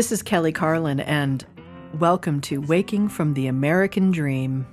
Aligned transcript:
This 0.00 0.12
is 0.12 0.22
Kelly 0.22 0.50
Carlin, 0.50 0.98
and 0.98 1.44
welcome 1.98 2.40
to 2.40 2.62
Waking 2.62 3.10
from 3.10 3.34
the 3.34 3.48
American 3.48 4.10
Dream. 4.10 4.64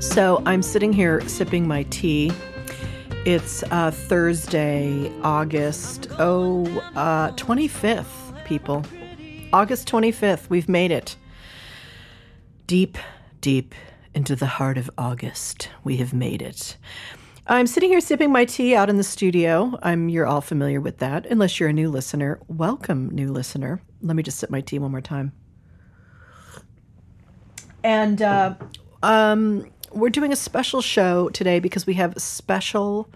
So 0.00 0.42
I'm 0.46 0.62
sitting 0.62 0.94
here 0.94 1.20
sipping 1.28 1.68
my 1.68 1.82
tea. 1.90 2.32
It's 3.26 3.62
uh, 3.64 3.90
Thursday, 3.90 5.12
August 5.22 6.08
oh 6.18 6.64
uh, 6.96 7.32
25th, 7.32 8.42
people. 8.46 8.86
August 9.52 9.86
25th. 9.86 10.48
We've 10.48 10.70
made 10.70 10.92
it. 10.92 11.14
Deep, 12.66 12.96
deep 13.42 13.74
into 14.14 14.34
the 14.34 14.46
heart 14.46 14.78
of 14.78 14.90
August. 14.96 15.68
We 15.84 15.98
have 15.98 16.14
made 16.14 16.40
it. 16.40 16.78
I'm 17.46 17.66
sitting 17.66 17.90
here 17.90 18.00
sipping 18.00 18.30
my 18.30 18.44
tea 18.44 18.74
out 18.74 18.88
in 18.88 18.96
the 18.96 19.04
studio. 19.04 19.76
I'm 19.82 20.08
you're 20.08 20.26
all 20.26 20.40
familiar 20.40 20.80
with 20.80 20.98
that. 20.98 21.26
Unless 21.26 21.58
you're 21.58 21.68
a 21.68 21.72
new 21.72 21.90
listener. 21.90 22.40
Welcome, 22.46 23.10
new 23.10 23.30
listener. 23.30 23.82
Let 24.00 24.16
me 24.16 24.22
just 24.22 24.38
sip 24.38 24.48
my 24.48 24.60
tea 24.60 24.78
one 24.78 24.92
more 24.92 25.00
time. 25.00 25.32
And 27.82 28.22
uh, 28.22 28.54
um, 29.02 29.68
we're 29.90 30.10
doing 30.10 30.32
a 30.32 30.36
special 30.36 30.80
show 30.80 31.28
today 31.30 31.58
because 31.58 31.84
we 31.84 31.94
have 31.94 32.14
special 32.16 33.10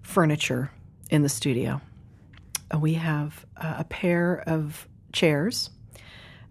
furniture 0.00 0.70
in 1.10 1.22
the 1.22 1.28
studio. 1.28 1.82
Uh, 2.74 2.78
we 2.78 2.94
have 2.94 3.44
uh, 3.58 3.74
a 3.78 3.84
pair 3.84 4.42
of 4.46 4.88
chairs 5.12 5.68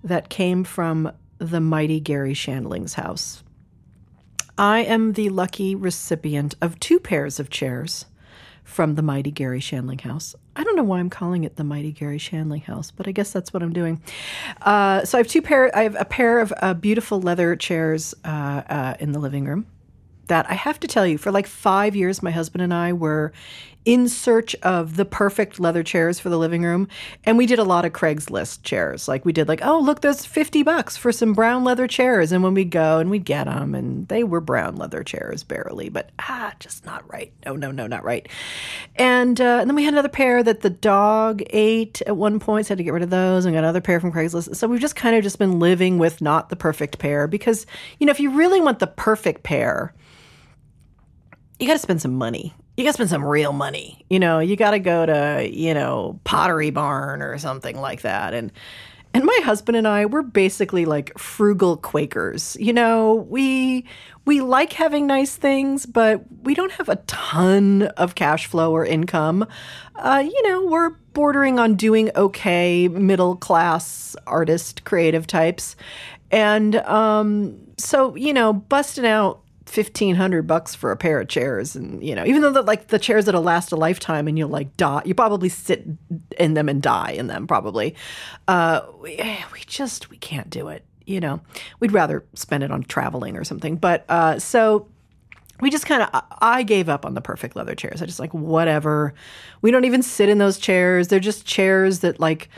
that 0.04 0.30
came 0.30 0.64
from 0.64 1.12
the 1.50 1.60
mighty 1.60 2.00
Garry 2.00 2.34
Shandling's 2.34 2.94
house. 2.96 3.44
I 4.58 4.80
am 4.80 5.14
the 5.14 5.30
lucky 5.30 5.74
recipient 5.74 6.56
of 6.62 6.80
two 6.80 7.00
pairs 7.00 7.40
of 7.40 7.50
chairs 7.50 8.06
from 8.64 8.96
the 8.96 9.02
mighty 9.02 9.32
Garry 9.32 9.60
Shandling 9.60 10.02
house. 10.02 10.36
I 10.56 10.64
don't 10.64 10.76
know 10.76 10.84
why 10.84 11.00
I'm 11.00 11.10
calling 11.10 11.44
it 11.44 11.56
the 11.56 11.64
mighty 11.64 11.92
Garry 11.92 12.18
Shandling 12.18 12.64
house, 12.64 12.92
but 12.92 13.08
I 13.08 13.12
guess 13.12 13.32
that's 13.32 13.54
what 13.54 13.64
I'm 13.64 13.74
doing. 13.74 14.02
Uh, 14.62 15.06
so 15.06 15.18
I 15.18 15.20
have 15.20 15.28
two 15.28 15.42
pair. 15.42 15.76
I 15.76 15.84
have 15.84 15.96
a 16.00 16.06
pair 16.06 16.40
of 16.40 16.54
uh, 16.62 16.74
beautiful 16.74 17.20
leather 17.20 17.56
chairs 17.56 18.14
uh, 18.24 18.28
uh 18.68 18.96
in 19.00 19.12
the 19.12 19.20
living 19.20 19.46
room. 19.46 19.66
That 20.28 20.50
I 20.50 20.54
have 20.54 20.80
to 20.82 20.88
tell 20.88 21.06
you, 21.06 21.18
for 21.18 21.32
like 21.32 21.48
five 21.48 21.96
years, 21.96 22.24
my 22.24 22.32
husband 22.32 22.62
and 22.62 22.74
I 22.74 22.94
were 22.94 23.34
in 23.86 24.08
search 24.08 24.56
of 24.64 24.96
the 24.96 25.06
perfect 25.06 25.60
leather 25.60 25.84
chairs 25.84 26.20
for 26.20 26.30
the 26.30 26.38
living 26.38 26.64
room. 26.64 26.88
And 27.26 27.38
we 27.38 27.46
did 27.46 27.60
a 27.60 27.64
lot 27.64 27.86
of 27.86 27.92
Craigslist 27.92 28.64
chairs. 28.64 29.08
Like 29.08 29.26
we 29.26 29.34
did 29.34 29.48
like, 29.48 29.60
oh, 29.64 29.80
look, 29.80 30.02
there's 30.02 30.26
50 30.26 30.64
bucks 30.64 30.96
for 30.96 31.12
some 31.12 31.34
brown 31.34 31.64
leather 31.64 31.88
chairs. 31.88 32.32
And 32.32 32.44
when 32.44 32.54
we 32.54 32.64
go 32.64 33.00
and 33.00 33.10
we'd 33.10 33.26
get 33.26 33.46
them 33.46 33.76
and 33.76 34.08
they 34.08 34.24
were 34.24 34.40
brown 34.40 34.76
leather 34.78 35.04
chairs 35.04 35.44
barely, 35.44 35.90
but 35.90 36.12
ah, 36.20 36.54
just 36.60 36.86
not 36.86 37.10
right. 37.12 37.34
No, 37.46 37.56
no, 37.56 37.72
no, 37.72 37.88
not 37.88 38.04
right. 38.04 38.28
And, 38.96 39.40
uh, 39.42 39.60
and 39.62 39.70
then 39.70 39.76
we 39.76 39.84
had 39.84 39.94
another 39.94 40.10
pair 40.10 40.44
that 40.44 40.62
the 40.62 40.70
dog 40.70 41.42
ate 41.50 42.02
at 42.04 42.16
one 42.16 42.40
point. 42.40 42.68
So 42.68 42.72
had 42.74 42.78
to 42.78 42.84
get 42.84 42.94
rid 42.94 43.04
of 43.04 43.10
those 43.10 43.46
and 43.46 43.54
got 43.54 43.60
another 43.60 43.82
pair 43.82 44.00
from 44.00 44.12
Craigslist. 44.12 44.56
So 44.56 44.68
we've 44.68 44.80
just 44.80 44.96
kind 44.96 45.16
of 45.16 45.24
just 45.24 45.40
been 45.40 45.60
living 45.60 45.98
with 45.98 46.22
not 46.22 46.50
the 46.50 46.56
perfect 46.56 47.00
pair 47.00 47.28
because, 47.28 47.66
you 48.00 48.06
know, 48.06 48.12
if 48.12 48.20
you 48.20 48.32
really 48.32 48.62
want 48.62 48.80
the 48.80 48.88
perfect 48.88 49.44
pair, 49.44 49.94
you 51.60 51.68
got 51.68 51.74
to 51.74 51.80
spend 51.80 52.02
some 52.02 52.14
money 52.14 52.54
you 52.78 52.84
got 52.84 52.92
to 52.92 52.94
spend 52.94 53.10
some 53.10 53.26
real 53.26 53.54
money. 53.54 54.04
You 54.10 54.20
know, 54.20 54.40
you 54.40 54.56
got 54.56 54.72
to 54.72 54.80
go 54.80 55.06
to, 55.06 55.48
you 55.50 55.74
know, 55.74 56.20
Pottery 56.24 56.72
Barn 56.72 57.22
or 57.22 57.38
something 57.38 57.80
like 57.80 58.02
that. 58.02 58.34
And 58.34 58.52
and 59.16 59.26
my 59.26 59.40
husband 59.44 59.78
and 59.78 59.88
I 59.88 60.08
we're 60.08 60.24
basically 60.24 60.86
like 60.86 61.18
frugal 61.20 61.78
Quakers. 61.78 62.58
You 62.60 62.74
know, 62.74 63.28
we 63.30 63.86
we 64.26 64.42
like 64.42 64.74
having 64.74 65.06
nice 65.06 65.36
things, 65.36 65.86
but 65.86 66.24
we 66.42 66.56
don't 66.56 66.72
have 66.72 66.90
a 66.90 66.96
ton 67.08 67.84
of 67.84 68.16
cash 68.16 68.48
flow 68.48 68.72
or 68.72 68.84
income. 68.84 69.46
Uh, 69.96 70.24
you 70.26 70.50
know, 70.50 70.66
we're 70.66 70.90
bordering 71.14 71.60
on 71.60 71.76
doing 71.76 72.10
okay, 72.16 72.88
middle 72.88 73.36
class 73.36 74.16
artist, 74.26 74.84
creative 74.84 75.28
types. 75.28 75.76
And 76.32 76.78
um, 76.78 77.60
so, 77.78 78.16
you 78.16 78.34
know, 78.34 78.54
busting 78.54 79.06
out 79.06 79.43
fifteen 79.66 80.16
hundred 80.16 80.48
bucks 80.48 80.76
for 80.76 80.92
a 80.92 80.98
pair 80.98 81.20
of 81.20 81.28
chairs, 81.28 81.76
and 81.76 82.04
you 82.04 82.16
know, 82.16 82.26
even 82.26 82.42
though 82.42 82.52
the, 82.52 82.62
like 82.62 82.88
the 82.88 83.00
chairs 83.00 83.26
that'll 83.26 83.42
last 83.42 83.72
a 83.72 83.76
lifetime, 83.76 84.28
and 84.28 84.38
you'll 84.38 84.50
like 84.50 84.76
die, 84.78 85.02
you 85.06 85.14
probably 85.14 85.50
sit 85.50 85.86
in 86.38 86.54
them 86.54 86.70
and 86.70 86.82
die 86.82 87.12
in 87.12 87.28
them 87.28 87.48
probably. 87.48 87.96
Uh, 88.48 88.82
we, 89.02 89.18
we 89.54 89.60
just 89.66 90.10
we 90.10 90.18
can't 90.18 90.50
do 90.50 90.68
it. 90.68 90.86
You 91.06 91.20
know, 91.20 91.42
we'd 91.80 91.92
rather 91.92 92.26
spend 92.34 92.64
it 92.64 92.72
on 92.72 92.84
traveling 92.84 93.36
or 93.36 93.44
something. 93.44 93.76
But 93.76 94.06
uh, 94.10 94.40
so 94.40 94.88
we 95.62 95.70
just 95.70 95.86
kind 95.86 96.02
of 96.04 96.24
i 96.42 96.64
gave 96.64 96.90
up 96.90 97.06
on 97.06 97.14
the 97.14 97.22
perfect 97.22 97.56
leather 97.56 97.76
chairs 97.76 98.02
i 98.02 98.06
just 98.06 98.20
like 98.20 98.34
whatever 98.34 99.14
we 99.62 99.72
don't 99.72 99.86
even 99.86 100.02
sit 100.02 100.28
in 100.28 100.38
those 100.38 100.58
chairs 100.58 101.08
they're 101.08 101.20
just 101.20 101.46
chairs 101.46 102.00
that 102.00 102.20
like 102.20 102.50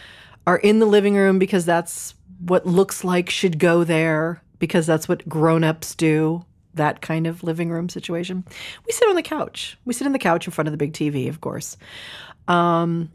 are 0.48 0.58
in 0.58 0.80
the 0.80 0.86
living 0.86 1.16
room 1.16 1.38
because 1.38 1.66
that's 1.66 2.16
what 2.40 2.66
looks 2.66 3.04
like 3.04 3.30
should 3.30 3.60
go 3.60 3.84
there 3.84 4.42
because 4.60 4.86
that's 4.86 5.08
what 5.08 5.28
grown-ups 5.28 5.94
do 5.96 6.44
that 6.76 7.02
kind 7.02 7.28
of 7.28 7.44
living 7.44 7.70
room 7.70 7.90
situation. 7.90 8.44
We 8.86 8.92
sit 8.92 9.08
on 9.08 9.16
the 9.16 9.24
couch. 9.24 9.78
We 9.86 9.94
sit 9.94 10.06
on 10.06 10.14
the 10.14 10.20
couch 10.20 10.48
in 10.48 10.52
front 10.52 10.68
of 10.68 10.72
the 10.72 10.78
big 10.78 10.94
TV, 10.94 11.30
of 11.30 11.42
course. 11.42 11.78
Um, 12.48 13.12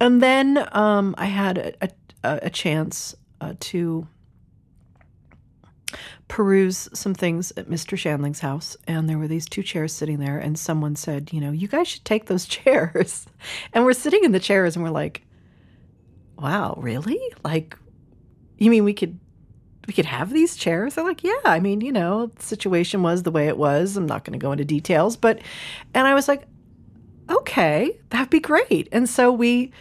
and 0.00 0.22
then 0.22 0.66
um, 0.72 1.14
I 1.18 1.26
had 1.26 1.58
a, 1.58 1.88
a, 2.22 2.38
a 2.44 2.50
chance 2.50 3.14
uh, 3.40 3.54
to 3.60 4.06
peruse 6.28 6.88
some 6.92 7.14
things 7.14 7.52
at 7.56 7.68
Mr. 7.68 7.96
Shandling's 7.96 8.40
house, 8.40 8.76
and 8.86 9.08
there 9.08 9.18
were 9.18 9.28
these 9.28 9.46
two 9.46 9.62
chairs 9.62 9.92
sitting 9.92 10.18
there, 10.18 10.38
and 10.38 10.58
someone 10.58 10.96
said, 10.96 11.32
You 11.32 11.40
know, 11.40 11.52
you 11.52 11.68
guys 11.68 11.88
should 11.88 12.04
take 12.04 12.26
those 12.26 12.46
chairs. 12.46 13.26
And 13.72 13.84
we're 13.84 13.92
sitting 13.92 14.24
in 14.24 14.32
the 14.32 14.40
chairs, 14.40 14.76
and 14.76 14.84
we're 14.84 14.90
like, 14.90 15.22
Wow, 16.38 16.74
really? 16.78 17.20
Like, 17.44 17.78
you 18.58 18.70
mean 18.70 18.84
we 18.84 18.94
could 18.94 19.18
we 19.86 19.94
could 19.94 20.04
have 20.06 20.32
these 20.32 20.56
chairs. 20.56 20.94
They're 20.94 21.04
like, 21.04 21.22
yeah, 21.22 21.32
I 21.44 21.60
mean, 21.60 21.80
you 21.80 21.92
know, 21.92 22.26
the 22.26 22.42
situation 22.42 23.02
was 23.02 23.22
the 23.22 23.30
way 23.30 23.48
it 23.48 23.56
was. 23.56 23.96
I'm 23.96 24.06
not 24.06 24.24
going 24.24 24.38
to 24.38 24.42
go 24.42 24.52
into 24.52 24.64
details, 24.64 25.16
but, 25.16 25.40
and 25.94 26.06
I 26.06 26.14
was 26.14 26.28
like, 26.28 26.44
okay, 27.30 27.98
that'd 28.10 28.30
be 28.30 28.40
great. 28.40 28.88
And 28.92 29.08
so 29.08 29.32
we 29.32 29.72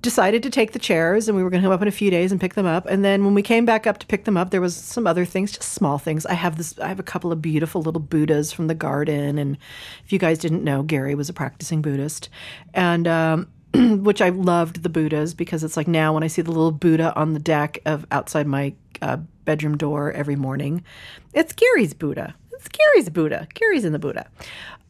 decided 0.00 0.44
to 0.44 0.50
take 0.50 0.72
the 0.72 0.78
chairs 0.78 1.28
and 1.28 1.36
we 1.36 1.42
were 1.42 1.50
going 1.50 1.60
to 1.60 1.66
come 1.66 1.72
up 1.72 1.82
in 1.82 1.88
a 1.88 1.92
few 1.92 2.10
days 2.10 2.30
and 2.30 2.40
pick 2.40 2.54
them 2.54 2.66
up. 2.66 2.86
And 2.86 3.04
then 3.04 3.24
when 3.24 3.34
we 3.34 3.42
came 3.42 3.64
back 3.64 3.86
up 3.86 3.98
to 3.98 4.06
pick 4.06 4.24
them 4.24 4.36
up, 4.36 4.50
there 4.50 4.60
was 4.60 4.76
some 4.76 5.06
other 5.06 5.24
things, 5.24 5.50
just 5.52 5.72
small 5.72 5.98
things. 5.98 6.24
I 6.24 6.34
have 6.34 6.56
this, 6.56 6.78
I 6.78 6.86
have 6.86 7.00
a 7.00 7.04
couple 7.04 7.32
of 7.32 7.42
beautiful 7.42 7.82
little 7.82 8.00
Buddhas 8.00 8.52
from 8.52 8.68
the 8.68 8.74
garden. 8.74 9.38
And 9.38 9.58
if 10.04 10.12
you 10.12 10.18
guys 10.18 10.38
didn't 10.38 10.62
know, 10.62 10.82
Gary 10.82 11.14
was 11.14 11.28
a 11.28 11.32
practicing 11.32 11.82
Buddhist. 11.82 12.28
And, 12.74 13.08
um, 13.08 13.48
which 13.74 14.20
I 14.22 14.30
loved 14.30 14.82
the 14.82 14.88
Buddhas 14.88 15.34
because 15.34 15.62
it's 15.62 15.76
like 15.76 15.88
now 15.88 16.14
when 16.14 16.22
I 16.22 16.28
see 16.28 16.42
the 16.42 16.50
little 16.50 16.72
Buddha 16.72 17.14
on 17.14 17.34
the 17.34 17.40
deck 17.40 17.78
of 17.84 18.06
outside 18.10 18.46
my 18.46 18.74
uh, 19.02 19.18
bedroom 19.44 19.76
door 19.76 20.12
every 20.12 20.36
morning. 20.36 20.84
It's 21.32 21.52
Garry's 21.52 21.94
Buddha. 21.94 22.34
It's 22.52 22.68
Garry's 22.68 23.08
Buddha. 23.08 23.46
Garry's 23.54 23.84
in 23.84 23.92
the 23.92 23.98
Buddha. 23.98 24.28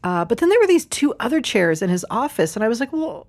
Uh, 0.03 0.25
but 0.25 0.37
then 0.37 0.49
there 0.49 0.59
were 0.59 0.67
these 0.67 0.85
two 0.85 1.13
other 1.19 1.41
chairs 1.41 1.81
in 1.81 1.89
his 1.89 2.05
office, 2.09 2.55
and 2.55 2.63
I 2.63 2.67
was 2.67 2.79
like, 2.79 2.91
well, 2.93 3.27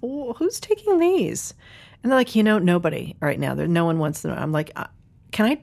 who's 0.00 0.60
taking 0.60 0.98
these? 0.98 1.54
And 2.02 2.10
they're 2.10 2.18
like, 2.18 2.34
you 2.34 2.42
know, 2.42 2.58
nobody 2.58 3.16
right 3.20 3.38
now. 3.38 3.54
There, 3.54 3.68
no 3.68 3.84
one 3.84 3.98
wants 3.98 4.22
them. 4.22 4.36
I'm 4.36 4.52
like, 4.52 4.72
uh, 4.76 4.86
can 5.30 5.46
I? 5.46 5.60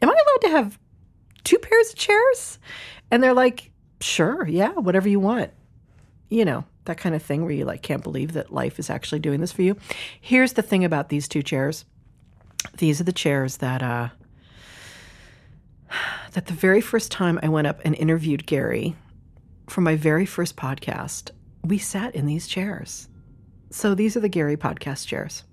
Am 0.00 0.10
I 0.10 0.12
allowed 0.12 0.48
to 0.48 0.56
have 0.56 0.78
two 1.44 1.58
pairs 1.58 1.90
of 1.90 1.96
chairs? 1.96 2.58
And 3.10 3.22
they're 3.22 3.34
like, 3.34 3.70
sure, 4.00 4.46
yeah, 4.46 4.72
whatever 4.72 5.08
you 5.08 5.18
want. 5.18 5.50
You 6.28 6.44
know, 6.44 6.64
that 6.88 6.98
kind 6.98 7.14
of 7.14 7.22
thing 7.22 7.42
where 7.42 7.52
you 7.52 7.64
like 7.64 7.82
can't 7.82 8.02
believe 8.02 8.32
that 8.32 8.52
life 8.52 8.78
is 8.78 8.90
actually 8.90 9.20
doing 9.20 9.40
this 9.40 9.52
for 9.52 9.62
you. 9.62 9.76
Here's 10.20 10.54
the 10.54 10.62
thing 10.62 10.84
about 10.84 11.08
these 11.08 11.28
two 11.28 11.42
chairs 11.42 11.84
these 12.78 13.00
are 13.00 13.04
the 13.04 13.12
chairs 13.12 13.58
that 13.58 13.82
uh, 13.82 14.08
that 16.32 16.46
the 16.46 16.52
very 16.52 16.80
first 16.80 17.10
time 17.10 17.38
I 17.42 17.48
went 17.48 17.66
up 17.66 17.80
and 17.84 17.94
interviewed 17.94 18.46
Gary 18.46 18.96
for 19.68 19.80
my 19.80 19.96
very 19.96 20.26
first 20.26 20.56
podcast, 20.56 21.30
we 21.62 21.78
sat 21.78 22.14
in 22.14 22.26
these 22.26 22.46
chairs. 22.46 23.08
So 23.70 23.94
these 23.94 24.16
are 24.16 24.20
the 24.20 24.28
Gary 24.28 24.56
podcast 24.56 25.06
chairs. 25.06 25.44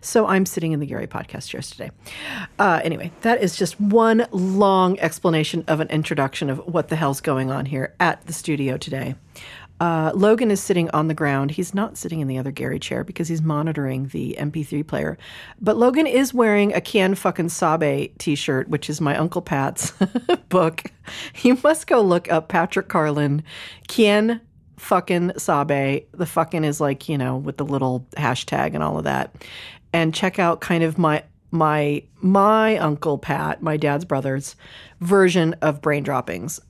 So 0.00 0.26
I'm 0.26 0.46
sitting 0.46 0.72
in 0.72 0.80
the 0.80 0.86
Gary 0.86 1.06
podcast 1.06 1.48
chairs 1.48 1.70
today. 1.70 1.90
Uh, 2.58 2.80
anyway, 2.82 3.12
that 3.22 3.42
is 3.42 3.56
just 3.56 3.80
one 3.80 4.26
long 4.32 4.98
explanation 4.98 5.64
of 5.68 5.80
an 5.80 5.88
introduction 5.88 6.50
of 6.50 6.58
what 6.66 6.88
the 6.88 6.96
hell's 6.96 7.20
going 7.20 7.50
on 7.50 7.66
here 7.66 7.94
at 8.00 8.26
the 8.26 8.32
studio 8.32 8.76
today. 8.76 9.14
Uh, 9.80 10.12
Logan 10.14 10.50
is 10.50 10.62
sitting 10.62 10.90
on 10.90 11.08
the 11.08 11.14
ground. 11.14 11.52
He's 11.52 11.74
not 11.74 11.96
sitting 11.96 12.20
in 12.20 12.28
the 12.28 12.36
other 12.36 12.50
Gary 12.50 12.78
chair 12.78 13.02
because 13.02 13.28
he's 13.28 13.40
monitoring 13.40 14.08
the 14.08 14.36
MP3 14.38 14.86
player. 14.86 15.16
But 15.58 15.78
Logan 15.78 16.06
is 16.06 16.34
wearing 16.34 16.74
a 16.74 16.80
Kian 16.80 17.16
fucking 17.16 17.48
Sabe 17.48 18.10
t 18.18 18.34
shirt, 18.34 18.68
which 18.68 18.90
is 18.90 19.00
my 19.00 19.16
Uncle 19.16 19.40
Pat's 19.40 19.92
book. 20.50 20.84
You 21.42 21.58
must 21.64 21.86
go 21.86 22.02
look 22.02 22.30
up 22.30 22.48
Patrick 22.48 22.88
Carlin, 22.88 23.42
Kian 23.88 24.40
fucking 24.76 25.32
Sabe. 25.38 26.04
The 26.12 26.26
fucking 26.26 26.64
is 26.64 26.80
like, 26.80 27.08
you 27.08 27.16
know, 27.16 27.38
with 27.38 27.56
the 27.56 27.64
little 27.64 28.06
hashtag 28.16 28.74
and 28.74 28.82
all 28.82 28.98
of 28.98 29.04
that. 29.04 29.34
And 29.94 30.14
check 30.14 30.38
out 30.38 30.60
kind 30.60 30.84
of 30.84 30.98
my 30.98 31.24
my 31.50 32.02
my 32.20 32.76
uncle 32.76 33.18
Pat, 33.18 33.62
my 33.62 33.76
dad's 33.76 34.04
brother's 34.04 34.56
version 35.00 35.54
of 35.62 35.80
brain 35.80 36.02
droppings. 36.02 36.60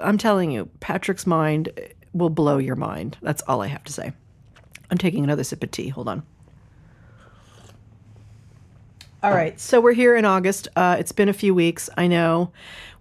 I'm 0.00 0.18
telling 0.18 0.50
you, 0.50 0.68
Patrick's 0.80 1.26
mind 1.26 1.70
will 2.16 2.30
blow 2.30 2.58
your 2.58 2.76
mind. 2.76 3.16
That's 3.22 3.42
all 3.42 3.62
I 3.62 3.68
have 3.68 3.84
to 3.84 3.92
say. 3.92 4.12
I'm 4.90 4.98
taking 4.98 5.24
another 5.24 5.44
sip 5.44 5.62
of 5.62 5.70
tea. 5.70 5.88
Hold 5.88 6.08
on. 6.08 6.22
All 9.22 9.32
right, 9.32 9.58
so 9.58 9.80
we're 9.80 9.92
here 9.94 10.14
in 10.14 10.24
August. 10.24 10.68
Uh, 10.76 10.96
it's 11.00 11.10
been 11.10 11.28
a 11.28 11.32
few 11.32 11.52
weeks. 11.52 11.90
I 11.96 12.06
know 12.06 12.52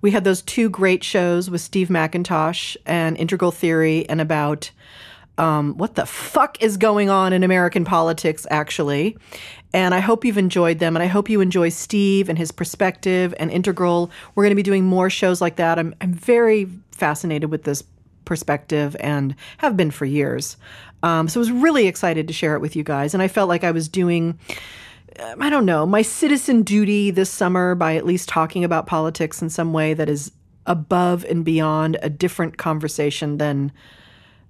we 0.02 0.10
had 0.10 0.24
those 0.24 0.42
two 0.42 0.70
great 0.70 1.04
shows 1.04 1.52
with 1.52 1.62
Steve 1.62 1.90
McIntosh 1.90 2.76
and 2.86 3.16
Integral 3.18 3.52
Theory, 3.52 4.10
and 4.10 4.20
about 4.20 4.72
um, 5.38 5.78
what 5.78 5.96
the 5.96 6.06
fuck 6.06 6.62
is 6.64 6.78
going 6.78 7.10
on 7.10 7.32
in 7.32 7.44
American 7.44 7.86
politics, 7.86 8.48
actually. 8.50 9.18
And 9.72 9.94
I 9.94 10.00
hope 10.00 10.26
you've 10.26 10.38
enjoyed 10.38 10.80
them, 10.80 10.96
and 10.96 11.04
I 11.04 11.08
hope 11.08 11.30
you 11.30 11.42
enjoy 11.42 11.70
Steve 11.70 12.28
and 12.30 12.38
his 12.38 12.52
perspective 12.52 13.36
and 13.40 13.52
Integral. 13.52 14.10
We're 14.34 14.46
going 14.46 14.52
to 14.52 14.56
be 14.56 14.64
doing 14.64 14.86
more 14.86 15.12
shows 15.12 15.42
like 15.42 15.58
that. 15.58 15.78
I'm, 15.78 15.94
I'm 16.02 16.14
very 16.14 16.70
fascinated 16.92 17.52
with 17.52 17.66
this 17.66 17.84
perspective 18.26 18.96
and 19.00 19.36
have 19.58 19.78
been 19.78 19.92
for 19.92 20.06
years. 20.06 20.58
Um, 21.04 21.28
so 21.28 21.40
I 21.40 21.42
was 21.42 21.52
really 21.52 21.88
excited 21.88 22.28
to 22.28 22.34
share 22.34 22.56
it 22.56 22.62
with 22.62 22.76
you 22.76 22.84
guys, 22.84 23.14
and 23.14 23.22
I 23.22 23.28
felt 23.28 23.50
like 23.50 23.64
I 23.64 23.72
was 23.72 23.88
doing. 23.88 24.40
Um, 25.18 25.42
I 25.42 25.50
don't 25.50 25.66
know, 25.66 25.86
my 25.86 26.02
citizen 26.02 26.64
duty 26.64 27.10
this 27.10 27.30
summer 27.30 27.74
by 27.74 27.96
at 27.96 28.06
least 28.06 28.28
talking 28.28 28.66
about 28.66 28.86
politics 28.86 29.42
in 29.42 29.50
some 29.50 29.72
way 29.72 29.94
that 29.94 30.10
is 30.10 30.34
above 30.66 31.24
and 31.26 31.46
beyond 31.46 31.98
a 32.02 32.10
different 32.10 32.58
conversation 32.58 33.38
than 33.38 33.72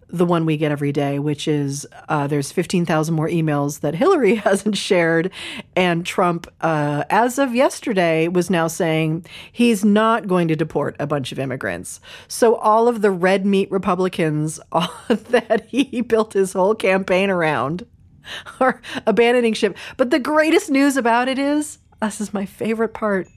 the 0.08 0.26
one 0.26 0.46
we 0.46 0.58
get 0.58 0.72
every 0.72 0.92
day, 0.92 1.20
which 1.20 1.48
is 1.48 1.86
uh, 2.10 2.28
there's 2.28 2.52
15,000 2.52 3.14
more 3.14 3.28
emails 3.28 3.80
that 3.82 3.96
Hillary 3.96 4.36
hasn't 4.48 4.78
shared. 4.78 5.32
And 5.76 6.06
Trump, 6.06 6.48
uh, 6.62 7.04
as 7.10 7.40
of 7.40 7.56
yesterday, 7.56 8.28
was 8.28 8.50
now 8.50 8.68
saying 8.68 9.26
he's 9.52 9.84
not 9.84 10.28
going 10.28 10.48
to 10.48 10.56
deport 10.56 10.96
a 11.00 11.08
bunch 11.08 11.32
of 11.32 11.40
immigrants. 11.40 12.00
So 12.28 12.56
all 12.56 12.88
of 12.88 13.02
the 13.02 13.12
red 13.12 13.46
meat 13.46 13.70
Republicans 13.72 14.60
that 15.08 15.66
he 15.68 16.02
built 16.02 16.34
his 16.34 16.54
whole 16.54 16.76
campaign 16.76 17.30
around 17.30 17.86
are 18.60 18.82
abandoning 19.06 19.54
ship. 19.54 19.78
But 19.98 20.12
the 20.12 20.20
greatest 20.20 20.70
news 20.70 20.98
about 20.98 21.28
it 21.28 21.40
is 21.40 21.80
this 22.02 22.22
is 22.22 22.34
my 22.34 22.46
favorite 22.46 22.94
part 22.94 23.28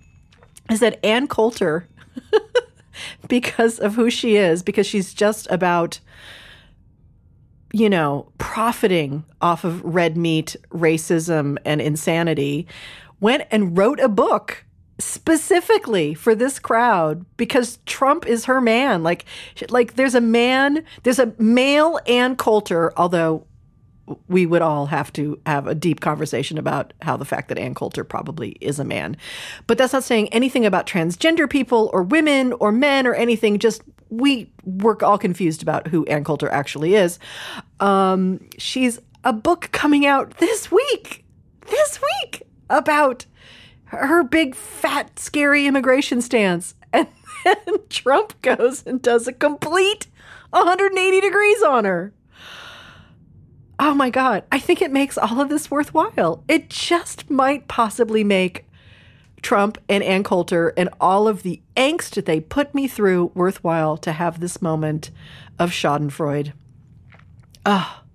is 0.70 0.80
that 0.80 1.04
Ann 1.04 1.26
Coulter, 1.26 1.88
because 3.28 3.78
of 3.78 3.94
who 3.94 4.10
she 4.10 4.36
is, 4.36 4.62
because 4.62 4.86
she's 4.86 5.14
just 5.14 5.46
about 5.50 6.00
you 7.72 7.90
know, 7.90 8.30
profiting 8.38 9.24
off 9.40 9.64
of 9.64 9.84
red 9.84 10.16
meat, 10.16 10.56
racism, 10.70 11.58
and 11.64 11.80
insanity, 11.80 12.66
went 13.20 13.44
and 13.50 13.76
wrote 13.76 14.00
a 14.00 14.08
book 14.08 14.64
specifically 14.98 16.12
for 16.14 16.34
this 16.34 16.58
crowd 16.58 17.24
because 17.36 17.78
Trump 17.86 18.26
is 18.26 18.46
her 18.46 18.60
man. 18.60 19.02
Like, 19.02 19.24
like 19.68 19.94
there's 19.94 20.14
a 20.14 20.20
man, 20.20 20.84
there's 21.04 21.18
a 21.18 21.32
male 21.38 22.00
Ann 22.06 22.36
Coulter, 22.36 22.92
although 22.96 23.46
we 24.28 24.46
would 24.46 24.62
all 24.62 24.86
have 24.86 25.12
to 25.14 25.40
have 25.46 25.66
a 25.66 25.74
deep 25.74 26.00
conversation 26.00 26.58
about 26.58 26.92
how 27.02 27.16
the 27.16 27.24
fact 27.24 27.48
that 27.48 27.58
Ann 27.58 27.74
Coulter 27.74 28.04
probably 28.04 28.50
is 28.60 28.78
a 28.78 28.84
man. 28.84 29.16
But 29.66 29.78
that's 29.78 29.92
not 29.92 30.04
saying 30.04 30.28
anything 30.28 30.64
about 30.64 30.86
transgender 30.86 31.48
people 31.48 31.90
or 31.92 32.02
women 32.02 32.52
or 32.54 32.72
men 32.72 33.06
or 33.06 33.14
anything. 33.14 33.58
Just 33.58 33.82
we 34.10 34.50
we're 34.64 34.96
all 35.02 35.18
confused 35.18 35.62
about 35.62 35.88
who 35.88 36.04
Ann 36.06 36.24
Coulter 36.24 36.50
actually 36.50 36.94
is. 36.94 37.18
Um, 37.80 38.40
she's 38.58 39.00
a 39.24 39.32
book 39.32 39.68
coming 39.72 40.06
out 40.06 40.38
this 40.38 40.70
week, 40.70 41.24
this 41.66 42.00
week 42.00 42.42
about 42.70 43.26
her 43.86 44.22
big, 44.22 44.54
fat, 44.54 45.18
scary 45.18 45.66
immigration 45.66 46.20
stance. 46.20 46.74
And 47.44 47.56
then 47.66 47.78
Trump 47.88 48.40
goes 48.42 48.84
and 48.84 49.00
does 49.00 49.28
a 49.28 49.32
complete 49.32 50.08
180 50.50 51.20
degrees 51.20 51.62
on 51.62 51.84
her. 51.84 52.12
Oh 53.78 53.94
my 53.94 54.10
God. 54.10 54.44
I 54.50 54.58
think 54.58 54.82
it 54.82 54.90
makes 54.90 55.16
all 55.16 55.40
of 55.40 55.48
this 55.48 55.70
worthwhile. 55.70 56.42
It 56.48 56.68
just 56.68 57.30
might 57.30 57.68
possibly 57.68 58.24
make 58.24 58.64
Trump 59.40 59.78
and 59.88 60.02
Ann 60.02 60.24
Coulter 60.24 60.72
and 60.76 60.88
all 61.00 61.28
of 61.28 61.42
the 61.42 61.62
angst 61.76 62.10
that 62.10 62.26
they 62.26 62.40
put 62.40 62.74
me 62.74 62.88
through 62.88 63.30
worthwhile 63.34 63.96
to 63.98 64.12
have 64.12 64.40
this 64.40 64.60
moment 64.60 65.10
of 65.58 65.70
Schadenfreude. 65.70 66.52
Ah, 67.64 68.02
oh, 68.02 68.08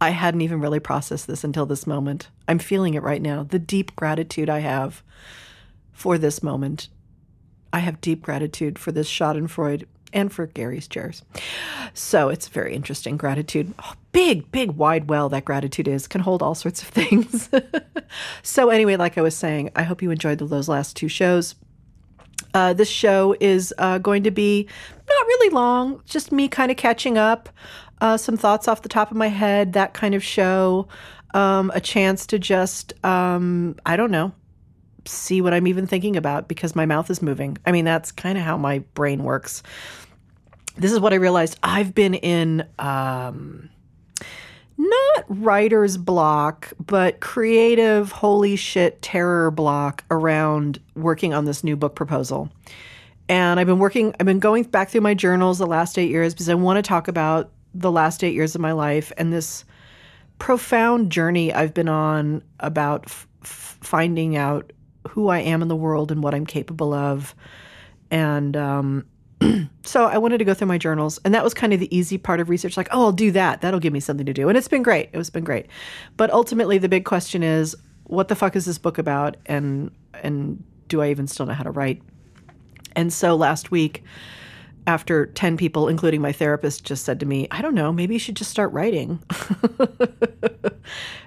I 0.00 0.10
hadn't 0.10 0.42
even 0.42 0.60
really 0.60 0.80
processed 0.80 1.26
this 1.26 1.42
until 1.42 1.66
this 1.66 1.86
moment. 1.86 2.28
I'm 2.46 2.58
feeling 2.58 2.94
it 2.94 3.02
right 3.02 3.22
now. 3.22 3.42
The 3.42 3.58
deep 3.58 3.96
gratitude 3.96 4.48
I 4.48 4.60
have 4.60 5.02
for 5.92 6.18
this 6.18 6.42
moment. 6.42 6.88
I 7.72 7.80
have 7.80 8.00
deep 8.00 8.22
gratitude 8.22 8.78
for 8.78 8.92
this 8.92 9.08
Schadenfreude 9.08 9.86
and 10.16 10.32
for 10.32 10.46
Gary's 10.46 10.88
chairs. 10.88 11.22
So 11.94 12.30
it's 12.30 12.48
very 12.48 12.74
interesting. 12.74 13.16
Gratitude, 13.16 13.72
oh, 13.78 13.92
big, 14.12 14.50
big, 14.50 14.72
wide 14.72 15.08
well 15.08 15.28
that 15.28 15.44
gratitude 15.44 15.86
is, 15.86 16.08
can 16.08 16.22
hold 16.22 16.42
all 16.42 16.54
sorts 16.54 16.82
of 16.82 16.88
things. 17.00 17.48
so, 18.42 18.70
anyway, 18.70 18.96
like 18.96 19.18
I 19.18 19.20
was 19.20 19.36
saying, 19.36 19.70
I 19.76 19.82
hope 19.82 20.02
you 20.02 20.10
enjoyed 20.10 20.38
those 20.38 20.68
last 20.68 20.96
two 20.96 21.08
shows. 21.08 21.54
Uh, 22.54 22.72
this 22.72 22.88
show 22.88 23.36
is 23.40 23.74
uh, 23.78 23.98
going 23.98 24.22
to 24.22 24.30
be 24.30 24.66
not 25.06 25.26
really 25.26 25.50
long, 25.54 26.00
just 26.06 26.32
me 26.32 26.48
kind 26.48 26.70
of 26.70 26.78
catching 26.78 27.18
up, 27.18 27.50
uh, 28.00 28.16
some 28.16 28.36
thoughts 28.36 28.66
off 28.66 28.82
the 28.82 28.88
top 28.88 29.10
of 29.10 29.16
my 29.16 29.28
head, 29.28 29.74
that 29.74 29.92
kind 29.92 30.14
of 30.14 30.24
show. 30.24 30.88
Um, 31.34 31.70
a 31.74 31.80
chance 31.82 32.26
to 32.28 32.38
just, 32.38 32.94
um, 33.04 33.76
I 33.84 33.96
don't 33.96 34.10
know, 34.10 34.32
see 35.08 35.40
what 35.40 35.52
I'm 35.52 35.66
even 35.66 35.86
thinking 35.86 36.16
about 36.16 36.48
because 36.48 36.74
my 36.74 36.86
mouth 36.86 37.10
is 37.10 37.22
moving. 37.22 37.58
I 37.66 37.72
mean, 37.72 37.84
that's 37.84 38.12
kind 38.12 38.38
of 38.38 38.44
how 38.44 38.56
my 38.56 38.80
brain 38.94 39.22
works. 39.22 39.62
This 40.78 40.92
is 40.92 41.00
what 41.00 41.12
I 41.12 41.16
realized. 41.16 41.58
I've 41.62 41.94
been 41.94 42.14
in 42.14 42.66
um, 42.78 43.70
not 44.76 45.24
writer's 45.28 45.96
block, 45.96 46.72
but 46.84 47.20
creative 47.20 48.12
holy 48.12 48.56
shit 48.56 49.00
terror 49.00 49.50
block 49.50 50.04
around 50.10 50.78
working 50.94 51.32
on 51.32 51.46
this 51.46 51.64
new 51.64 51.76
book 51.76 51.94
proposal. 51.94 52.50
And 53.28 53.58
I've 53.58 53.66
been 53.66 53.78
working, 53.78 54.14
I've 54.20 54.26
been 54.26 54.38
going 54.38 54.64
back 54.64 54.90
through 54.90 55.00
my 55.00 55.14
journals 55.14 55.58
the 55.58 55.66
last 55.66 55.98
eight 55.98 56.10
years 56.10 56.34
because 56.34 56.48
I 56.48 56.54
want 56.54 56.76
to 56.76 56.82
talk 56.82 57.08
about 57.08 57.50
the 57.74 57.90
last 57.90 58.22
eight 58.22 58.34
years 58.34 58.54
of 58.54 58.60
my 58.60 58.72
life 58.72 59.12
and 59.16 59.32
this 59.32 59.64
profound 60.38 61.10
journey 61.10 61.52
I've 61.52 61.74
been 61.74 61.88
on 61.88 62.42
about 62.60 63.06
f- 63.06 63.26
finding 63.42 64.36
out 64.36 64.72
who 65.08 65.28
I 65.28 65.38
am 65.40 65.62
in 65.62 65.68
the 65.68 65.76
world 65.76 66.12
and 66.12 66.22
what 66.22 66.34
I'm 66.34 66.46
capable 66.46 66.92
of. 66.92 67.34
And 68.10 68.56
um, 68.56 69.06
so 69.82 70.06
I 70.06 70.18
wanted 70.18 70.38
to 70.38 70.44
go 70.44 70.54
through 70.54 70.68
my 70.68 70.78
journals, 70.78 71.20
and 71.24 71.34
that 71.34 71.44
was 71.44 71.54
kind 71.54 71.72
of 71.72 71.80
the 71.80 71.96
easy 71.96 72.18
part 72.18 72.40
of 72.40 72.48
research. 72.48 72.76
Like, 72.76 72.88
oh, 72.90 73.04
I'll 73.04 73.12
do 73.12 73.30
that. 73.32 73.60
That'll 73.60 73.80
give 73.80 73.92
me 73.92 74.00
something 74.00 74.26
to 74.26 74.32
do, 74.32 74.48
and 74.48 74.56
it's 74.56 74.68
been 74.68 74.82
great. 74.82 75.10
It 75.12 75.18
was 75.18 75.30
been 75.30 75.44
great. 75.44 75.66
But 76.16 76.30
ultimately, 76.30 76.78
the 76.78 76.88
big 76.88 77.04
question 77.04 77.42
is, 77.42 77.76
what 78.04 78.28
the 78.28 78.34
fuck 78.34 78.56
is 78.56 78.64
this 78.64 78.78
book 78.78 78.98
about, 78.98 79.36
and 79.46 79.90
and 80.22 80.62
do 80.88 81.02
I 81.02 81.10
even 81.10 81.26
still 81.26 81.46
know 81.46 81.54
how 81.54 81.64
to 81.64 81.70
write? 81.70 82.02
And 82.94 83.12
so 83.12 83.36
last 83.36 83.70
week, 83.70 84.04
after 84.86 85.26
10 85.26 85.56
people, 85.56 85.88
including 85.88 86.22
my 86.22 86.32
therapist, 86.32 86.84
just 86.84 87.04
said 87.04 87.20
to 87.20 87.26
me, 87.26 87.48
I 87.50 87.60
don't 87.60 87.74
know, 87.74 87.92
maybe 87.92 88.14
you 88.14 88.20
should 88.20 88.36
just 88.36 88.50
start 88.50 88.72
writing. 88.72 89.22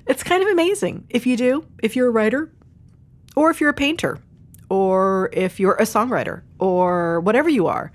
it's 0.07 0.23
kind 0.23 0.41
of 0.41 0.49
amazing. 0.49 1.05
If 1.09 1.27
you 1.27 1.37
do, 1.37 1.65
if 1.83 1.95
you're 1.95 2.07
a 2.07 2.11
writer, 2.11 2.51
or 3.35 3.51
if 3.51 3.59
you're 3.59 3.69
a 3.69 3.73
painter, 3.73 4.19
or 4.69 5.29
if 5.33 5.59
you're 5.59 5.75
a 5.75 5.83
songwriter, 5.83 6.43
or 6.59 7.19
whatever 7.21 7.49
you 7.49 7.67
are. 7.67 7.91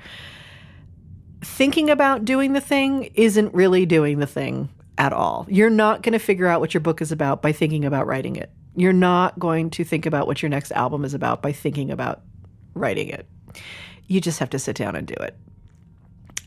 Thinking 1.43 1.91
about 1.91 2.25
doing 2.25 2.53
the 2.53 2.61
thing 2.61 3.11
isn't 3.15 3.55
really 3.55 3.87
doing 3.87 4.19
the 4.19 4.27
thing 4.27 4.71
at 4.97 5.13
all. 5.13 5.47
You're 5.49 5.71
not 5.71 6.03
going 6.03 6.13
to 6.15 6.19
figure 6.19 6.47
out 6.47 6.61
what 6.61 6.75
your 6.75 6.81
book 6.81 7.03
is 7.03 7.13
about 7.13 7.43
by 7.43 7.53
thinking 7.53 7.85
about 7.85 8.07
writing 8.07 8.37
it. 8.37 8.51
You're 8.77 8.93
not 8.93 9.39
going 9.39 9.71
to 9.71 9.85
think 9.85 10.07
about 10.07 10.27
what 10.27 10.43
your 10.43 10.49
next 10.49 10.73
album 10.73 11.05
is 11.05 11.15
about 11.15 11.43
by 11.43 11.53
thinking 11.53 11.91
about 11.91 12.23
writing 12.75 13.09
it. 13.09 13.29
You 14.07 14.21
just 14.21 14.41
have 14.41 14.51
to 14.51 14.59
sit 14.59 14.77
down 14.77 14.97
and 14.97 15.07
do 15.07 15.15
it. 15.15 15.37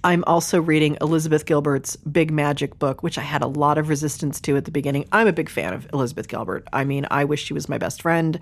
I'm 0.03 0.23
also 0.25 0.61
reading 0.61 0.97
Elizabeth 1.01 1.45
Gilbert's 1.45 1.95
Big 1.97 2.31
Magic 2.31 2.77
book, 2.79 3.01
which 3.01 3.17
I 3.17 3.21
had 3.21 3.41
a 3.41 3.47
lot 3.47 3.77
of 3.77 3.89
resistance 3.89 4.39
to 4.41 4.55
at 4.55 4.65
the 4.65 4.71
beginning. 4.71 5.05
I'm 5.11 5.27
a 5.27 5.33
big 5.33 5.49
fan 5.49 5.73
of 5.73 5.87
Elizabeth 5.91 6.27
Gilbert. 6.27 6.67
I 6.71 6.85
mean, 6.85 7.07
I 7.09 7.25
wish 7.25 7.43
she 7.43 7.53
was 7.53 7.67
my 7.67 7.77
best 7.77 8.01
friend. 8.01 8.39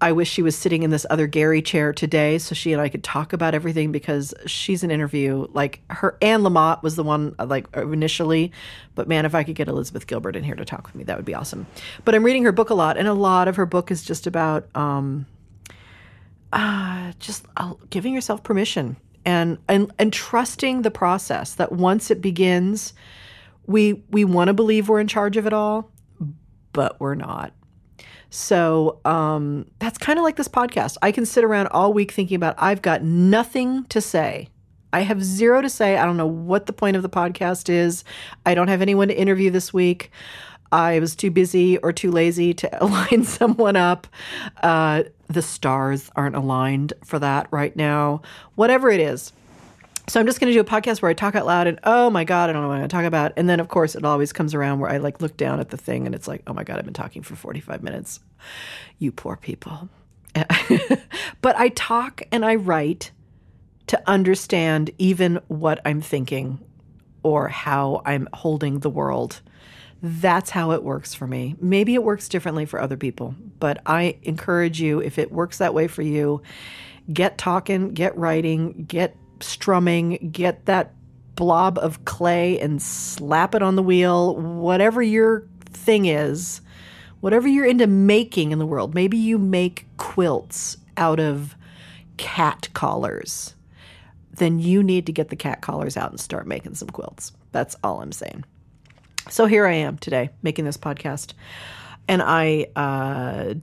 I 0.00 0.12
wish 0.12 0.30
she 0.30 0.42
was 0.42 0.56
sitting 0.56 0.82
in 0.82 0.90
this 0.90 1.04
other 1.10 1.26
Gary 1.26 1.60
chair 1.60 1.92
today 1.92 2.38
so 2.38 2.54
she 2.54 2.72
and 2.72 2.80
I 2.80 2.88
could 2.88 3.04
talk 3.04 3.32
about 3.32 3.54
everything 3.54 3.92
because 3.92 4.32
she's 4.46 4.82
an 4.82 4.90
interview. 4.90 5.46
Like 5.52 5.82
her, 5.90 6.16
Anne 6.22 6.40
Lamott 6.40 6.82
was 6.82 6.96
the 6.96 7.04
one 7.04 7.34
like 7.38 7.66
initially, 7.76 8.52
but 8.94 9.08
man, 9.08 9.26
if 9.26 9.34
I 9.34 9.42
could 9.42 9.56
get 9.56 9.68
Elizabeth 9.68 10.06
Gilbert 10.06 10.36
in 10.36 10.44
here 10.44 10.54
to 10.54 10.64
talk 10.64 10.86
with 10.86 10.94
me, 10.94 11.04
that 11.04 11.16
would 11.16 11.26
be 11.26 11.34
awesome. 11.34 11.66
But 12.04 12.14
I'm 12.14 12.24
reading 12.24 12.44
her 12.44 12.52
book 12.52 12.70
a 12.70 12.74
lot, 12.74 12.96
and 12.96 13.06
a 13.06 13.14
lot 13.14 13.46
of 13.46 13.56
her 13.56 13.66
book 13.66 13.90
is 13.90 14.02
just 14.02 14.26
about 14.26 14.74
um, 14.74 15.26
uh, 16.52 17.12
just 17.18 17.44
uh, 17.56 17.74
giving 17.90 18.14
yourself 18.14 18.42
permission 18.42 18.96
and 19.24 19.58
and 19.68 19.92
and 19.98 20.12
trusting 20.12 20.82
the 20.82 20.90
process 20.90 21.54
that 21.54 21.72
once 21.72 22.10
it 22.10 22.20
begins 22.22 22.94
we 23.66 24.02
we 24.10 24.24
want 24.24 24.48
to 24.48 24.54
believe 24.54 24.88
we're 24.88 25.00
in 25.00 25.06
charge 25.06 25.36
of 25.36 25.46
it 25.46 25.52
all 25.52 25.90
but 26.72 26.98
we're 27.00 27.14
not 27.14 27.52
So 28.30 29.00
um, 29.04 29.66
that's 29.80 29.98
kind 29.98 30.18
of 30.18 30.22
like 30.22 30.36
this 30.36 30.48
podcast. 30.48 30.96
I 31.02 31.12
can 31.12 31.26
sit 31.26 31.44
around 31.44 31.66
all 31.68 31.92
week 31.92 32.12
thinking 32.12 32.36
about 32.36 32.54
I've 32.58 32.80
got 32.80 33.02
nothing 33.02 33.84
to 33.86 34.00
say. 34.00 34.48
I 34.92 35.00
have 35.00 35.22
zero 35.22 35.60
to 35.60 35.68
say. 35.68 35.96
I 35.96 36.04
don't 36.04 36.16
know 36.16 36.26
what 36.26 36.66
the 36.66 36.72
point 36.72 36.96
of 36.96 37.02
the 37.02 37.08
podcast 37.08 37.68
is. 37.68 38.04
I 38.46 38.54
don't 38.54 38.68
have 38.68 38.82
anyone 38.82 39.08
to 39.08 39.18
interview 39.18 39.50
this 39.50 39.72
week. 39.72 40.10
I 40.72 41.00
was 41.00 41.16
too 41.16 41.30
busy 41.30 41.78
or 41.78 41.92
too 41.92 42.10
lazy 42.10 42.54
to 42.54 42.82
align 42.84 43.24
someone 43.24 43.76
up. 43.76 44.06
Uh, 44.62 45.04
the 45.28 45.42
stars 45.42 46.10
aren't 46.16 46.36
aligned 46.36 46.92
for 47.04 47.18
that 47.18 47.48
right 47.50 47.74
now. 47.74 48.22
Whatever 48.54 48.90
it 48.90 49.00
is. 49.00 49.32
So 50.10 50.18
I'm 50.18 50.26
just 50.26 50.40
going 50.40 50.52
to 50.52 50.52
do 50.52 50.58
a 50.58 50.64
podcast 50.64 51.02
where 51.02 51.08
I 51.08 51.14
talk 51.14 51.36
out 51.36 51.46
loud 51.46 51.68
and 51.68 51.78
oh 51.84 52.10
my 52.10 52.24
god, 52.24 52.50
I 52.50 52.52
don't 52.52 52.62
know 52.62 52.68
what 52.68 52.74
I'm 52.74 52.80
going 52.80 52.88
to 52.88 52.96
talk 52.96 53.04
about. 53.04 53.32
And 53.36 53.48
then 53.48 53.60
of 53.60 53.68
course 53.68 53.94
it 53.94 54.04
always 54.04 54.32
comes 54.32 54.54
around 54.54 54.80
where 54.80 54.90
I 54.90 54.96
like 54.96 55.22
look 55.22 55.36
down 55.36 55.60
at 55.60 55.68
the 55.68 55.76
thing 55.76 56.04
and 56.04 56.16
it's 56.16 56.26
like, 56.26 56.42
oh 56.48 56.52
my 56.52 56.64
god, 56.64 56.80
I've 56.80 56.84
been 56.84 56.92
talking 56.92 57.22
for 57.22 57.36
45 57.36 57.80
minutes. 57.80 58.18
You 58.98 59.12
poor 59.12 59.36
people. 59.36 59.88
but 60.34 61.56
I 61.56 61.68
talk 61.68 62.22
and 62.32 62.44
I 62.44 62.56
write 62.56 63.12
to 63.86 64.02
understand 64.10 64.90
even 64.98 65.38
what 65.46 65.80
I'm 65.84 66.00
thinking 66.00 66.58
or 67.22 67.46
how 67.46 68.02
I'm 68.04 68.28
holding 68.32 68.80
the 68.80 68.90
world 68.90 69.40
that's 70.02 70.48
how 70.48 70.70
it 70.70 70.82
works 70.82 71.12
for 71.12 71.26
me. 71.26 71.56
Maybe 71.60 71.94
it 71.94 72.02
works 72.02 72.26
differently 72.26 72.64
for 72.64 72.80
other 72.80 72.96
people, 72.96 73.34
but 73.58 73.82
I 73.84 74.16
encourage 74.22 74.80
you 74.80 75.00
if 75.00 75.18
it 75.18 75.30
works 75.30 75.58
that 75.58 75.74
way 75.74 75.88
for 75.88 76.00
you, 76.00 76.40
get 77.12 77.36
talking, 77.36 77.92
get 77.92 78.16
writing, 78.16 78.86
get 78.88 79.14
strumming, 79.42 80.30
get 80.32 80.66
that 80.66 80.94
blob 81.36 81.78
of 81.78 82.04
clay 82.04 82.58
and 82.60 82.82
slap 82.82 83.54
it 83.54 83.62
on 83.62 83.76
the 83.76 83.82
wheel, 83.82 84.36
whatever 84.36 85.02
your 85.02 85.46
thing 85.64 86.06
is, 86.06 86.60
whatever 87.20 87.48
you're 87.48 87.64
into 87.64 87.86
making 87.86 88.52
in 88.52 88.58
the 88.58 88.66
world. 88.66 88.94
Maybe 88.94 89.16
you 89.16 89.38
make 89.38 89.86
quilts 89.96 90.76
out 90.96 91.18
of 91.20 91.56
cat 92.16 92.68
collars. 92.74 93.54
Then 94.32 94.58
you 94.58 94.82
need 94.82 95.06
to 95.06 95.12
get 95.12 95.28
the 95.28 95.36
cat 95.36 95.60
collars 95.60 95.96
out 95.96 96.10
and 96.10 96.20
start 96.20 96.46
making 96.46 96.74
some 96.74 96.88
quilts. 96.88 97.32
That's 97.52 97.76
all 97.82 98.00
I'm 98.00 98.12
saying. 98.12 98.44
So 99.28 99.46
here 99.46 99.66
I 99.66 99.74
am 99.74 99.98
today 99.98 100.30
making 100.42 100.64
this 100.64 100.76
podcast, 100.76 101.34
and 102.08 102.22
I 102.22 102.66
uh, 102.74 103.54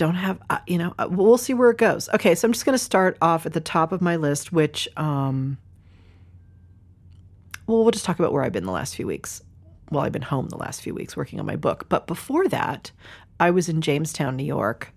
don't 0.00 0.14
have, 0.14 0.40
uh, 0.48 0.58
you 0.66 0.78
know, 0.78 0.94
uh, 0.98 1.06
we'll 1.10 1.36
see 1.36 1.52
where 1.52 1.68
it 1.68 1.76
goes. 1.76 2.08
Okay, 2.14 2.34
so 2.34 2.48
I'm 2.48 2.52
just 2.52 2.64
going 2.64 2.76
to 2.76 2.82
start 2.82 3.18
off 3.20 3.44
at 3.44 3.52
the 3.52 3.60
top 3.60 3.92
of 3.92 4.00
my 4.00 4.16
list, 4.16 4.50
which, 4.50 4.88
um, 4.96 5.58
well, 7.66 7.82
we'll 7.82 7.90
just 7.90 8.06
talk 8.06 8.18
about 8.18 8.32
where 8.32 8.42
I've 8.42 8.50
been 8.50 8.64
the 8.64 8.72
last 8.72 8.96
few 8.96 9.06
weeks. 9.06 9.42
Well, 9.90 10.02
I've 10.02 10.12
been 10.12 10.22
home 10.22 10.48
the 10.48 10.56
last 10.56 10.80
few 10.80 10.94
weeks 10.94 11.18
working 11.18 11.38
on 11.38 11.44
my 11.44 11.56
book. 11.56 11.84
But 11.90 12.06
before 12.06 12.48
that, 12.48 12.92
I 13.38 13.50
was 13.50 13.68
in 13.68 13.82
Jamestown, 13.82 14.36
New 14.36 14.44
York. 14.44 14.90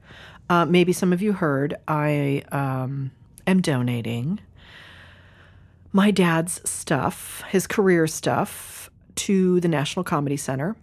Uh, 0.50 0.64
maybe 0.66 0.94
some 0.94 1.12
of 1.12 1.22
you 1.22 1.34
heard 1.34 1.76
I 1.86 2.44
um, 2.54 3.12
am 3.46 3.62
donating 3.62 4.40
my 5.92 6.12
dad's 6.12 6.62
stuff, 6.70 7.44
his 7.50 7.68
career 7.68 8.08
stuff, 8.08 8.90
to 9.16 9.60
the 9.60 9.68
National 9.68 10.06
Comedy 10.06 10.38
Center. 10.38 10.78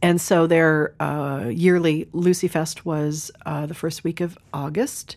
And 0.00 0.20
so 0.20 0.46
their 0.46 0.94
uh, 1.00 1.46
yearly 1.50 2.08
Lucy 2.12 2.48
Fest 2.48 2.86
was 2.86 3.30
uh, 3.44 3.66
the 3.66 3.74
first 3.74 4.04
week 4.04 4.20
of 4.20 4.38
August. 4.52 5.16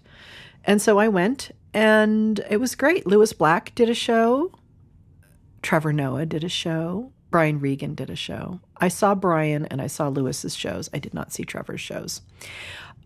And 0.63 0.81
so 0.81 0.99
I 0.99 1.07
went 1.07 1.51
and 1.73 2.43
it 2.49 2.57
was 2.57 2.75
great. 2.75 3.05
Lewis 3.05 3.33
Black 3.33 3.73
did 3.75 3.89
a 3.89 3.93
show, 3.93 4.51
Trevor 5.61 5.93
Noah 5.93 6.25
did 6.25 6.43
a 6.43 6.49
show, 6.49 7.11
Brian 7.29 7.59
Regan 7.59 7.95
did 7.95 8.09
a 8.09 8.15
show. 8.15 8.59
I 8.77 8.89
saw 8.89 9.15
Brian 9.15 9.65
and 9.67 9.81
I 9.81 9.87
saw 9.87 10.09
Lewis's 10.09 10.55
shows. 10.55 10.89
I 10.93 10.99
did 10.99 11.13
not 11.13 11.31
see 11.31 11.43
Trevor's 11.43 11.81
shows. 11.81 12.21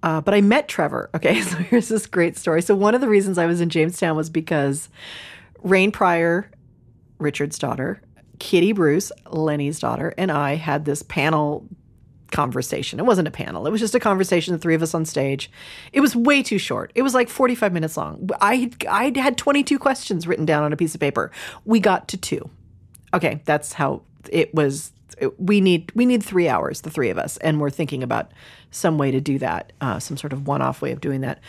Uh, 0.01 0.21
but 0.21 0.33
I 0.33 0.41
met 0.41 0.67
Trevor. 0.67 1.09
Okay, 1.15 1.41
so 1.41 1.57
here's 1.57 1.87
this 1.87 2.07
great 2.07 2.37
story. 2.37 2.61
So, 2.61 2.75
one 2.75 2.93
of 2.95 3.01
the 3.01 3.07
reasons 3.07 3.37
I 3.37 3.45
was 3.45 3.61
in 3.61 3.69
Jamestown 3.69 4.15
was 4.17 4.29
because 4.29 4.89
Rain 5.63 5.91
Pryor, 5.91 6.51
Richard's 7.19 7.57
daughter, 7.57 8.01
Kitty 8.39 8.71
Bruce, 8.71 9.11
Lenny's 9.29 9.79
daughter, 9.79 10.13
and 10.17 10.31
I 10.31 10.55
had 10.55 10.85
this 10.85 11.03
panel 11.03 11.67
conversation. 12.31 12.99
It 12.99 13.05
wasn't 13.05 13.27
a 13.27 13.31
panel. 13.31 13.65
It 13.65 13.71
was 13.71 13.79
just 13.79 13.95
a 13.95 13.99
conversation, 13.99 14.53
the 14.53 14.57
three 14.57 14.75
of 14.75 14.81
us 14.81 14.93
on 14.93 15.05
stage. 15.05 15.49
It 15.93 16.01
was 16.01 16.15
way 16.15 16.43
too 16.43 16.57
short. 16.57 16.91
It 16.95 17.01
was 17.01 17.13
like 17.13 17.29
45 17.29 17.71
minutes 17.71 17.97
long. 17.97 18.29
I 18.41 18.71
I 18.89 19.11
had 19.15 19.37
22 19.37 19.79
questions 19.79 20.27
written 20.27 20.45
down 20.45 20.63
on 20.63 20.73
a 20.73 20.77
piece 20.77 20.93
of 20.93 21.01
paper. 21.01 21.31
We 21.63 21.79
got 21.79 22.07
to 22.09 22.17
2. 22.17 22.49
Okay, 23.13 23.41
that's 23.45 23.73
how 23.73 24.01
it 24.29 24.53
was 24.53 24.91
we 25.37 25.61
need 25.61 25.91
we 25.95 26.05
need 26.05 26.21
3 26.21 26.49
hours 26.49 26.81
the 26.81 26.89
three 26.89 27.09
of 27.09 27.17
us 27.17 27.37
and 27.37 27.61
we're 27.61 27.69
thinking 27.69 28.03
about 28.03 28.31
some 28.71 28.97
way 28.97 29.11
to 29.11 29.21
do 29.21 29.39
that, 29.39 29.71
uh, 29.79 29.99
some 29.99 30.17
sort 30.17 30.33
of 30.33 30.45
one-off 30.45 30.81
way 30.81 30.91
of 30.91 30.99
doing 30.99 31.21
that. 31.21 31.39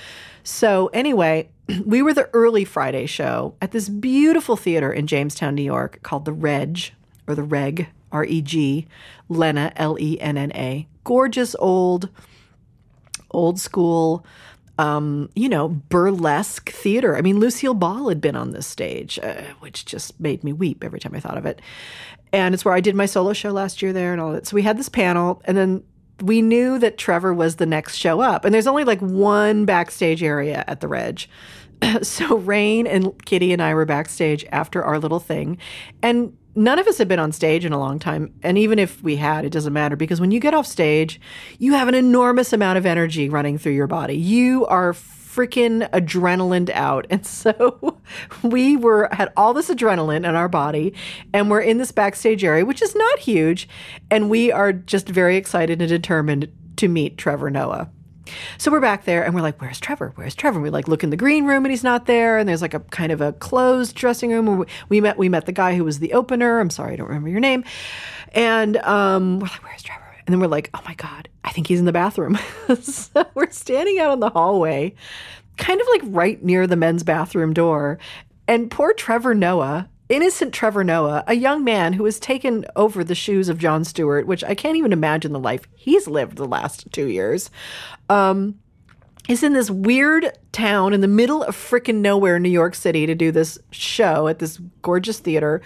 So 0.44 0.86
anyway, 0.92 1.48
we 1.84 2.02
were 2.02 2.14
the 2.14 2.28
early 2.32 2.64
Friday 2.64 3.06
show 3.06 3.54
at 3.60 3.72
this 3.72 3.88
beautiful 3.88 4.56
theater 4.56 4.92
in 4.92 5.06
Jamestown, 5.06 5.54
New 5.54 5.62
York 5.62 6.00
called 6.02 6.24
the 6.24 6.32
Reg 6.32 6.90
or 7.26 7.34
the 7.34 7.42
Reg, 7.42 7.88
R 8.12 8.24
E 8.24 8.40
G, 8.40 8.86
Lenna, 9.28 9.72
L 9.76 9.96
E 10.00 10.20
N 10.20 10.38
N 10.38 10.52
A. 10.54 10.86
Gorgeous 11.04 11.54
old, 11.58 12.08
old 13.30 13.60
school, 13.60 14.24
um, 14.78 15.30
you 15.34 15.48
know, 15.48 15.68
burlesque 15.68 16.70
theater. 16.70 17.16
I 17.16 17.20
mean, 17.20 17.38
Lucille 17.38 17.74
Ball 17.74 18.08
had 18.08 18.20
been 18.20 18.36
on 18.36 18.50
this 18.50 18.66
stage, 18.66 19.18
uh, 19.22 19.42
which 19.60 19.84
just 19.84 20.18
made 20.20 20.44
me 20.44 20.52
weep 20.52 20.84
every 20.84 21.00
time 21.00 21.14
I 21.14 21.20
thought 21.20 21.38
of 21.38 21.46
it. 21.46 21.60
And 22.32 22.54
it's 22.54 22.64
where 22.64 22.74
I 22.74 22.80
did 22.80 22.94
my 22.94 23.06
solo 23.06 23.32
show 23.32 23.50
last 23.50 23.82
year 23.82 23.92
there 23.92 24.12
and 24.12 24.20
all 24.20 24.32
that. 24.32 24.46
So 24.46 24.54
we 24.54 24.62
had 24.62 24.78
this 24.78 24.88
panel, 24.88 25.40
and 25.44 25.56
then 25.56 25.84
we 26.20 26.42
knew 26.42 26.78
that 26.78 26.98
Trevor 26.98 27.34
was 27.34 27.56
the 27.56 27.66
next 27.66 27.96
show 27.96 28.20
up. 28.20 28.44
And 28.44 28.54
there's 28.54 28.66
only 28.66 28.84
like 28.84 29.00
one 29.00 29.64
backstage 29.64 30.22
area 30.22 30.64
at 30.66 30.80
the 30.80 30.88
Reg. 30.88 31.26
so 32.02 32.36
Rain 32.36 32.86
and 32.86 33.24
Kitty 33.24 33.52
and 33.52 33.62
I 33.62 33.74
were 33.74 33.84
backstage 33.84 34.44
after 34.50 34.82
our 34.82 34.98
little 34.98 35.20
thing. 35.20 35.58
And 36.02 36.36
none 36.54 36.78
of 36.78 36.86
us 36.86 36.98
had 36.98 37.06
been 37.06 37.18
on 37.18 37.32
stage 37.32 37.64
in 37.64 37.72
a 37.72 37.78
long 37.78 37.98
time. 37.98 38.32
And 38.42 38.56
even 38.56 38.78
if 38.78 39.02
we 39.02 39.16
had, 39.16 39.44
it 39.44 39.50
doesn't 39.50 39.72
matter 39.72 39.94
because 39.94 40.20
when 40.20 40.30
you 40.30 40.40
get 40.40 40.54
off 40.54 40.66
stage, 40.66 41.20
you 41.58 41.74
have 41.74 41.88
an 41.88 41.94
enormous 41.94 42.52
amount 42.52 42.78
of 42.78 42.86
energy 42.86 43.28
running 43.28 43.58
through 43.58 43.72
your 43.72 43.86
body. 43.86 44.16
You 44.16 44.66
are 44.66 44.94
freaking 45.36 45.88
adrenaline 45.90 46.70
out. 46.70 47.06
And 47.16 47.26
so 47.26 47.98
we 48.42 48.76
were 48.76 49.08
had 49.12 49.32
all 49.36 49.54
this 49.54 49.70
adrenaline 49.70 50.28
in 50.28 50.36
our 50.36 50.48
body 50.48 50.94
and 51.32 51.50
we're 51.50 51.60
in 51.60 51.78
this 51.78 51.92
backstage 51.92 52.44
area, 52.44 52.64
which 52.64 52.82
is 52.82 52.94
not 52.94 53.18
huge, 53.20 53.68
and 54.10 54.28
we 54.28 54.52
are 54.52 54.72
just 54.72 55.08
very 55.08 55.36
excited 55.36 55.80
and 55.80 55.88
determined 55.88 56.52
to 56.76 56.88
meet 56.88 57.16
Trevor 57.16 57.50
Noah. 57.50 57.90
So 58.58 58.70
we're 58.70 58.80
back 58.80 59.04
there 59.04 59.24
and 59.24 59.34
we're 59.34 59.40
like, 59.40 59.60
where's 59.60 59.80
Trevor? 59.80 60.12
Where's 60.16 60.34
Trevor? 60.34 60.58
And 60.58 60.64
we 60.64 60.70
like 60.70 60.88
look 60.88 61.04
in 61.04 61.10
the 61.10 61.16
green 61.16 61.46
room 61.46 61.64
and 61.64 61.70
he's 61.70 61.84
not 61.84 62.06
there. 62.06 62.38
And 62.38 62.48
there's 62.48 62.62
like 62.62 62.74
a 62.74 62.80
kind 62.80 63.12
of 63.12 63.20
a 63.20 63.32
closed 63.34 63.94
dressing 63.94 64.30
room. 64.30 64.58
We, 64.58 64.66
we 64.88 65.00
met 65.00 65.16
we 65.16 65.28
met 65.28 65.46
the 65.46 65.52
guy 65.52 65.76
who 65.76 65.84
was 65.84 66.00
the 66.00 66.12
opener. 66.12 66.60
I'm 66.60 66.70
sorry, 66.70 66.94
I 66.94 66.96
don't 66.96 67.08
remember 67.08 67.28
your 67.28 67.40
name. 67.40 67.64
And 68.32 68.76
um, 68.78 69.38
we're 69.40 69.46
like, 69.46 69.64
where's 69.64 69.82
Trevor? 69.82 70.05
And 70.26 70.32
then 70.32 70.40
we're 70.40 70.48
like, 70.48 70.70
oh 70.74 70.80
my 70.84 70.94
God, 70.94 71.28
I 71.44 71.52
think 71.52 71.68
he's 71.68 71.78
in 71.78 71.84
the 71.84 71.92
bathroom. 71.92 72.38
so 72.80 73.26
we're 73.34 73.50
standing 73.50 73.98
out 74.00 74.12
in 74.12 74.20
the 74.20 74.30
hallway, 74.30 74.94
kind 75.56 75.80
of 75.80 75.86
like 75.88 76.02
right 76.04 76.42
near 76.42 76.66
the 76.66 76.76
men's 76.76 77.04
bathroom 77.04 77.54
door. 77.54 77.98
And 78.48 78.70
poor 78.70 78.92
Trevor 78.92 79.34
Noah, 79.34 79.88
innocent 80.08 80.52
Trevor 80.52 80.84
Noah, 80.84 81.24
a 81.26 81.34
young 81.34 81.64
man 81.64 81.92
who 81.92 82.04
has 82.04 82.18
taken 82.18 82.64
over 82.74 83.04
the 83.04 83.14
shoes 83.14 83.48
of 83.48 83.58
Jon 83.58 83.84
Stewart, 83.84 84.26
which 84.26 84.44
I 84.44 84.54
can't 84.54 84.76
even 84.76 84.92
imagine 84.92 85.32
the 85.32 85.38
life 85.38 85.62
he's 85.74 86.08
lived 86.08 86.36
the 86.36 86.44
last 86.44 86.90
two 86.92 87.06
years, 87.06 87.50
um, 88.08 88.58
is 89.28 89.42
in 89.42 89.52
this 89.52 89.70
weird 89.70 90.36
town 90.52 90.92
in 90.92 91.00
the 91.00 91.08
middle 91.08 91.42
of 91.42 91.56
frickin' 91.56 91.96
nowhere, 91.96 92.36
in 92.36 92.42
New 92.42 92.48
York 92.48 92.74
City, 92.74 93.06
to 93.06 93.14
do 93.14 93.32
this 93.32 93.58
show 93.70 94.28
at 94.28 94.38
this 94.38 94.60
gorgeous 94.82 95.18
theater. 95.18 95.60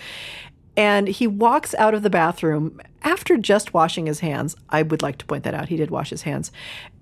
And 0.80 1.08
he 1.08 1.26
walks 1.26 1.74
out 1.74 1.92
of 1.92 2.02
the 2.02 2.08
bathroom 2.08 2.80
after 3.02 3.36
just 3.36 3.74
washing 3.74 4.06
his 4.06 4.20
hands. 4.20 4.56
I 4.70 4.80
would 4.80 5.02
like 5.02 5.18
to 5.18 5.26
point 5.26 5.44
that 5.44 5.52
out. 5.52 5.68
He 5.68 5.76
did 5.76 5.90
wash 5.90 6.08
his 6.08 6.22
hands. 6.22 6.50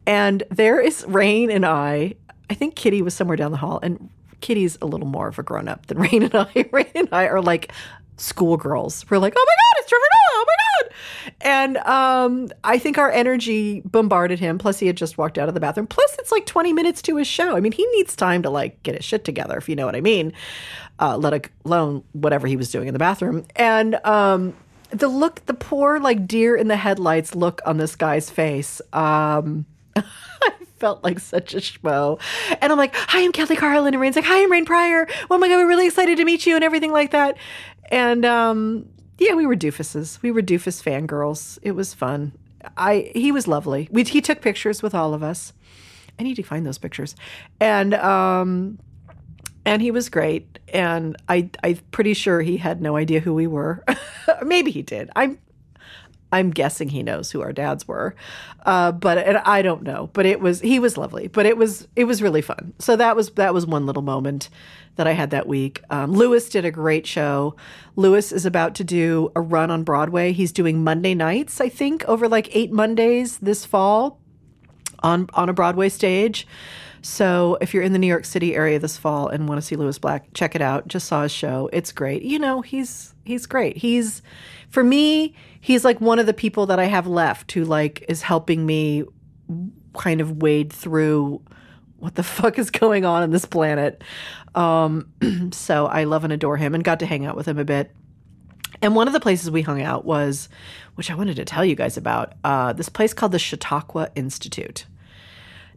And 0.04 0.42
there 0.50 0.80
is 0.80 1.04
Rain 1.06 1.48
and 1.48 1.64
I. 1.64 2.16
I 2.50 2.54
think 2.54 2.74
Kitty 2.74 3.02
was 3.02 3.14
somewhere 3.14 3.36
down 3.36 3.52
the 3.52 3.56
hall. 3.58 3.78
And 3.80 4.10
Kitty's 4.40 4.78
a 4.82 4.86
little 4.86 5.06
more 5.06 5.28
of 5.28 5.38
a 5.38 5.44
grown 5.44 5.68
up 5.68 5.86
than 5.86 5.98
Rain 6.10 6.24
and 6.24 6.34
I. 6.34 6.68
Rain 6.72 6.90
and 6.96 7.08
I 7.12 7.28
are 7.28 7.40
like 7.40 7.70
schoolgirls. 8.16 9.08
We're 9.08 9.18
like, 9.18 9.34
oh 9.36 9.46
my 9.46 9.54
God, 9.54 9.80
it's 9.80 9.88
Trevor 9.88 10.02
Noah. 10.02 10.32
Oh 10.32 10.44
my 10.48 10.54
God. 10.82 10.94
And 11.40 11.76
um, 11.76 12.48
I 12.64 12.78
think 12.80 12.98
our 12.98 13.12
energy 13.12 13.82
bombarded 13.84 14.40
him. 14.40 14.58
Plus, 14.58 14.80
he 14.80 14.88
had 14.88 14.96
just 14.96 15.18
walked 15.18 15.38
out 15.38 15.46
of 15.46 15.54
the 15.54 15.60
bathroom. 15.60 15.86
Plus, 15.86 16.16
it's 16.18 16.32
like 16.32 16.46
20 16.46 16.72
minutes 16.72 17.00
to 17.02 17.16
his 17.16 17.28
show. 17.28 17.56
I 17.56 17.60
mean, 17.60 17.70
he 17.70 17.86
needs 17.92 18.16
time 18.16 18.42
to 18.42 18.50
like 18.50 18.82
get 18.82 18.96
his 18.96 19.04
shit 19.04 19.24
together, 19.24 19.56
if 19.56 19.68
you 19.68 19.76
know 19.76 19.86
what 19.86 19.94
I 19.94 20.00
mean, 20.00 20.32
uh, 20.98 21.16
let 21.16 21.50
alone 21.64 22.04
whatever 22.12 22.46
he 22.46 22.56
was 22.56 22.70
doing 22.70 22.88
in 22.88 22.92
the 22.92 22.98
bathroom. 22.98 23.44
And 23.56 23.94
um, 24.04 24.54
the 24.90 25.08
look, 25.08 25.44
the 25.46 25.54
poor, 25.54 25.98
like 26.00 26.26
deer 26.26 26.56
in 26.56 26.68
the 26.68 26.76
headlights 26.76 27.34
look 27.34 27.60
on 27.66 27.76
this 27.76 27.96
guy's 27.96 28.30
face. 28.30 28.80
Um, 28.92 29.66
I 29.96 30.52
felt 30.78 31.04
like 31.04 31.18
such 31.18 31.54
a 31.54 31.58
schmo. 31.58 32.20
And 32.60 32.72
I'm 32.72 32.78
like, 32.78 32.94
hi, 32.94 33.22
I'm 33.22 33.32
Kelly 33.32 33.56
Carlin. 33.56 33.94
And 33.94 34.00
Rain's 34.00 34.16
like, 34.16 34.24
hi, 34.24 34.42
I'm 34.42 34.50
Rain 34.50 34.64
Pryor. 34.64 35.06
Oh 35.30 35.38
my 35.38 35.48
God, 35.48 35.56
we're 35.56 35.68
really 35.68 35.86
excited 35.86 36.16
to 36.18 36.24
meet 36.24 36.46
you 36.46 36.54
and 36.54 36.64
everything 36.64 36.92
like 36.92 37.10
that. 37.10 37.36
And 37.90 38.24
um, 38.24 38.88
yeah, 39.18 39.34
we 39.34 39.46
were 39.46 39.56
doofuses. 39.56 40.20
We 40.22 40.30
were 40.30 40.42
doofus 40.42 40.82
fangirls. 40.82 41.58
It 41.62 41.72
was 41.72 41.94
fun. 41.94 42.32
I 42.76 43.12
he 43.14 43.32
was 43.32 43.46
lovely. 43.46 43.88
We, 43.90 44.04
he 44.04 44.20
took 44.20 44.40
pictures 44.40 44.82
with 44.82 44.94
all 44.94 45.14
of 45.14 45.22
us. 45.22 45.52
I 46.18 46.24
need 46.24 46.34
to 46.34 46.42
find 46.42 46.66
those 46.66 46.78
pictures, 46.78 47.14
and 47.60 47.94
um, 47.94 48.80
and 49.68 49.82
he 49.82 49.90
was 49.90 50.08
great. 50.08 50.58
And 50.72 51.14
I 51.28 51.50
I'm 51.62 51.78
pretty 51.90 52.14
sure 52.14 52.40
he 52.40 52.56
had 52.56 52.80
no 52.80 52.96
idea 52.96 53.20
who 53.20 53.34
we 53.34 53.46
were. 53.46 53.84
Maybe 54.42 54.70
he 54.70 54.80
did. 54.82 55.10
I'm 55.14 55.38
I'm 56.32 56.50
guessing 56.50 56.88
he 56.88 57.02
knows 57.02 57.30
who 57.30 57.42
our 57.42 57.52
dads 57.52 57.86
were, 57.86 58.14
uh, 58.66 58.92
but 58.92 59.18
and 59.18 59.38
I 59.38 59.60
don't 59.62 59.82
know. 59.82 60.08
But 60.14 60.24
it 60.24 60.40
was 60.40 60.60
he 60.60 60.78
was 60.78 60.96
lovely. 60.96 61.28
But 61.28 61.44
it 61.44 61.58
was 61.58 61.86
it 61.96 62.04
was 62.04 62.22
really 62.22 62.40
fun. 62.40 62.72
So 62.78 62.96
that 62.96 63.14
was 63.14 63.30
that 63.32 63.52
was 63.52 63.66
one 63.66 63.84
little 63.84 64.02
moment 64.02 64.48
that 64.96 65.06
I 65.06 65.12
had 65.12 65.30
that 65.30 65.46
week. 65.46 65.82
Um, 65.90 66.12
Lewis 66.12 66.48
did 66.48 66.64
a 66.64 66.70
great 66.70 67.06
show. 67.06 67.54
Lewis 67.94 68.32
is 68.32 68.46
about 68.46 68.74
to 68.76 68.84
do 68.84 69.30
a 69.36 69.40
run 69.42 69.70
on 69.70 69.84
Broadway. 69.84 70.32
He's 70.32 70.50
doing 70.50 70.82
Monday 70.82 71.14
nights, 71.14 71.60
I 71.60 71.68
think, 71.68 72.04
over 72.06 72.26
like 72.26 72.54
eight 72.56 72.72
Mondays 72.72 73.38
this 73.38 73.66
fall 73.66 74.18
on 75.00 75.28
on 75.34 75.50
a 75.50 75.52
Broadway 75.52 75.90
stage. 75.90 76.46
So 77.02 77.58
if 77.60 77.72
you're 77.72 77.82
in 77.82 77.92
the 77.92 77.98
New 77.98 78.06
York 78.06 78.24
City 78.24 78.54
area 78.54 78.78
this 78.78 78.96
fall 78.96 79.28
and 79.28 79.48
want 79.48 79.60
to 79.60 79.66
see 79.66 79.76
Lewis 79.76 79.98
Black, 79.98 80.32
check 80.34 80.54
it 80.54 80.62
out. 80.62 80.88
Just 80.88 81.06
saw 81.06 81.22
his 81.22 81.32
show. 81.32 81.68
It's 81.72 81.92
great. 81.92 82.22
You 82.22 82.38
know, 82.38 82.60
he's 82.60 83.14
he's 83.24 83.46
great. 83.46 83.76
He's 83.76 84.22
for 84.68 84.84
me, 84.84 85.34
he's 85.60 85.84
like 85.84 86.00
one 86.00 86.18
of 86.18 86.26
the 86.26 86.34
people 86.34 86.66
that 86.66 86.78
I 86.78 86.84
have 86.84 87.06
left 87.06 87.52
who 87.52 87.64
like 87.64 88.04
is 88.08 88.22
helping 88.22 88.66
me 88.66 89.04
kind 89.96 90.20
of 90.20 90.42
wade 90.42 90.72
through 90.72 91.42
what 91.98 92.14
the 92.14 92.22
fuck 92.24 92.58
is 92.58 92.70
going 92.70 93.04
on 93.04 93.22
in 93.22 93.30
this 93.30 93.44
planet. 93.44 94.02
Um, 94.54 95.12
so 95.52 95.86
I 95.86 96.04
love 96.04 96.24
and 96.24 96.32
adore 96.32 96.56
him 96.56 96.74
and 96.74 96.82
got 96.82 97.00
to 97.00 97.06
hang 97.06 97.26
out 97.26 97.36
with 97.36 97.46
him 97.46 97.58
a 97.58 97.64
bit. 97.64 97.94
And 98.80 98.94
one 98.94 99.08
of 99.08 99.12
the 99.12 99.20
places 99.20 99.50
we 99.50 99.62
hung 99.62 99.82
out 99.82 100.04
was, 100.04 100.48
which 100.94 101.10
I 101.10 101.14
wanted 101.14 101.36
to 101.36 101.44
tell 101.44 101.64
you 101.64 101.74
guys 101.74 101.96
about, 101.96 102.34
uh, 102.44 102.72
this 102.72 102.88
place 102.88 103.12
called 103.12 103.32
the 103.32 103.38
Chautauqua 103.38 104.10
Institute. 104.14 104.86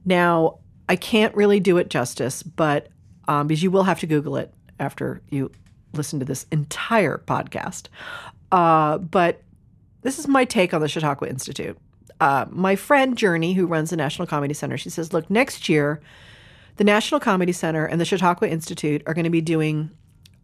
Now, 0.06 0.60
I 0.92 0.98
can't 0.98 1.34
really 1.36 1.62
do 1.62 1.78
it 1.78 1.90
justice, 1.90 2.44
but 2.44 2.90
um, 3.30 3.48
because 3.48 3.64
you 3.64 3.72
will 3.72 3.84
have 3.84 4.02
to 4.02 4.08
Google 4.08 4.36
it 4.36 4.54
after 4.78 5.22
you 5.30 5.50
listen 5.94 6.20
to 6.20 6.26
this 6.26 6.46
entire 6.52 7.20
podcast. 7.20 7.88
Uh, 8.52 8.98
but 8.98 9.42
this 10.02 10.20
is 10.20 10.28
my 10.28 10.44
take 10.44 10.74
on 10.74 10.82
the 10.82 10.90
Chautauqua 10.90 11.30
Institute. 11.30 11.78
Uh, 12.20 12.44
my 12.50 12.76
friend 12.76 13.18
Journey, 13.18 13.54
who 13.54 13.68
runs 13.68 13.92
the 13.92 13.96
National 13.96 14.28
Comedy 14.28 14.54
Center, 14.54 14.78
she 14.78 14.90
says, 14.90 15.14
look, 15.14 15.30
next 15.30 15.70
year, 15.70 16.02
the 16.76 16.84
National 16.84 17.22
Comedy 17.22 17.54
Center 17.54 17.86
and 17.86 18.02
the 18.02 18.04
Chautauqua 18.04 18.50
Institute 18.50 19.02
are 19.06 19.14
going 19.14 19.24
to 19.24 19.30
be 19.30 19.40
doing 19.40 19.92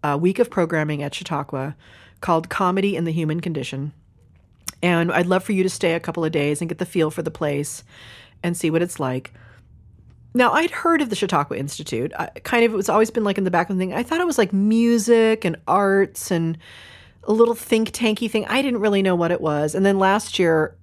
a 0.01 0.18
week 0.18 0.39
of 0.39 0.50
programming 0.50 1.04
at 1.04 1.13
Chautauqua 1.13 1.75
called 2.22 2.48
Comedy 2.48 2.96
in 2.96 3.04
the 3.04 3.12
Human 3.12 3.42
Condition. 3.42 3.92
And 4.82 5.12
I'd 5.12 5.27
love 5.27 5.44
for 5.44 5.51
you 5.51 5.63
to 5.63 5.70
stay 5.70 5.94
a 5.94 6.00
couple 6.00 6.24
of 6.24 6.32
days 6.32 6.62
and 6.62 6.70
get 6.70 6.77
the 6.77 6.86
feel 6.86 7.12
for 7.12 7.22
the 7.22 7.32
place 7.32 7.84
and 8.42 8.56
see 8.56 8.70
what 8.70 8.82
it's 8.82 8.98
like. 8.98 9.34
Now, 10.34 10.51
I'd 10.51 10.72
heard 10.72 11.01
of 11.01 11.10
the 11.10 11.15
Chautauqua 11.15 11.57
Institute. 11.57 12.12
I, 12.17 12.27
kind 12.43 12.63
of, 12.63 12.74
it 12.74 12.77
was 12.77 12.89
always 12.89 13.10
been 13.10 13.24
like 13.24 13.38
in 13.38 13.43
the 13.43 13.51
back 13.51 13.69
of 13.69 13.75
the 13.75 13.79
thing. 13.79 13.93
I 13.93 14.03
thought 14.03 14.22
it 14.22 14.27
was 14.27 14.38
like 14.38 14.53
music 14.53 15.46
and 15.46 15.55
arts 15.67 16.31
and 16.31 16.57
a 17.24 17.33
little 17.33 17.55
think 17.55 17.92
tanky 17.92 18.29
thing. 18.29 18.46
I 18.46 18.61
didn't 18.61 18.79
really 18.79 19.01
know 19.01 19.16
what 19.16 19.31
it 19.31 19.42
was. 19.42 19.75
And 19.75 19.85
then 19.85 20.00
last 20.00 20.40
year, 20.40 20.75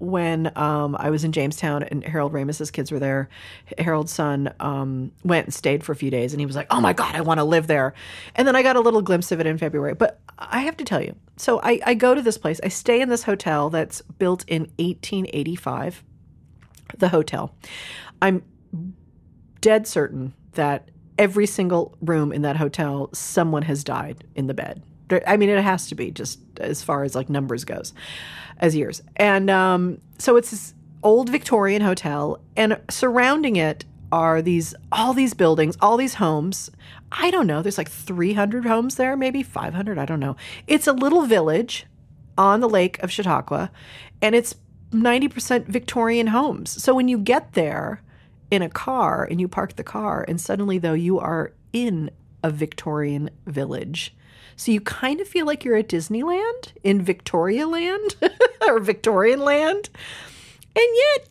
when 0.00 0.50
um, 0.56 0.96
I 0.98 1.10
was 1.10 1.24
in 1.24 1.32
Jamestown 1.32 1.82
and 1.82 2.02
Harold 2.02 2.32
Ramis's 2.32 2.70
kids 2.70 2.90
were 2.90 2.98
there, 2.98 3.28
Harold's 3.78 4.12
son 4.12 4.52
um, 4.58 5.12
went 5.24 5.46
and 5.46 5.54
stayed 5.54 5.84
for 5.84 5.92
a 5.92 5.96
few 5.96 6.10
days, 6.10 6.32
and 6.32 6.40
he 6.40 6.46
was 6.46 6.56
like, 6.56 6.66
"Oh 6.70 6.80
my 6.80 6.94
god, 6.94 7.14
I 7.14 7.20
want 7.20 7.38
to 7.38 7.44
live 7.44 7.66
there." 7.66 7.92
And 8.34 8.48
then 8.48 8.56
I 8.56 8.62
got 8.62 8.76
a 8.76 8.80
little 8.80 9.02
glimpse 9.02 9.30
of 9.30 9.40
it 9.40 9.46
in 9.46 9.58
February. 9.58 9.94
But 9.94 10.18
I 10.38 10.60
have 10.60 10.76
to 10.78 10.84
tell 10.84 11.02
you, 11.02 11.14
so 11.36 11.60
I, 11.62 11.80
I 11.84 11.94
go 11.94 12.14
to 12.14 12.22
this 12.22 12.38
place. 12.38 12.60
I 12.64 12.68
stay 12.68 13.02
in 13.02 13.10
this 13.10 13.24
hotel 13.24 13.68
that's 13.68 14.00
built 14.00 14.44
in 14.48 14.62
1885. 14.78 16.02
The 16.96 17.10
hotel. 17.10 17.54
I'm 18.22 18.42
dead 19.60 19.86
certain 19.86 20.34
that 20.52 20.90
every 21.18 21.46
single 21.46 21.96
room 22.00 22.32
in 22.32 22.42
that 22.42 22.56
hotel, 22.56 23.10
someone 23.12 23.62
has 23.62 23.84
died 23.84 24.24
in 24.34 24.46
the 24.46 24.54
bed. 24.54 24.82
I 25.26 25.36
mean, 25.36 25.48
it 25.48 25.62
has 25.62 25.88
to 25.88 25.94
be 25.94 26.10
just 26.10 26.40
as 26.58 26.82
far 26.82 27.04
as 27.04 27.14
like 27.14 27.28
numbers 27.28 27.64
goes, 27.64 27.92
as 28.58 28.76
years. 28.76 29.02
And 29.16 29.50
um, 29.50 30.00
so 30.18 30.36
it's 30.36 30.50
this 30.50 30.74
old 31.02 31.28
Victorian 31.28 31.82
hotel, 31.82 32.40
and 32.56 32.80
surrounding 32.88 33.56
it 33.56 33.84
are 34.12 34.42
these 34.42 34.74
all 34.92 35.12
these 35.12 35.34
buildings, 35.34 35.76
all 35.80 35.96
these 35.96 36.14
homes. 36.14 36.70
I 37.12 37.30
don't 37.30 37.46
know. 37.46 37.60
There's 37.60 37.78
like 37.78 37.90
300 37.90 38.64
homes 38.64 38.94
there, 38.94 39.16
maybe 39.16 39.42
500. 39.42 39.98
I 39.98 40.04
don't 40.04 40.20
know. 40.20 40.36
It's 40.66 40.86
a 40.86 40.92
little 40.92 41.22
village 41.22 41.86
on 42.38 42.60
the 42.60 42.68
lake 42.68 43.02
of 43.02 43.10
Chautauqua, 43.10 43.70
and 44.22 44.34
it's 44.34 44.54
90% 44.92 45.66
Victorian 45.66 46.28
homes. 46.28 46.82
So 46.82 46.94
when 46.94 47.08
you 47.08 47.18
get 47.18 47.52
there 47.52 48.02
in 48.50 48.62
a 48.62 48.68
car 48.68 49.26
and 49.30 49.40
you 49.40 49.48
park 49.48 49.76
the 49.76 49.84
car, 49.84 50.24
and 50.26 50.40
suddenly 50.40 50.78
though 50.78 50.94
you 50.94 51.18
are 51.18 51.52
in 51.72 52.10
a 52.42 52.50
Victorian 52.50 53.30
village 53.46 54.14
so 54.60 54.72
you 54.72 54.82
kind 54.82 55.22
of 55.22 55.26
feel 55.26 55.46
like 55.46 55.64
you're 55.64 55.76
at 55.76 55.88
Disneyland 55.88 56.72
in 56.84 57.00
Victoria 57.00 57.66
Land 57.66 58.14
or 58.68 58.78
Victorian 58.78 59.40
Land. 59.40 59.88
And 60.76 60.86
yet, 60.94 61.28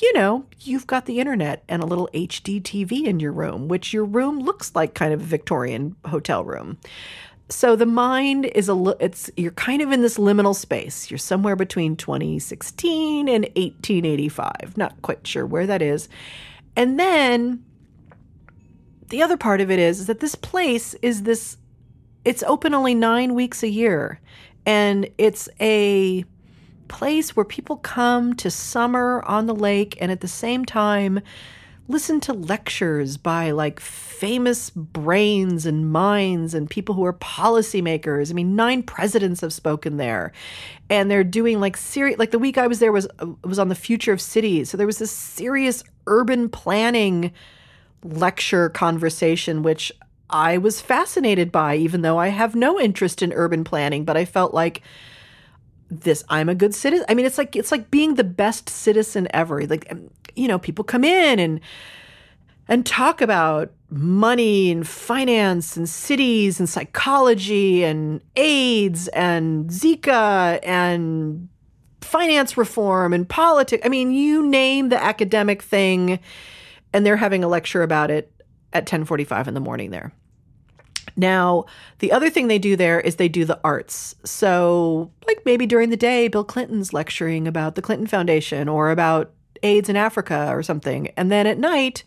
you 0.00 0.14
know, 0.14 0.46
you've 0.60 0.86
got 0.86 1.04
the 1.04 1.20
internet 1.20 1.62
and 1.68 1.82
a 1.82 1.86
little 1.86 2.08
HD 2.14 2.62
TV 2.62 3.04
in 3.04 3.20
your 3.20 3.32
room, 3.32 3.68
which 3.68 3.92
your 3.92 4.06
room 4.06 4.38
looks 4.38 4.74
like 4.74 4.94
kind 4.94 5.12
of 5.12 5.20
a 5.20 5.24
Victorian 5.24 5.94
hotel 6.06 6.42
room. 6.42 6.78
So 7.50 7.76
the 7.76 7.86
mind 7.86 8.46
is 8.46 8.68
a 8.68 8.96
it's 9.00 9.30
you're 9.36 9.52
kind 9.52 9.82
of 9.82 9.92
in 9.92 10.00
this 10.00 10.16
liminal 10.16 10.54
space. 10.54 11.10
You're 11.10 11.18
somewhere 11.18 11.56
between 11.56 11.96
2016 11.96 13.28
and 13.28 13.44
1885. 13.44 14.76
Not 14.76 15.00
quite 15.02 15.26
sure 15.26 15.44
where 15.44 15.66
that 15.66 15.82
is. 15.82 16.08
And 16.76 16.98
then 16.98 17.64
the 19.10 19.22
other 19.22 19.36
part 19.36 19.60
of 19.60 19.70
it 19.70 19.78
is, 19.78 20.00
is 20.00 20.06
that 20.06 20.20
this 20.20 20.34
place 20.34 20.94
is 20.94 21.22
this 21.22 21.56
it's 22.24 22.42
open 22.44 22.74
only 22.74 22.94
nine 22.94 23.34
weeks 23.34 23.62
a 23.62 23.68
year, 23.68 24.20
and 24.64 25.08
it's 25.18 25.48
a 25.60 26.24
place 26.88 27.36
where 27.36 27.44
people 27.44 27.76
come 27.76 28.34
to 28.36 28.50
summer 28.50 29.22
on 29.26 29.46
the 29.46 29.54
lake 29.54 29.96
and 30.00 30.10
at 30.10 30.20
the 30.20 30.28
same 30.28 30.64
time 30.64 31.20
listen 31.86 32.18
to 32.20 32.32
lectures 32.32 33.16
by 33.16 33.50
like 33.50 33.78
famous 33.78 34.70
brains 34.70 35.66
and 35.66 35.90
minds 35.90 36.54
and 36.54 36.68
people 36.68 36.94
who 36.94 37.04
are 37.04 37.12
policymakers. 37.12 38.30
I 38.30 38.34
mean, 38.34 38.56
nine 38.56 38.82
presidents 38.82 39.40
have 39.42 39.52
spoken 39.52 39.96
there, 39.96 40.32
and 40.88 41.10
they're 41.10 41.24
doing 41.24 41.60
like 41.60 41.76
serious. 41.76 42.18
Like 42.18 42.30
the 42.30 42.38
week 42.38 42.58
I 42.58 42.66
was 42.66 42.78
there 42.78 42.92
was 42.92 43.06
uh, 43.18 43.26
was 43.44 43.58
on 43.58 43.68
the 43.68 43.74
future 43.74 44.12
of 44.12 44.20
cities, 44.20 44.70
so 44.70 44.76
there 44.76 44.86
was 44.86 44.98
this 44.98 45.10
serious 45.10 45.84
urban 46.06 46.48
planning 46.48 47.32
lecture 48.02 48.68
conversation, 48.68 49.62
which 49.62 49.92
I 50.30 50.58
was 50.58 50.80
fascinated 50.80 51.52
by, 51.52 51.76
even 51.76 52.02
though 52.02 52.18
I 52.18 52.28
have 52.28 52.54
no 52.54 52.80
interest 52.80 53.22
in 53.22 53.32
urban 53.32 53.64
planning, 53.64 54.04
but 54.04 54.16
I 54.16 54.24
felt 54.24 54.54
like 54.54 54.82
this 55.90 56.24
I'm 56.28 56.48
a 56.48 56.54
good 56.54 56.74
citizen. 56.74 57.06
I 57.08 57.14
mean, 57.14 57.26
it's 57.26 57.38
like 57.38 57.56
it's 57.56 57.70
like 57.70 57.90
being 57.90 58.14
the 58.14 58.24
best 58.24 58.68
citizen 58.68 59.28
ever. 59.32 59.66
Like 59.66 59.92
you 60.36 60.48
know, 60.48 60.58
people 60.58 60.84
come 60.84 61.04
in 61.04 61.38
and 61.38 61.60
and 62.68 62.86
talk 62.86 63.20
about 63.20 63.72
money 63.90 64.70
and 64.70 64.88
finance 64.88 65.76
and 65.76 65.88
cities 65.88 66.58
and 66.58 66.68
psychology 66.68 67.84
and 67.84 68.20
AIDS 68.36 69.08
and 69.08 69.68
Zika 69.68 70.58
and 70.62 71.48
finance 72.00 72.56
reform 72.56 73.12
and 73.12 73.28
politics. 73.28 73.84
I 73.84 73.88
mean, 73.88 74.12
you 74.12 74.46
name 74.46 74.88
the 74.88 75.02
academic 75.02 75.62
thing 75.62 76.18
and 76.92 77.04
they're 77.04 77.16
having 77.16 77.44
a 77.44 77.48
lecture 77.48 77.82
about 77.82 78.10
it 78.10 78.32
at 78.72 78.86
10:45 78.86 79.48
in 79.48 79.54
the 79.54 79.60
morning 79.60 79.90
there. 79.90 80.12
Now, 81.16 81.66
the 81.98 82.12
other 82.12 82.30
thing 82.30 82.48
they 82.48 82.58
do 82.58 82.76
there 82.76 83.00
is 83.00 83.16
they 83.16 83.28
do 83.28 83.44
the 83.44 83.60
arts. 83.62 84.14
So, 84.24 85.10
like 85.26 85.42
maybe 85.44 85.66
during 85.66 85.90
the 85.90 85.96
day 85.96 86.28
Bill 86.28 86.44
Clinton's 86.44 86.92
lecturing 86.92 87.46
about 87.46 87.74
the 87.74 87.82
Clinton 87.82 88.06
Foundation 88.06 88.68
or 88.68 88.90
about 88.90 89.32
AIDS 89.64 89.88
in 89.88 89.96
Africa 89.96 90.48
or 90.50 90.62
something. 90.62 91.08
And 91.16 91.32
then 91.32 91.46
at 91.46 91.58
night, 91.58 92.04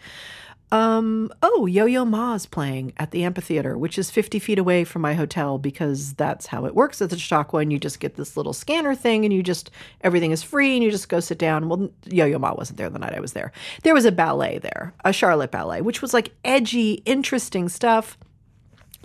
um, 0.70 1.32
oh, 1.42 1.66
Yo 1.66 1.86
Yo 1.86 2.04
Ma's 2.04 2.46
playing 2.46 2.92
at 2.98 3.12
the 3.12 3.24
amphitheater, 3.24 3.78
which 3.78 3.98
is 3.98 4.12
50 4.12 4.38
feet 4.40 4.60
away 4.60 4.84
from 4.84 5.02
my 5.02 5.14
hotel 5.14 5.58
because 5.58 6.14
that's 6.16 6.48
how 6.48 6.66
it 6.66 6.76
works 6.76 7.02
at 7.02 7.10
the 7.10 7.18
Chautauqua. 7.18 7.62
And 7.62 7.72
you 7.72 7.80
just 7.80 8.02
get 8.02 8.16
this 8.16 8.36
little 8.36 8.52
scanner 8.52 8.94
thing 8.94 9.24
and 9.24 9.34
you 9.34 9.42
just, 9.42 9.72
everything 10.02 10.32
is 10.32 10.44
free 10.44 10.76
and 10.76 10.84
you 10.84 10.92
just 10.92 11.08
go 11.08 11.22
sit 11.22 11.40
down. 11.40 11.70
Well, 11.70 11.90
Yo 12.06 12.26
Yo 12.26 12.38
Ma 12.38 12.54
wasn't 12.54 12.78
there 12.78 12.90
the 12.90 13.00
night 13.00 13.16
I 13.16 13.22
was 13.22 13.34
there. 13.34 13.54
There 13.84 13.94
was 13.94 14.06
a 14.06 14.12
ballet 14.12 14.58
there, 14.60 14.94
a 15.06 15.14
Charlotte 15.14 15.52
ballet, 15.52 15.82
which 15.82 16.02
was 16.02 16.14
like 16.14 16.34
edgy, 16.44 17.02
interesting 17.06 17.70
stuff. 17.70 18.18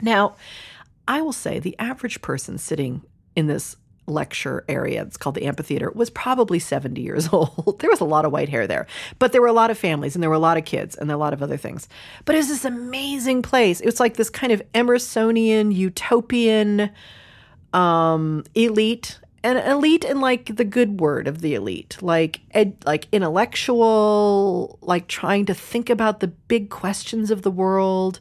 Now, 0.01 0.35
I 1.07 1.23
will 1.23 1.33
say 1.33 1.61
the 1.61 1.79
average 1.79 2.23
person 2.23 2.59
sitting 2.59 3.03
in 3.37 3.47
this 3.47 3.77
lecture 4.07 4.65
area. 4.69 5.03
It's 5.03 5.17
called 5.17 5.37
the 5.37 5.45
amphitheater. 5.45 5.91
Was 5.93 6.11
probably 6.11 6.59
70 6.59 7.01
years 7.01 7.29
old. 7.33 7.79
There 7.81 7.91
was 7.91 8.01
a 8.01 8.05
lot 8.05 8.25
of 8.25 8.33
white 8.33 8.49
hair 8.49 8.67
there 8.67 8.87
but 9.19 9.33
there 9.33 9.41
were 9.41 9.47
a 9.47 9.53
lot 9.53 9.71
of 9.71 9.79
families 9.79 10.15
and 10.15 10.23
there 10.23 10.31
were 10.31 10.37
a 10.37 10.41
lot 10.41 10.57
of 10.57 10.65
kids 10.65 10.97
and 10.97 11.11
a 11.11 11.17
lot 11.17 11.33
of 11.33 11.43
other 11.43 11.57
things. 11.57 11.88
But 12.25 12.35
it 12.35 12.38
was 12.38 12.49
this 12.49 12.65
amazing 12.65 13.43
place. 13.43 13.81
It 13.81 13.87
was 13.87 14.01
like 14.01 14.15
this 14.15 14.31
kind 14.31 14.53
of 14.53 14.62
emersonian 14.73 15.75
utopian 15.75 16.91
um, 17.73 18.45
elite 18.55 19.19
and 19.45 19.59
elite 19.59 20.05
in 20.05 20.21
like 20.21 20.57
the 20.57 20.65
good 20.65 21.01
word 21.01 21.27
of 21.27 21.41
the 21.41 21.55
elite, 21.55 21.99
like 22.01 22.41
ed, 22.53 22.77
like 22.85 23.09
intellectual, 23.12 24.79
like 24.83 25.09
trying 25.09 25.47
to 25.47 25.55
think 25.55 25.91
about 25.91 26.21
the 26.21 26.29
big 26.29 26.71
questions 26.71 27.31
of 27.31 27.43
the 27.43 27.51
world. 27.51 28.21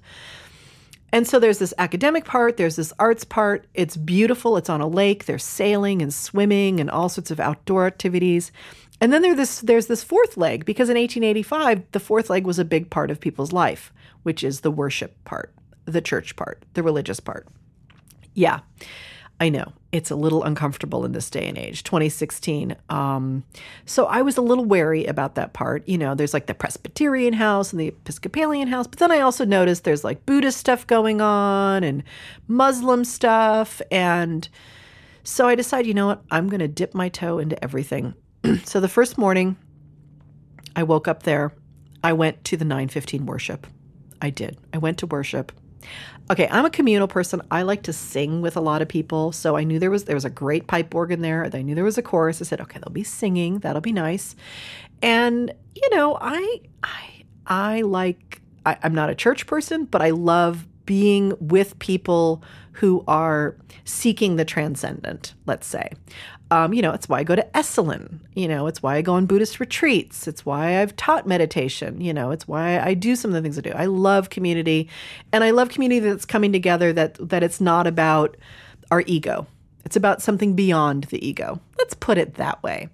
And 1.12 1.28
so 1.28 1.40
there's 1.40 1.60
this 1.60 1.74
academic 1.78 2.26
part, 2.26 2.58
there's 2.58 2.78
this 2.78 2.94
arts 2.98 3.26
part. 3.26 3.68
It's 3.74 3.98
beautiful. 3.98 4.58
It's 4.58 4.70
on 4.70 4.82
a 4.82 4.88
lake. 4.88 5.26
There's 5.26 5.44
sailing 5.44 6.02
and 6.02 6.14
swimming 6.14 6.80
and 6.80 6.90
all 6.90 7.10
sorts 7.10 7.32
of 7.32 7.40
outdoor 7.40 7.86
activities. 7.86 8.52
And 9.02 9.12
then 9.12 9.22
there's 9.22 9.38
this 9.38 9.62
there's 9.62 9.88
this 9.88 10.04
fourth 10.04 10.38
leg 10.38 10.64
because 10.64 10.90
in 10.90 10.96
1885 10.96 11.92
the 11.92 12.00
fourth 12.00 12.30
leg 12.30 12.46
was 12.46 12.60
a 12.60 12.66
big 12.66 12.90
part 12.90 13.12
of 13.12 13.20
people's 13.20 13.52
life, 13.52 13.92
which 14.24 14.44
is 14.44 14.62
the 14.62 14.72
worship 14.72 15.22
part, 15.26 15.54
the 15.86 16.02
church 16.02 16.36
part, 16.36 16.64
the 16.76 16.84
religious 16.84 17.20
part. 17.20 17.48
Yeah. 18.34 18.60
I 19.42 19.50
know 19.50 19.74
it's 19.92 20.12
a 20.12 20.16
little 20.16 20.44
uncomfortable 20.44 21.04
in 21.04 21.14
this 21.14 21.32
day 21.32 21.48
and 21.48 21.58
age, 21.58 21.82
2016. 21.82 22.76
Um, 22.90 23.44
so 23.88 24.06
I 24.06 24.22
was 24.22 24.38
a 24.38 24.42
little 24.42 24.66
wary 24.66 25.06
about 25.06 25.34
that 25.34 25.54
part. 25.54 25.86
You 25.90 25.98
know, 25.98 26.14
there's 26.14 26.36
like 26.36 26.46
the 26.46 26.54
Presbyterian 26.54 27.34
house 27.34 27.74
and 27.74 27.80
the 27.80 27.88
Episcopalian 27.88 28.68
house, 28.68 28.86
but 28.86 29.00
then 29.00 29.12
I 29.12 29.22
also 29.22 29.44
noticed 29.44 29.84
there's 29.84 30.04
like 30.04 30.28
Buddhist 30.28 30.60
stuff 30.60 30.86
going 30.86 31.22
on 31.22 31.84
and 31.84 32.04
Muslim 32.48 33.04
stuff. 33.04 33.82
And 33.90 34.48
so 35.24 35.48
I 35.48 35.56
decided, 35.56 35.88
you 35.88 35.96
know 35.96 36.06
what, 36.06 36.22
I'm 36.30 36.48
going 36.48 36.60
to 36.60 36.68
dip 36.68 36.94
my 36.94 37.10
toe 37.10 37.40
into 37.40 37.62
everything. 37.64 38.14
so 38.64 38.80
the 38.80 38.88
first 38.88 39.18
morning 39.18 39.58
I 40.76 40.84
woke 40.84 41.08
up 41.08 41.24
there, 41.24 41.52
I 42.04 42.14
went 42.14 42.44
to 42.46 42.58
the 42.58 42.66
915 42.66 43.26
worship. 43.26 43.66
I 44.22 44.30
did. 44.30 44.60
I 44.72 44.78
went 44.78 45.00
to 45.00 45.08
worship. 45.08 45.52
Okay, 46.30 46.48
I'm 46.50 46.66
a 46.66 46.70
communal 46.70 47.08
person. 47.08 47.42
I 47.52 47.64
like 47.64 47.84
to 47.84 47.94
sing 47.94 48.42
with 48.42 48.56
a 48.56 48.62
lot 48.62 48.82
of 48.82 48.88
people, 48.88 49.32
so 49.32 49.58
I 49.58 49.64
knew 49.64 49.80
there 49.80 49.92
was 49.92 50.06
there 50.06 50.16
was 50.16 50.26
a 50.26 50.30
great 50.30 50.68
pipe 50.68 50.96
organ 50.96 51.22
there. 51.22 51.50
I 51.52 51.62
knew 51.62 51.76
there 51.76 51.84
was 51.84 51.98
a 51.98 52.02
chorus. 52.02 52.42
I 52.42 52.46
said, 52.46 52.62
okay, 52.62 52.80
they'll 52.80 52.94
be 52.94 53.04
singing. 53.04 53.60
That'll 53.60 53.82
be 53.82 53.92
nice. 53.92 54.36
And 55.02 55.54
you 55.76 55.90
know, 55.96 56.18
I 56.22 56.62
I 56.84 57.24
I 57.46 57.82
like 57.82 58.42
I, 58.66 58.78
I'm 58.84 58.94
not 58.94 59.10
a 59.10 59.16
church 59.16 59.48
person, 59.48 59.86
but 59.86 60.02
I 60.02 60.12
love 60.12 60.68
being 60.92 61.34
with 61.40 61.80
people 61.80 62.44
who 62.74 63.02
are 63.08 63.56
seeking 63.86 64.36
the 64.36 64.44
transcendent, 64.44 65.34
let's 65.46 65.66
say. 65.66 65.90
Um, 66.52 66.74
you 66.74 66.82
know, 66.82 66.92
it's 66.92 67.08
why 67.08 67.20
I 67.20 67.24
go 67.24 67.34
to 67.34 67.48
Esalen. 67.56 68.20
You 68.36 68.50
know, 68.50 68.68
it's 68.68 68.84
why 68.84 68.98
I 68.98 69.02
go 69.02 69.14
on 69.14 69.26
Buddhist 69.26 69.62
retreats. 69.62 70.28
It's 70.28 70.46
why 70.46 70.82
I've 70.82 70.94
taught 70.98 71.26
meditation. 71.26 72.02
You 72.02 72.14
know, 72.14 72.32
it's 72.32 72.46
why 72.46 72.78
I 72.78 72.94
do 72.94 73.16
some 73.16 73.32
of 73.32 73.36
the 73.36 73.42
things 73.42 73.58
I 73.58 73.62
do. 73.62 73.72
I 73.72 73.86
love 73.86 74.30
community, 74.30 74.90
and 75.32 75.46
I 75.46 75.52
love 75.52 75.70
community 75.70 76.02
that's 76.02 76.26
coming 76.26 76.52
together. 76.52 76.92
That 76.92 77.14
that 77.30 77.42
it's 77.42 77.62
not 77.62 77.88
about 77.88 78.36
our 78.92 79.02
ego. 79.08 79.48
It's 79.86 79.96
about 79.96 80.22
something 80.22 80.58
beyond 80.58 81.06
the 81.06 81.26
ego. 81.26 81.62
Let's 81.78 81.94
put 81.94 82.18
it 82.18 82.34
that 82.34 82.62
way. 82.62 82.90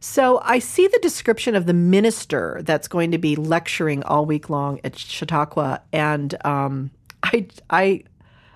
So 0.00 0.40
I 0.42 0.60
see 0.60 0.86
the 0.86 0.98
description 1.00 1.54
of 1.54 1.66
the 1.66 1.74
minister 1.74 2.62
that's 2.64 2.88
going 2.88 3.10
to 3.10 3.18
be 3.18 3.36
lecturing 3.36 4.02
all 4.02 4.24
week 4.24 4.48
long 4.48 4.80
at 4.82 4.98
Chautauqua, 4.98 5.82
and 5.92 6.34
um, 6.46 6.90
I 7.34 7.46
I 7.70 8.04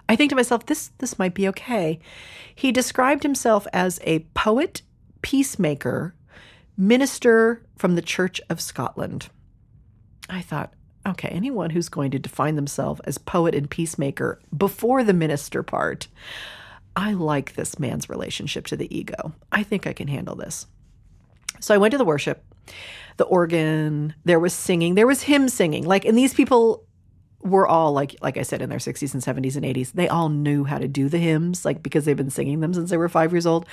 I 0.09 0.17
think 0.17 0.31
to 0.31 0.37
myself, 0.37 0.67
this 0.67 0.91
this 0.99 1.19
might 1.19 1.35
be 1.35 1.49
okay. 1.49 1.99
He 2.55 2.73
described 2.73 3.23
himself 3.23 3.67
as 3.73 4.01
a 4.05 4.21
poet, 4.35 4.83
peacemaker, 5.23 6.14
minister 6.77 7.62
from 7.77 7.95
the 7.95 8.03
Church 8.03 8.41
of 8.49 8.61
Scotland. 8.61 9.29
I 10.31 10.43
thought, 10.43 10.73
okay, 11.07 11.29
anyone 11.29 11.71
who's 11.71 11.88
going 11.88 12.11
to 12.12 12.19
define 12.19 12.57
themselves 12.57 13.01
as 13.05 13.19
poet 13.19 13.55
and 13.55 13.69
peacemaker 13.69 14.41
before 14.57 15.03
the 15.03 15.12
minister 15.12 15.62
part, 15.62 16.09
I 16.97 17.12
like 17.12 17.55
this 17.55 17.79
man's 17.79 18.09
relationship 18.09 18.67
to 18.67 18.77
the 18.77 18.95
ego. 18.97 19.33
I 19.51 19.62
think 19.62 19.87
I 19.87 19.93
can 19.93 20.09
handle 20.09 20.37
this. 20.37 20.67
So 21.61 21.75
I 21.75 21.79
went 21.79 21.93
to 21.93 21.99
the 21.99 22.05
worship, 22.05 22.45
the 23.17 23.25
organ, 23.25 24.14
there 24.25 24.38
was 24.38 24.53
singing, 24.53 24.95
there 24.95 25.07
was 25.07 25.23
hymn 25.23 25.49
singing. 25.49 25.85
Like, 25.85 26.05
and 26.05 26.17
these 26.17 26.35
people 26.35 26.85
were 27.42 27.66
all 27.66 27.92
like 27.92 28.16
like 28.20 28.37
I 28.37 28.42
said 28.42 28.62
in 28.62 28.68
their 28.68 28.79
60s 28.79 29.14
and 29.14 29.22
70s 29.22 29.57
and 29.57 29.64
80s. 29.64 29.92
They 29.92 30.09
all 30.09 30.29
knew 30.29 30.64
how 30.64 30.79
to 30.79 30.88
do 30.88 31.09
the 31.09 31.18
hymns 31.18 31.64
like 31.64 31.83
because 31.83 32.05
they've 32.05 32.16
been 32.16 32.31
singing 32.31 32.61
them 32.61 32.74
since 32.74 32.90
they 32.90 32.96
were 32.96 33.09
5 33.09 33.33
years 33.33 33.46
old. 33.46 33.66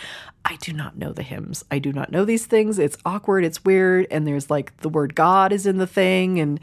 I 0.44 0.58
do 0.58 0.72
not 0.72 0.98
know 0.98 1.12
the 1.12 1.24
hymns. 1.24 1.64
I 1.72 1.80
do 1.80 1.92
not 1.92 2.12
know 2.12 2.26
these 2.26 2.46
things. 2.46 2.78
It's 2.78 2.98
awkward, 3.06 3.44
it's 3.44 3.66
weird 3.66 4.08
and 4.12 4.28
there's 4.28 4.50
like 4.50 4.78
the 4.78 4.90
word 4.90 5.16
God 5.16 5.52
is 5.52 5.66
in 5.66 5.78
the 5.78 5.88
thing 5.88 6.40
and 6.40 6.60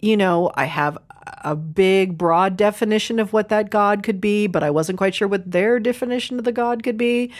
you 0.00 0.18
know, 0.18 0.50
I 0.54 0.66
have 0.66 0.98
a 1.44 1.56
big 1.56 2.18
broad 2.18 2.58
definition 2.58 3.18
of 3.18 3.32
what 3.32 3.48
that 3.48 3.70
God 3.70 4.02
could 4.02 4.20
be, 4.20 4.46
but 4.46 4.62
I 4.62 4.70
wasn't 4.70 4.98
quite 4.98 5.14
sure 5.14 5.26
what 5.26 5.50
their 5.50 5.80
definition 5.80 6.38
of 6.38 6.44
the 6.44 6.52
God 6.52 6.82
could 6.82 6.98
be 6.98 7.32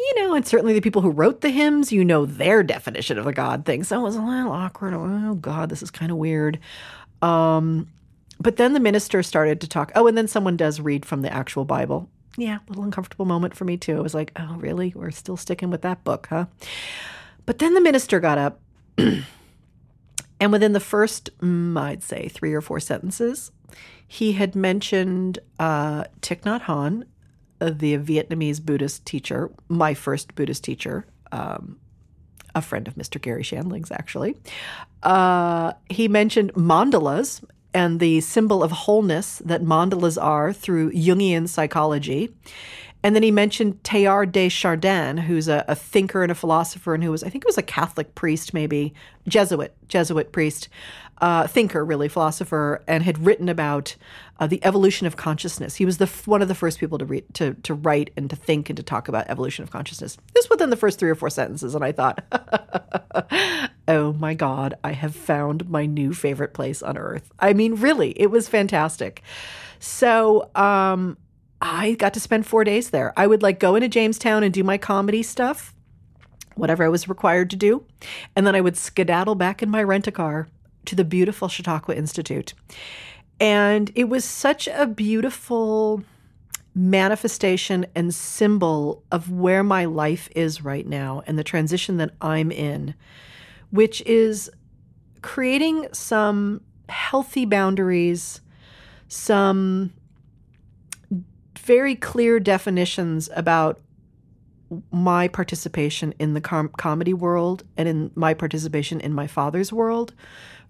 you 0.00 0.22
know, 0.22 0.34
and 0.34 0.46
certainly 0.46 0.74
the 0.74 0.80
people 0.80 1.02
who 1.02 1.10
wrote 1.10 1.40
the 1.40 1.50
hymns, 1.50 1.90
you 1.90 2.04
know 2.04 2.24
their 2.24 2.62
definition 2.62 3.18
of 3.18 3.24
the 3.24 3.32
God 3.32 3.64
thing. 3.64 3.82
So 3.82 3.98
it 3.98 4.02
was 4.02 4.14
a 4.14 4.22
little 4.22 4.52
awkward. 4.52 4.94
Oh 4.94 5.34
God, 5.34 5.70
this 5.70 5.82
is 5.82 5.90
kind 5.90 6.12
of 6.12 6.18
weird. 6.18 6.60
Um, 7.20 7.88
but 8.40 8.56
then 8.56 8.72
the 8.72 8.80
minister 8.80 9.22
started 9.22 9.60
to 9.60 9.68
talk. 9.68 9.92
Oh, 9.94 10.06
and 10.06 10.16
then 10.16 10.28
someone 10.28 10.56
does 10.56 10.80
read 10.80 11.04
from 11.04 11.22
the 11.22 11.32
actual 11.32 11.64
Bible. 11.64 12.08
Yeah, 12.36 12.58
a 12.58 12.68
little 12.68 12.84
uncomfortable 12.84 13.24
moment 13.24 13.56
for 13.56 13.64
me 13.64 13.76
too. 13.76 13.96
I 13.96 14.00
was 14.00 14.14
like, 14.14 14.32
oh, 14.36 14.56
really? 14.58 14.92
We're 14.94 15.10
still 15.10 15.36
sticking 15.36 15.70
with 15.70 15.82
that 15.82 16.04
book, 16.04 16.28
huh? 16.30 16.46
But 17.46 17.58
then 17.58 17.74
the 17.74 17.80
minister 17.80 18.20
got 18.20 18.38
up, 18.38 18.60
and 18.98 20.52
within 20.52 20.72
the 20.72 20.80
first, 20.80 21.36
mm, 21.40 21.78
I'd 21.80 22.02
say, 22.02 22.28
three 22.28 22.52
or 22.52 22.60
four 22.60 22.78
sentences, 22.78 23.50
he 24.06 24.32
had 24.32 24.54
mentioned 24.54 25.40
uh, 25.58 26.04
Thich 26.20 26.42
Nhat 26.42 26.62
Hanh, 26.62 27.04
uh, 27.60 27.70
the 27.74 27.98
Vietnamese 27.98 28.64
Buddhist 28.64 29.04
teacher, 29.04 29.50
my 29.68 29.94
first 29.94 30.34
Buddhist 30.36 30.62
teacher, 30.62 31.06
um, 31.32 31.78
a 32.54 32.62
friend 32.62 32.86
of 32.86 32.94
Mr. 32.94 33.20
Garry 33.20 33.42
Shandling's, 33.42 33.90
actually. 33.90 34.36
Uh, 35.02 35.72
he 35.90 36.06
mentioned 36.06 36.54
mandalas 36.54 37.42
and 37.78 38.00
the 38.00 38.20
symbol 38.20 38.64
of 38.64 38.72
wholeness 38.72 39.40
that 39.44 39.62
mandalas 39.62 40.20
are 40.20 40.52
through 40.52 40.90
Jungian 40.90 41.48
psychology. 41.48 42.28
And 43.04 43.14
then 43.14 43.22
he 43.22 43.30
mentioned 43.30 43.80
Teilhard 43.84 44.32
de 44.32 44.48
Chardin, 44.48 45.16
who's 45.16 45.46
a, 45.46 45.64
a, 45.68 45.76
thinker 45.76 46.24
and 46.24 46.32
a 46.32 46.34
philosopher, 46.34 46.92
and 46.92 47.04
who 47.04 47.12
was, 47.12 47.22
I 47.22 47.28
think, 47.28 47.44
it 47.44 47.46
was 47.46 47.56
a 47.56 47.62
Catholic 47.62 48.16
priest, 48.16 48.52
maybe 48.52 48.92
Jesuit, 49.28 49.72
Jesuit 49.86 50.32
priest, 50.32 50.68
uh, 51.20 51.46
thinker, 51.46 51.84
really 51.84 52.08
philosopher, 52.08 52.82
and 52.88 53.04
had 53.04 53.24
written 53.24 53.48
about 53.48 53.94
uh, 54.40 54.48
the 54.48 54.64
evolution 54.64 55.06
of 55.06 55.14
consciousness. 55.14 55.76
He 55.76 55.84
was 55.84 55.98
the 55.98 56.06
one 56.24 56.42
of 56.42 56.48
the 56.48 56.56
first 56.56 56.80
people 56.80 56.98
to 56.98 57.04
read, 57.04 57.32
to 57.34 57.54
to 57.62 57.74
write 57.74 58.10
and 58.16 58.28
to 58.30 58.34
think 58.34 58.68
and 58.70 58.76
to 58.76 58.82
talk 58.82 59.06
about 59.06 59.28
evolution 59.28 59.62
of 59.62 59.70
consciousness. 59.70 60.18
This 60.34 60.50
within 60.50 60.70
the 60.70 60.76
first 60.76 60.98
three 60.98 61.10
or 61.10 61.14
four 61.14 61.30
sentences, 61.30 61.76
and 61.76 61.84
I 61.84 61.92
thought, 61.92 62.24
oh 63.88 64.12
my 64.12 64.34
god, 64.34 64.74
I 64.84 64.92
have 64.92 65.16
found 65.16 65.68
my 65.68 65.86
new 65.86 66.14
favorite 66.14 66.54
place 66.54 66.82
on 66.82 66.96
earth. 66.96 67.32
I 67.40 67.52
mean, 67.54 67.74
really, 67.74 68.10
it 68.20 68.30
was 68.30 68.48
fantastic. 68.48 69.22
So. 69.80 70.50
Um, 70.54 71.16
I 71.60 71.94
got 71.94 72.14
to 72.14 72.20
spend 72.20 72.46
four 72.46 72.64
days 72.64 72.90
there. 72.90 73.12
I 73.16 73.26
would 73.26 73.42
like 73.42 73.58
go 73.58 73.74
into 73.74 73.88
Jamestown 73.88 74.44
and 74.44 74.54
do 74.54 74.62
my 74.62 74.78
comedy 74.78 75.22
stuff, 75.22 75.74
whatever 76.54 76.84
I 76.84 76.88
was 76.88 77.08
required 77.08 77.50
to 77.50 77.56
do. 77.56 77.84
And 78.36 78.46
then 78.46 78.54
I 78.54 78.60
would 78.60 78.76
skedaddle 78.76 79.34
back 79.34 79.62
in 79.62 79.70
my 79.70 79.82
rent 79.82 80.06
a 80.06 80.12
car 80.12 80.48
to 80.84 80.94
the 80.94 81.04
beautiful 81.04 81.48
Chautauqua 81.48 81.94
Institute. 81.96 82.54
And 83.40 83.90
it 83.94 84.08
was 84.08 84.24
such 84.24 84.68
a 84.68 84.86
beautiful 84.86 86.02
manifestation 86.74 87.86
and 87.94 88.14
symbol 88.14 89.02
of 89.10 89.30
where 89.30 89.64
my 89.64 89.84
life 89.84 90.28
is 90.36 90.62
right 90.62 90.86
now 90.86 91.22
and 91.26 91.38
the 91.38 91.44
transition 91.44 91.96
that 91.96 92.12
I'm 92.20 92.52
in, 92.52 92.94
which 93.70 94.00
is 94.02 94.50
creating 95.22 95.86
some 95.92 96.60
healthy 96.88 97.44
boundaries, 97.44 98.40
some 99.08 99.92
very 101.58 101.94
clear 101.94 102.40
definitions 102.40 103.28
about 103.34 103.80
my 104.90 105.28
participation 105.28 106.12
in 106.18 106.34
the 106.34 106.40
com- 106.40 106.70
comedy 106.76 107.14
world 107.14 107.64
and 107.76 107.88
in 107.88 108.10
my 108.14 108.34
participation 108.34 109.00
in 109.00 109.14
my 109.14 109.26
father's 109.26 109.72
world 109.72 110.12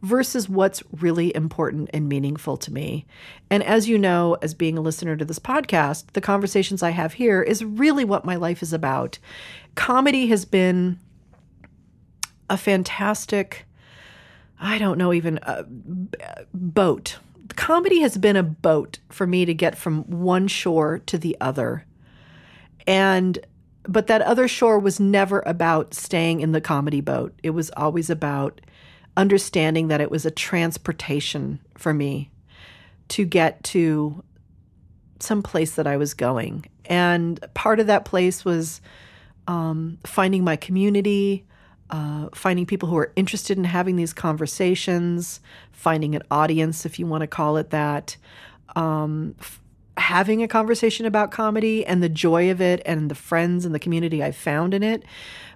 versus 0.03 0.49
what's 0.49 0.83
really 1.01 1.35
important 1.35 1.91
and 1.93 2.09
meaningful 2.09 2.57
to 2.57 2.73
me. 2.73 3.05
And 3.51 3.63
as 3.65 3.89
you 3.89 3.99
know, 3.99 4.37
as 4.43 4.55
being 4.55 4.79
a 4.79 4.81
listener 4.81 5.17
to 5.17 5.25
this 5.25 5.41
podcast, 5.41 6.13
the 6.13 6.21
conversations 6.21 6.83
I 6.83 6.91
have 6.91 7.15
here 7.15 7.43
is 7.43 7.65
really 7.65 8.05
what 8.05 8.25
my 8.25 8.37
life 8.37 8.63
is 8.63 8.73
about. 8.73 9.19
Comedy 9.75 10.29
has 10.29 10.45
been 10.45 11.01
a 12.51 12.57
fantastic, 12.57 13.67
I 14.61 14.79
don't 14.79 14.99
know, 14.99 15.13
even 15.13 15.39
a 15.43 15.65
boat 16.55 17.19
comedy 17.57 18.01
has 18.01 18.17
been 18.17 18.37
a 18.37 18.43
boat 18.43 18.99
for 19.09 19.27
me 19.27 19.45
to 19.45 19.55
get 19.55 19.77
from 19.77 20.05
one 20.05 20.49
shore 20.49 20.99
to 21.01 21.19
the 21.19 21.37
other. 21.41 21.85
And 22.87 23.39
but 23.85 24.07
that 24.09 24.23
other 24.23 24.49
shore 24.49 24.79
was 24.79 25.01
never 25.01 25.43
about 25.47 25.95
staying 25.95 26.41
in 26.41 26.53
the 26.53 26.61
comedy 26.61 27.01
boat. 27.01 27.39
It 27.43 27.51
was 27.51 27.71
always 27.77 28.11
about 28.11 28.61
understanding 29.17 29.89
that 29.89 30.01
it 30.01 30.11
was 30.11 30.27
a 30.27 30.31
transportation 30.31 31.59
for 31.77 31.95
me 31.95 32.31
to 33.09 33.25
get 33.25 33.65
to 33.65 34.23
some 35.21 35.43
place 35.43 35.75
that 35.77 35.87
I 35.87 35.97
was 35.97 36.13
going. 36.13 36.67
And 36.85 37.41
part 37.55 37.81
of 37.81 37.87
that 37.87 38.05
place 38.05 38.45
was 38.45 38.83
um, 39.47 39.99
finding 40.05 40.45
my 40.45 40.57
community, 40.57 41.47
uh, 41.91 42.29
finding 42.35 42.67
people 42.67 42.89
who 42.89 42.97
are 42.97 43.13
interested 43.17 43.57
in 43.57 43.65
having 43.65 43.97
these 43.97 44.13
conversations, 44.13 45.41
finding 45.73 46.15
an 46.15 46.23
audience, 46.31 46.85
if 46.85 46.99
you 46.99 47.07
want 47.07 47.23
to 47.23 47.27
call 47.27 47.57
it 47.57 47.71
that, 47.71 48.17
um, 48.77 49.35
f- 49.41 49.61
having 49.97 50.43
a 50.43 50.49
conversation 50.49 51.07
about 51.07 51.31
comedy 51.31 51.85
and 51.85 52.03
the 52.03 52.09
joy 52.09 52.51
of 52.51 52.61
it 52.61 52.83
and 52.85 53.11
the 53.11 53.15
friends 53.15 53.65
and 53.65 53.75
the 53.75 53.79
community 53.79 54.23
I've 54.23 54.37
found 54.37 54.75
in 54.75 54.83
it. 54.83 55.03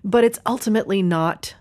But 0.02 0.24
it's 0.24 0.38
ultimately 0.46 1.02
not 1.02 1.54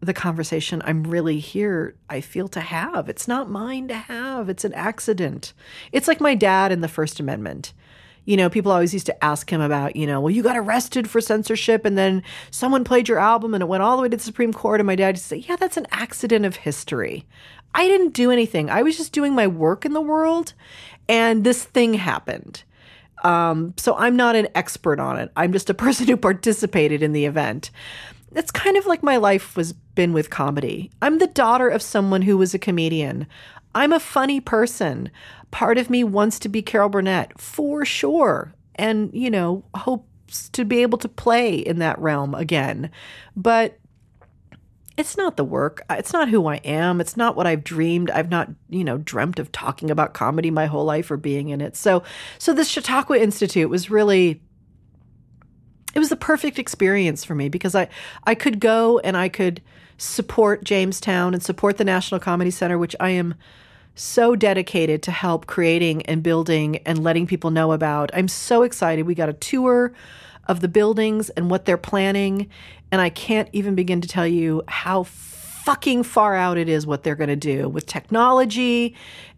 the 0.00 0.14
conversation 0.14 0.82
I'm 0.84 1.04
really 1.04 1.38
here, 1.38 1.96
I 2.08 2.20
feel 2.20 2.48
to 2.48 2.60
have. 2.60 3.08
It's 3.08 3.26
not 3.26 3.50
mine 3.50 3.88
to 3.88 3.94
have, 3.94 4.48
it's 4.48 4.64
an 4.64 4.74
accident. 4.74 5.52
It's 5.92 6.08
like 6.08 6.20
my 6.20 6.34
dad 6.34 6.72
in 6.72 6.82
the 6.82 6.88
First 6.88 7.20
Amendment 7.20 7.72
you 8.24 8.36
know, 8.36 8.48
people 8.48 8.72
always 8.72 8.92
used 8.92 9.06
to 9.06 9.24
ask 9.24 9.50
him 9.50 9.60
about, 9.60 9.96
you 9.96 10.06
know, 10.06 10.20
well, 10.20 10.30
you 10.30 10.42
got 10.42 10.56
arrested 10.56 11.08
for 11.08 11.20
censorship 11.20 11.84
and 11.84 11.98
then 11.98 12.22
someone 12.50 12.84
played 12.84 13.08
your 13.08 13.18
album 13.18 13.54
and 13.54 13.62
it 13.62 13.66
went 13.66 13.82
all 13.82 13.96
the 13.96 14.02
way 14.02 14.08
to 14.08 14.16
the 14.16 14.22
Supreme 14.22 14.52
Court. 14.52 14.80
And 14.80 14.86
my 14.86 14.96
dad 14.96 15.16
used 15.16 15.24
to 15.24 15.28
say, 15.28 15.36
yeah, 15.36 15.56
that's 15.56 15.76
an 15.76 15.86
accident 15.90 16.46
of 16.46 16.56
history. 16.56 17.26
I 17.74 17.86
didn't 17.86 18.14
do 18.14 18.30
anything. 18.30 18.70
I 18.70 18.82
was 18.82 18.96
just 18.96 19.12
doing 19.12 19.34
my 19.34 19.46
work 19.46 19.84
in 19.84 19.92
the 19.92 20.00
world 20.00 20.54
and 21.08 21.44
this 21.44 21.64
thing 21.64 21.94
happened. 21.94 22.62
Um, 23.22 23.74
so 23.76 23.96
I'm 23.96 24.16
not 24.16 24.36
an 24.36 24.48
expert 24.54 25.00
on 25.00 25.18
it. 25.18 25.30
I'm 25.36 25.52
just 25.52 25.70
a 25.70 25.74
person 25.84 26.06
who 26.06 26.16
participated 26.16 27.02
in 27.02 27.12
the 27.12 27.26
event. 27.26 27.70
It's 28.34 28.50
kind 28.50 28.76
of 28.76 28.86
like 28.86 29.02
my 29.02 29.16
life 29.16 29.56
was 29.56 29.72
been 29.72 30.12
with 30.12 30.30
comedy. 30.30 30.90
I'm 31.00 31.18
the 31.18 31.26
daughter 31.26 31.68
of 31.68 31.82
someone 31.82 32.22
who 32.22 32.36
was 32.36 32.52
a 32.52 32.58
comedian. 32.58 33.26
I'm 33.74 33.92
a 33.92 34.00
funny 34.00 34.40
person 34.40 35.10
part 35.54 35.78
of 35.78 35.88
me 35.88 36.02
wants 36.02 36.40
to 36.40 36.48
be 36.48 36.62
Carol 36.62 36.88
Burnett 36.88 37.40
for 37.40 37.84
sure. 37.84 38.52
And, 38.74 39.08
you 39.14 39.30
know, 39.30 39.64
hopes 39.72 40.48
to 40.48 40.64
be 40.64 40.82
able 40.82 40.98
to 40.98 41.08
play 41.08 41.54
in 41.54 41.78
that 41.78 41.96
realm 42.00 42.34
again. 42.34 42.90
But 43.36 43.78
it's 44.96 45.16
not 45.16 45.36
the 45.36 45.44
work. 45.44 45.82
It's 45.88 46.12
not 46.12 46.28
who 46.28 46.48
I 46.48 46.56
am. 46.56 47.00
It's 47.00 47.16
not 47.16 47.36
what 47.36 47.46
I've 47.46 47.62
dreamed. 47.62 48.10
I've 48.10 48.30
not, 48.30 48.50
you 48.68 48.82
know, 48.82 48.98
dreamt 48.98 49.38
of 49.38 49.52
talking 49.52 49.92
about 49.92 50.12
comedy 50.12 50.50
my 50.50 50.66
whole 50.66 50.84
life 50.84 51.08
or 51.08 51.16
being 51.16 51.50
in 51.50 51.60
it. 51.60 51.76
So, 51.76 52.02
so 52.40 52.52
this 52.52 52.68
Chautauqua 52.68 53.18
Institute 53.18 53.70
was 53.70 53.88
really 53.88 54.42
it 55.94 56.00
was 56.00 56.08
the 56.08 56.16
perfect 56.16 56.58
experience 56.58 57.24
for 57.24 57.36
me 57.36 57.48
because 57.48 57.76
I 57.76 57.88
I 58.24 58.34
could 58.34 58.58
go 58.58 58.98
and 58.98 59.16
I 59.16 59.28
could 59.28 59.62
support 59.98 60.64
Jamestown 60.64 61.32
and 61.32 61.44
support 61.44 61.76
the 61.76 61.84
National 61.84 62.18
Comedy 62.18 62.50
Center, 62.50 62.76
which 62.76 62.96
I 62.98 63.10
am 63.10 63.36
so 63.94 64.34
dedicated 64.34 65.02
to 65.04 65.10
help 65.10 65.46
creating 65.46 66.02
and 66.06 66.22
building 66.22 66.78
and 66.78 67.02
letting 67.02 67.26
people 67.26 67.50
know 67.50 67.72
about. 67.72 68.10
I'm 68.14 68.28
so 68.28 68.62
excited. 68.62 69.06
We 69.06 69.14
got 69.14 69.28
a 69.28 69.34
tour 69.34 69.92
of 70.46 70.60
the 70.60 70.68
buildings 70.68 71.30
and 71.30 71.50
what 71.50 71.64
they're 71.64 71.76
planning. 71.76 72.48
And 72.90 73.00
I 73.00 73.10
can't 73.10 73.48
even 73.52 73.74
begin 73.74 74.00
to 74.00 74.08
tell 74.08 74.26
you 74.26 74.62
how 74.68 75.04
fucking 75.04 76.02
far 76.02 76.34
out 76.34 76.58
it 76.58 76.68
is 76.68 76.86
what 76.86 77.02
they're 77.02 77.14
going 77.14 77.28
to 77.28 77.36
do 77.36 77.68
with 77.68 77.86
technology 77.86 78.94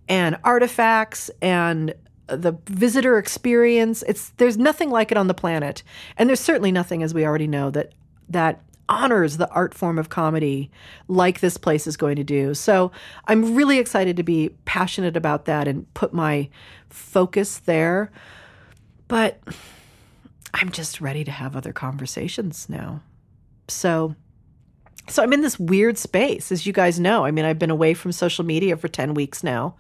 and 0.09 0.37
artifacts 0.43 1.31
and 1.41 1.95
the 2.27 2.57
visitor 2.67 3.19
experience. 3.19 4.03
It's 4.09 4.31
there's 4.31 4.59
nothing 4.59 4.91
like 4.91 5.13
it 5.13 5.19
on 5.19 5.29
the 5.29 5.35
planet. 5.35 5.83
And 6.17 6.29
there's 6.29 6.41
certainly 6.41 6.73
nothing 6.73 7.03
as 7.03 7.15
we 7.15 7.25
already 7.25 7.47
know 7.47 7.71
that 7.71 7.93
that 8.29 8.61
honors 8.89 9.37
the 9.37 9.51
art 9.51 9.75
form 9.75 9.99
of 9.99 10.09
comedy 10.09 10.71
like 11.09 11.41
this 11.41 11.57
place 11.57 11.87
is 11.87 11.97
going 11.97 12.17
to 12.17 12.25
do. 12.25 12.55
So 12.55 12.93
I'm 13.27 13.55
really 13.55 13.79
excited 13.79 14.17
to 14.17 14.23
be 14.23 14.51
passionate 14.65 15.17
about 15.17 15.47
that 15.47 15.67
and 15.69 15.93
put 15.95 16.13
my 16.13 16.49
focus 16.89 17.59
there. 17.59 18.11
But 19.09 19.41
I'm 20.55 20.71
just 20.71 21.01
ready 21.01 21.25
to 21.25 21.31
have 21.31 21.57
other 21.57 21.73
conversations 21.73 22.69
now. 22.69 23.03
So 23.69 24.15
so 25.09 25.23
I'm 25.23 25.33
in 25.33 25.43
this 25.43 25.59
weird 25.59 25.99
space 25.99 26.51
as 26.51 26.67
you 26.67 26.73
guys 26.73 26.99
know. 26.99 27.25
I 27.25 27.31
mean, 27.31 27.45
I've 27.45 27.59
been 27.59 27.71
away 27.71 27.95
from 27.95 28.11
social 28.13 28.45
media 28.45 28.77
for 28.77 28.89
10 28.89 29.15
weeks 29.15 29.45
now. 29.45 29.77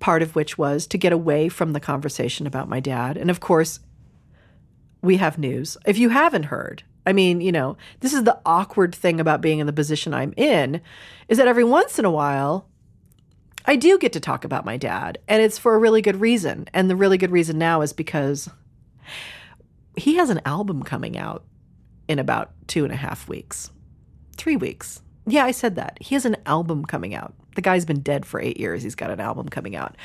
Part 0.00 0.22
of 0.22 0.34
which 0.34 0.58
was 0.58 0.86
to 0.88 0.98
get 0.98 1.12
away 1.12 1.48
from 1.48 1.72
the 1.72 1.80
conversation 1.80 2.46
about 2.46 2.68
my 2.68 2.80
dad. 2.80 3.16
And 3.16 3.30
of 3.30 3.38
course, 3.38 3.78
we 5.00 5.18
have 5.18 5.38
news. 5.38 5.76
If 5.86 5.96
you 5.96 6.08
haven't 6.08 6.44
heard, 6.44 6.82
I 7.06 7.12
mean, 7.12 7.40
you 7.40 7.52
know, 7.52 7.76
this 8.00 8.12
is 8.12 8.24
the 8.24 8.38
awkward 8.46 8.94
thing 8.94 9.20
about 9.20 9.40
being 9.40 9.58
in 9.58 9.66
the 9.66 9.72
position 9.72 10.14
I'm 10.14 10.34
in 10.36 10.80
is 11.28 11.38
that 11.38 11.48
every 11.48 11.64
once 11.64 11.98
in 11.98 12.04
a 12.04 12.10
while 12.10 12.68
I 13.64 13.76
do 13.76 13.98
get 13.98 14.12
to 14.14 14.20
talk 14.20 14.44
about 14.44 14.64
my 14.64 14.76
dad, 14.76 15.18
and 15.28 15.40
it's 15.40 15.58
for 15.58 15.74
a 15.74 15.78
really 15.78 16.02
good 16.02 16.20
reason. 16.20 16.68
And 16.74 16.90
the 16.90 16.96
really 16.96 17.18
good 17.18 17.30
reason 17.30 17.58
now 17.58 17.82
is 17.82 17.92
because 17.92 18.48
he 19.96 20.16
has 20.16 20.30
an 20.30 20.40
album 20.44 20.82
coming 20.82 21.16
out 21.16 21.44
in 22.08 22.18
about 22.18 22.50
two 22.66 22.84
and 22.84 22.92
a 22.92 22.96
half 22.96 23.28
weeks, 23.28 23.70
three 24.36 24.56
weeks. 24.56 25.00
Yeah, 25.26 25.44
I 25.44 25.52
said 25.52 25.76
that. 25.76 25.98
He 26.00 26.14
has 26.16 26.24
an 26.24 26.36
album 26.46 26.84
coming 26.84 27.14
out. 27.14 27.34
The 27.54 27.62
guy's 27.62 27.84
been 27.84 28.00
dead 28.00 28.26
for 28.26 28.40
eight 28.40 28.58
years. 28.58 28.82
He's 28.82 28.96
got 28.96 29.10
an 29.10 29.20
album 29.20 29.48
coming 29.48 29.76
out. 29.76 29.96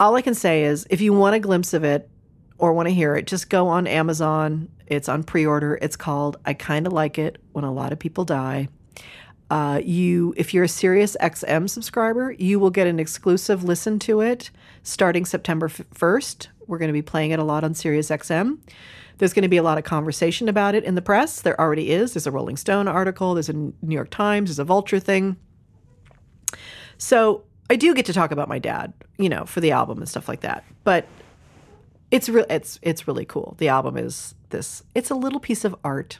All 0.00 0.16
I 0.16 0.22
can 0.22 0.34
say 0.34 0.64
is 0.64 0.86
if 0.90 1.00
you 1.00 1.12
want 1.12 1.36
a 1.36 1.40
glimpse 1.40 1.74
of 1.74 1.84
it 1.84 2.10
or 2.56 2.72
want 2.72 2.88
to 2.88 2.94
hear 2.94 3.14
it, 3.14 3.26
just 3.26 3.50
go 3.50 3.68
on 3.68 3.86
Amazon 3.86 4.68
it's 4.90 5.08
on 5.08 5.22
pre-order. 5.22 5.78
It's 5.80 5.96
called 5.96 6.36
"I 6.44 6.54
Kind 6.54 6.86
of 6.86 6.92
Like 6.92 7.18
It 7.18 7.38
When 7.52 7.64
a 7.64 7.72
Lot 7.72 7.92
of 7.92 7.98
People 7.98 8.24
Die." 8.24 8.68
Uh, 9.50 9.80
you, 9.82 10.34
if 10.36 10.52
you're 10.52 10.64
a 10.64 10.68
Sirius 10.68 11.16
XM 11.20 11.70
subscriber, 11.70 12.32
you 12.32 12.60
will 12.60 12.70
get 12.70 12.86
an 12.86 13.00
exclusive 13.00 13.64
listen 13.64 13.98
to 14.00 14.20
it 14.20 14.50
starting 14.82 15.24
September 15.24 15.68
1st. 15.68 16.48
We're 16.66 16.78
going 16.78 16.90
to 16.90 16.92
be 16.92 17.02
playing 17.02 17.30
it 17.30 17.38
a 17.38 17.44
lot 17.44 17.64
on 17.64 17.72
Sirius 17.72 18.10
XM. 18.10 18.58
There's 19.16 19.32
going 19.32 19.42
to 19.42 19.48
be 19.48 19.56
a 19.56 19.62
lot 19.62 19.78
of 19.78 19.84
conversation 19.84 20.48
about 20.48 20.74
it 20.74 20.84
in 20.84 20.94
the 20.94 21.02
press. 21.02 21.40
There 21.40 21.58
already 21.58 21.90
is. 21.90 22.12
There's 22.12 22.26
a 22.26 22.30
Rolling 22.30 22.56
Stone 22.56 22.88
article. 22.88 23.34
There's 23.34 23.48
a 23.48 23.54
New 23.54 23.74
York 23.82 24.10
Times. 24.10 24.50
There's 24.50 24.58
a 24.58 24.64
Vulture 24.64 25.00
thing. 25.00 25.36
So 26.98 27.44
I 27.70 27.76
do 27.76 27.94
get 27.94 28.06
to 28.06 28.12
talk 28.12 28.30
about 28.30 28.48
my 28.48 28.58
dad, 28.58 28.92
you 29.18 29.28
know, 29.28 29.44
for 29.44 29.60
the 29.60 29.72
album 29.72 29.98
and 29.98 30.08
stuff 30.08 30.28
like 30.28 30.40
that. 30.40 30.64
But 30.84 31.06
it's 32.10 32.28
real. 32.28 32.46
It's 32.48 32.78
it's 32.82 33.08
really 33.08 33.24
cool. 33.24 33.54
The 33.58 33.68
album 33.68 33.96
is 33.96 34.34
this. 34.50 34.82
It's 34.94 35.10
a 35.10 35.14
little 35.14 35.40
piece 35.40 35.64
of 35.64 35.74
art. 35.84 36.18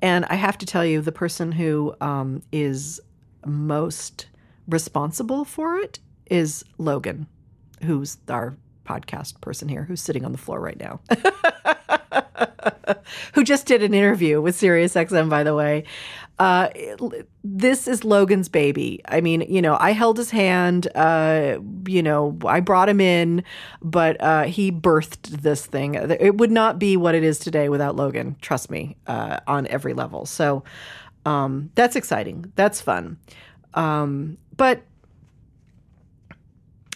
And 0.00 0.24
I 0.26 0.34
have 0.34 0.58
to 0.58 0.66
tell 0.66 0.84
you, 0.84 1.00
the 1.00 1.12
person 1.12 1.52
who 1.52 1.94
um, 2.00 2.42
is 2.52 3.00
most 3.44 4.26
responsible 4.68 5.44
for 5.44 5.78
it 5.78 5.98
is 6.30 6.64
Logan, 6.78 7.26
who's 7.82 8.18
our 8.28 8.56
podcast 8.84 9.40
person 9.40 9.68
here, 9.68 9.84
who's 9.84 10.00
sitting 10.00 10.24
on 10.24 10.32
the 10.32 10.38
floor 10.38 10.60
right 10.60 10.78
now. 10.78 11.00
who 13.34 13.44
just 13.44 13.66
did 13.66 13.82
an 13.82 13.94
interview 13.94 14.40
with 14.40 14.56
SiriusXM, 14.56 15.28
by 15.28 15.42
the 15.42 15.54
way. 15.54 15.84
Uh, 16.38 16.68
this 17.42 17.88
is 17.88 18.04
Logan's 18.04 18.48
baby. 18.48 19.00
I 19.06 19.20
mean, 19.20 19.40
you 19.40 19.60
know, 19.60 19.76
I 19.80 19.90
held 19.90 20.18
his 20.18 20.30
hand. 20.30 20.86
Uh, 20.94 21.58
you 21.86 22.02
know, 22.02 22.38
I 22.46 22.60
brought 22.60 22.88
him 22.88 23.00
in, 23.00 23.42
but 23.82 24.20
uh, 24.20 24.44
he 24.44 24.70
birthed 24.70 25.42
this 25.42 25.66
thing. 25.66 25.94
It 25.94 26.36
would 26.36 26.52
not 26.52 26.78
be 26.78 26.96
what 26.96 27.16
it 27.16 27.24
is 27.24 27.40
today 27.40 27.68
without 27.68 27.96
Logan. 27.96 28.36
Trust 28.40 28.70
me, 28.70 28.96
uh, 29.08 29.40
on 29.48 29.66
every 29.66 29.94
level. 29.94 30.26
So 30.26 30.62
um, 31.26 31.70
that's 31.74 31.96
exciting. 31.96 32.52
That's 32.54 32.80
fun. 32.80 33.18
Um, 33.74 34.38
but 34.56 34.82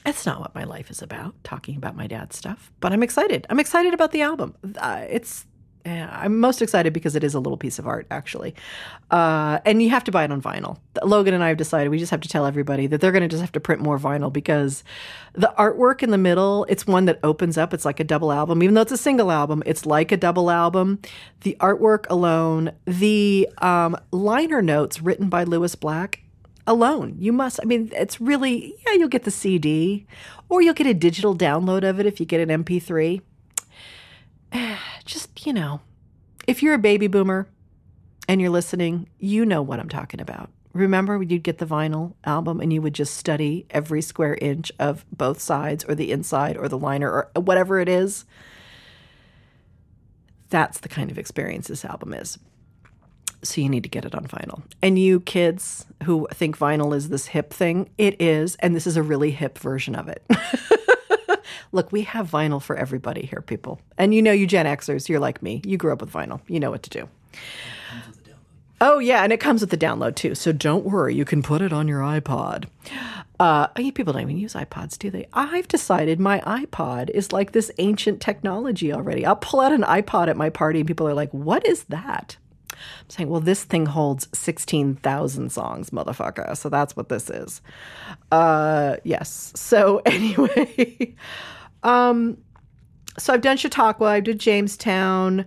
that's 0.05 0.27
not 0.27 0.41
what 0.41 0.55
my 0.55 0.65
life 0.65 0.91
is 0.91 1.03
about, 1.03 1.35
talking 1.45 1.77
about 1.77 1.97
my 1.97 2.07
dad's 2.07 2.37
stuff. 2.37 2.73
But 2.81 2.93
I'm 2.93 3.03
excited. 3.03 3.47
I'm 3.51 3.61
excited 3.61 3.95
about 3.95 4.13
the 4.13 4.23
album. 4.23 4.55
Uh, 4.79 5.05
it's 5.09 5.47
I'm 5.85 6.39
most 6.39 6.63
excited 6.63 6.93
because 6.93 7.17
it 7.17 7.25
is 7.25 7.35
a 7.35 7.41
little 7.41 7.57
piece 7.57 7.79
of 7.79 7.87
art, 7.87 8.07
actually. 8.11 8.55
Uh, 9.11 9.59
and 9.65 9.83
you 9.83 9.91
have 9.91 10.05
to 10.05 10.13
buy 10.13 10.25
it 10.25 10.31
on 10.31 10.41
vinyl. 10.41 10.79
Logan 11.03 11.35
and 11.35 11.43
I 11.43 11.49
have 11.49 11.57
decided 11.57 11.91
we 11.91 11.99
just 11.99 12.11
have 12.11 12.21
to 12.21 12.29
tell 12.29 12.47
everybody 12.47 12.87
that 12.87 13.01
they're 13.01 13.13
going 13.13 13.23
to 13.23 13.29
just 13.29 13.41
have 13.41 13.53
to 13.53 13.61
print 13.61 13.81
more 13.81 13.99
vinyl 13.99 14.33
because 14.33 14.85
the 15.33 15.53
artwork 15.59 16.03
in 16.03 16.11
the 16.11 16.19
middle, 16.19 16.65
it's 16.69 16.87
one 16.87 17.07
that 17.07 17.19
opens 17.23 17.59
up. 17.59 17.75
It's 17.75 17.85
like 17.85 18.01
a 18.01 18.05
double 18.05 18.33
album. 18.33 18.63
Even 18.63 18.75
though 18.75 18.83
it's 18.83 18.93
a 18.93 18.97
single 18.97 19.31
album, 19.31 19.63
it's 19.67 19.85
like 19.85 20.13
a 20.13 20.17
double 20.17 20.51
album. 20.51 21.01
The 21.41 21.57
artwork 21.61 22.07
alone, 22.09 22.73
the 22.85 23.49
um, 23.59 23.97
liner 24.13 24.63
notes 24.63 25.01
written 25.01 25.29
by 25.29 25.45
Lewis 25.45 25.75
Black 25.75 26.21
alone. 26.67 27.17
You 27.19 27.33
must, 27.33 27.59
I 27.61 27.67
mean, 27.67 27.91
it's 27.95 28.21
really, 28.21 28.77
yeah, 28.87 28.93
you'll 28.93 29.09
get 29.09 29.25
the 29.25 29.31
CD 29.31 30.07
or 30.49 30.63
you'll 30.63 30.75
get 30.75 30.87
a 30.87 30.95
digital 30.95 31.37
download 31.37 31.83
of 31.83 31.99
it 31.99 32.07
if 32.07 32.21
you 32.21 32.27
get 32.27 32.49
an 32.49 32.65
MP3 32.65 33.21
just, 35.05 35.47
you 35.47 35.53
know, 35.53 35.81
if 36.47 36.63
you're 36.63 36.75
a 36.75 36.79
baby 36.79 37.07
boomer 37.07 37.49
and 38.29 38.41
you're 38.41 38.51
listening, 38.51 39.09
you 39.19 39.45
know 39.45 39.63
what 39.63 39.81
I'm 39.81 39.89
talking 39.89 40.21
about. 40.21 40.51
Remember, 40.73 41.19
when 41.19 41.29
you'd 41.29 41.43
get 41.43 41.59
the 41.59 41.67
vinyl 41.67 42.15
album 42.25 42.61
and 42.61 42.73
you 42.73 42.81
would 42.81 42.95
just 42.95 43.17
study 43.17 43.67
every 43.71 44.01
square 44.01 44.39
inch 44.41 44.73
of 44.79 45.05
both 45.13 45.39
sides 45.39 45.85
or 45.85 45.95
the 45.95 46.11
inside 46.11 46.57
or 46.57 46.69
the 46.69 46.79
liner 46.79 47.11
or 47.11 47.31
whatever 47.41 47.79
it 47.79 47.89
is. 47.89 48.25
That's 50.49 50.81
the 50.81 50.89
kind 50.89 51.11
of 51.11 51.19
experience 51.19 51.69
this 51.69 51.85
album 51.85 52.15
is. 52.15 52.39
So 53.43 53.61
you 53.61 53.69
need 53.69 53.83
to 53.83 53.89
get 53.89 54.05
it 54.05 54.15
on 54.15 54.27
vinyl. 54.27 54.63
And 54.81 54.99
you 54.99 55.21
kids 55.21 55.85
who 56.05 56.27
think 56.33 56.57
vinyl 56.57 56.95
is 56.97 57.09
this 57.09 57.27
hip 57.27 57.53
thing, 57.53 57.91
it 57.99 58.21
is. 58.21 58.57
And 58.57 58.75
this 58.75 58.87
is 58.87 58.97
a 58.97 59.03
really 59.03 59.33
hip 59.33 59.59
version 59.59 59.95
of 59.95 60.09
it. 60.09 60.25
Look, 61.73 61.91
we 61.91 62.03
have 62.03 62.31
vinyl 62.31 62.63
for 62.63 62.77
everybody 62.77 63.27
here, 63.27 63.43
people. 63.43 63.81
And 63.99 64.15
you 64.15 64.23
know, 64.23 64.33
you 64.33 64.47
Gen 64.47 64.67
Xers, 64.67 65.09
you're 65.09 65.21
like 65.21 65.43
me. 65.43 65.63
You 65.65 65.77
grew 65.77 65.93
up 65.93 66.01
with 66.01 66.13
vinyl. 66.13 66.41
You 66.47 66.61
know 66.61 66.71
what 66.71 66.83
to 66.85 66.91
do. 66.91 67.09
Oh, 68.81 68.99
yeah. 68.99 69.23
And 69.23 69.33
it 69.33 69.39
comes 69.39 69.61
with 69.61 69.71
the 69.71 69.79
download 69.79 70.17
too. 70.17 70.35
So 70.35 70.51
don't 70.51 70.85
worry. 70.85 71.15
You 71.15 71.25
can 71.25 71.41
put 71.43 71.63
it 71.63 71.73
on 71.73 71.87
your 71.87 72.01
iPod. 72.01 72.65
Uh, 73.39 73.69
people 73.69 74.13
don't 74.13 74.23
even 74.23 74.37
use 74.37 74.55
iPods, 74.55 74.99
do 74.99 75.09
they? 75.09 75.27
I've 75.33 75.69
decided 75.69 76.21
my 76.21 76.41
iPod 76.41 77.09
is 77.11 77.33
like 77.33 77.53
this 77.53 77.71
ancient 77.79 78.21
technology 78.21 78.93
already. 78.93 79.25
I'll 79.25 79.37
pull 79.37 79.61
out 79.61 79.73
an 79.73 79.83
iPod 79.83 80.29
at 80.29 80.37
my 80.37 80.51
party 80.51 80.81
and 80.81 80.87
people 80.87 81.09
are 81.09 81.15
like, 81.15 81.31
what 81.31 81.65
is 81.67 81.85
that? 81.85 82.37
I'm 82.73 83.11
saying, 83.11 83.29
well, 83.29 83.41
this 83.41 83.65
thing 83.65 83.87
holds 83.87 84.29
16,000 84.33 85.51
songs, 85.51 85.91
motherfucker. 85.91 86.57
So 86.57 86.69
that's 86.69 86.97
what 86.97 87.09
this 87.09 87.31
is. 87.31 87.61
Uh, 88.31 88.97
yes. 89.05 89.53
So 89.55 90.03
anyway, 90.07 91.15
um, 91.83 92.39
so 93.19 93.33
I've 93.33 93.41
done 93.41 93.57
Chautauqua, 93.57 94.07
I 94.07 94.21
did 94.21 94.39
Jamestown. 94.39 95.45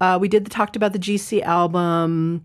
Uh, 0.00 0.18
we 0.20 0.28
did 0.28 0.44
the 0.44 0.50
talked 0.50 0.76
about 0.76 0.92
the 0.92 0.98
GC 0.98 1.42
album. 1.42 2.44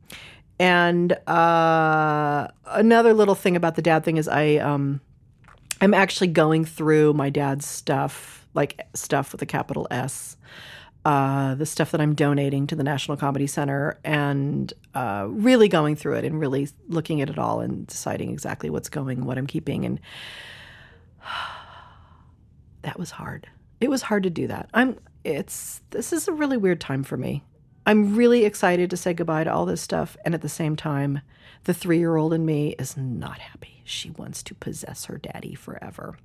And 0.60 1.14
uh, 1.28 2.48
another 2.68 3.14
little 3.14 3.36
thing 3.36 3.56
about 3.56 3.76
the 3.76 3.82
dad 3.82 4.04
thing 4.04 4.18
is 4.18 4.28
I 4.28 4.56
um, 4.56 5.02
I'm 5.82 5.94
actually 5.94 6.28
going 6.28 6.66
through 6.66 7.14
my 7.14 7.30
dad's 7.30 7.66
stuff, 7.66 8.48
like 8.54 8.88
stuff 8.94 9.32
with 9.32 9.42
a 9.42 9.46
capital 9.46 9.88
S, 9.92 10.38
uh, 11.06 11.56
the 11.56 11.66
stuff 11.66 11.92
that 11.92 12.00
I'm 12.00 12.16
donating 12.16 12.68
to 12.68 12.76
the 12.76 12.84
National 12.84 13.18
Comedy 13.18 13.48
Center, 13.48 14.00
and 14.06 14.72
uh, 14.94 15.26
really 15.30 15.68
going 15.68 15.96
through 15.96 16.14
it 16.14 16.26
and 16.26 16.40
really 16.40 16.70
looking 16.88 17.22
at 17.22 17.30
it 17.30 17.38
all 17.38 17.60
and 17.60 17.86
deciding 17.88 18.30
exactly 18.30 18.70
what's 18.70 18.90
going, 18.90 19.26
what 19.26 19.38
I'm 19.38 19.48
keeping, 19.48 19.84
and 19.86 20.00
that 22.84 23.00
was 23.00 23.12
hard. 23.12 23.48
It 23.82 23.90
was 23.90 24.04
hard 24.04 24.24
to 24.24 24.30
do 24.30 24.48
that. 24.48 24.70
I'm. 24.74 24.98
It's 25.24 25.82
this 25.90 26.14
is 26.14 26.28
a 26.28 26.34
really 26.34 26.58
weird 26.58 26.82
time 26.82 27.04
for 27.04 27.18
me. 27.18 27.44
I'm 27.86 28.16
really 28.16 28.46
excited 28.46 28.90
to 28.90 28.98
say 28.98 29.14
goodbye 29.14 29.44
to 29.44 29.54
all 29.54 29.66
this 29.66 29.82
stuff. 29.82 30.16
And 30.24 30.34
at 30.34 30.42
the 30.42 30.50
same 30.50 30.76
time, 30.76 31.22
the 31.66 31.74
three 31.74 31.98
year 31.98 32.16
old 32.16 32.34
in 32.34 32.46
me 32.46 32.76
is 32.80 32.96
not 32.96 33.40
happy. 33.40 33.82
She 33.84 34.12
wants 34.12 34.44
to 34.44 34.56
possess 34.56 35.06
her 35.06 35.18
daddy 35.18 35.56
forever. 35.56 36.18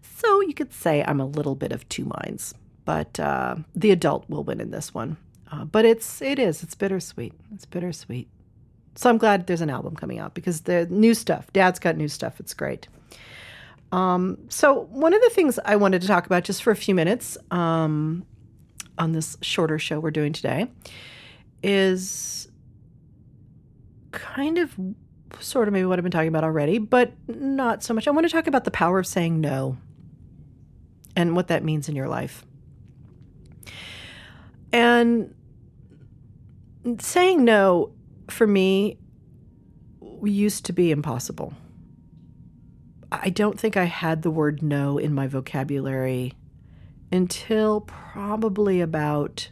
So 0.00 0.40
you 0.40 0.54
could 0.54 0.72
say 0.72 1.04
I'm 1.04 1.20
a 1.20 1.26
little 1.26 1.54
bit 1.54 1.72
of 1.72 1.88
two 1.88 2.04
minds, 2.04 2.54
but 2.84 3.20
uh, 3.20 3.56
the 3.74 3.90
adult 3.90 4.28
will 4.30 4.44
win 4.44 4.60
in 4.60 4.70
this 4.70 4.94
one. 4.94 5.18
Uh, 5.50 5.64
but 5.64 5.84
it's 5.84 6.22
it 6.22 6.38
is 6.38 6.62
it's 6.62 6.74
bittersweet. 6.74 7.34
It's 7.54 7.66
bittersweet. 7.66 8.28
So 8.94 9.10
I'm 9.10 9.18
glad 9.18 9.46
there's 9.46 9.60
an 9.60 9.70
album 9.70 9.94
coming 9.94 10.18
out 10.18 10.34
because 10.34 10.62
the 10.62 10.86
new 10.86 11.14
stuff. 11.14 11.52
Dad's 11.52 11.78
got 11.78 11.96
new 11.96 12.08
stuff. 12.08 12.40
It's 12.40 12.54
great. 12.54 12.88
Um, 13.92 14.38
so 14.48 14.86
one 14.90 15.14
of 15.14 15.20
the 15.22 15.30
things 15.30 15.58
I 15.64 15.76
wanted 15.76 16.02
to 16.02 16.08
talk 16.08 16.26
about 16.26 16.44
just 16.44 16.62
for 16.62 16.70
a 16.70 16.76
few 16.76 16.94
minutes 16.94 17.38
um, 17.50 18.26
on 18.98 19.12
this 19.12 19.36
shorter 19.42 19.78
show 19.78 20.00
we're 20.00 20.10
doing 20.10 20.32
today 20.32 20.70
is 21.62 22.48
kind 24.10 24.58
of 24.58 24.74
sort 25.40 25.68
of 25.68 25.74
maybe 25.74 25.86
what 25.86 25.98
I've 25.98 26.02
been 26.02 26.12
talking 26.12 26.28
about 26.28 26.44
already, 26.44 26.78
but 26.78 27.12
not 27.28 27.82
so 27.82 27.94
much. 27.94 28.08
I 28.08 28.10
want 28.10 28.26
to 28.26 28.32
talk 28.32 28.46
about 28.46 28.64
the 28.64 28.70
power 28.70 28.98
of 28.98 29.06
saying 29.06 29.40
no 29.40 29.76
and 31.14 31.34
what 31.34 31.48
that 31.48 31.64
means 31.64 31.88
in 31.88 31.96
your 31.96 32.08
life. 32.08 32.44
And 34.72 35.34
saying 37.00 37.44
no 37.44 37.92
for 38.28 38.46
me 38.46 38.98
used 40.22 40.64
to 40.66 40.72
be 40.72 40.90
impossible. 40.90 41.54
I 43.22 43.30
don't 43.30 43.58
think 43.58 43.76
I 43.76 43.84
had 43.84 44.22
the 44.22 44.30
word 44.30 44.62
no 44.62 44.98
in 44.98 45.14
my 45.14 45.26
vocabulary 45.26 46.34
until 47.12 47.82
probably 47.82 48.80
about 48.80 49.50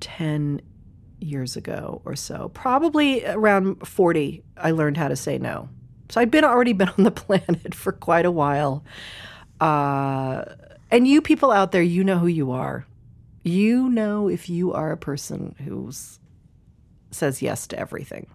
10 0.00 0.60
years 1.20 1.56
ago 1.56 2.02
or 2.04 2.16
so. 2.16 2.50
Probably 2.54 3.24
around 3.24 3.86
40, 3.86 4.42
I 4.56 4.70
learned 4.70 4.96
how 4.96 5.08
to 5.08 5.16
say 5.16 5.38
no. 5.38 5.68
So 6.08 6.20
I'd 6.20 6.30
been 6.30 6.44
already 6.44 6.72
been 6.72 6.90
on 6.90 7.04
the 7.04 7.10
planet 7.12 7.74
for 7.74 7.92
quite 7.92 8.26
a 8.26 8.30
while. 8.30 8.84
Uh, 9.60 10.44
and 10.90 11.06
you 11.06 11.20
people 11.20 11.50
out 11.50 11.72
there, 11.72 11.82
you 11.82 12.04
know 12.04 12.18
who 12.18 12.26
you 12.26 12.52
are. 12.52 12.86
You 13.42 13.88
know 13.88 14.28
if 14.28 14.48
you 14.48 14.72
are 14.72 14.92
a 14.92 14.96
person 14.96 15.54
who 15.64 15.90
says 17.10 17.42
yes 17.42 17.66
to 17.68 17.78
everything. 17.78 18.26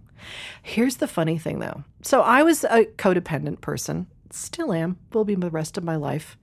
Here's 0.61 0.97
the 0.97 1.07
funny 1.07 1.37
thing 1.37 1.59
though. 1.59 1.83
So 2.01 2.21
I 2.21 2.43
was 2.43 2.63
a 2.63 2.85
codependent 2.97 3.61
person, 3.61 4.07
still 4.33 4.73
am, 4.73 4.97
will 5.13 5.25
be 5.25 5.35
the 5.35 5.49
rest 5.49 5.77
of 5.77 5.83
my 5.83 5.95
life. 5.95 6.37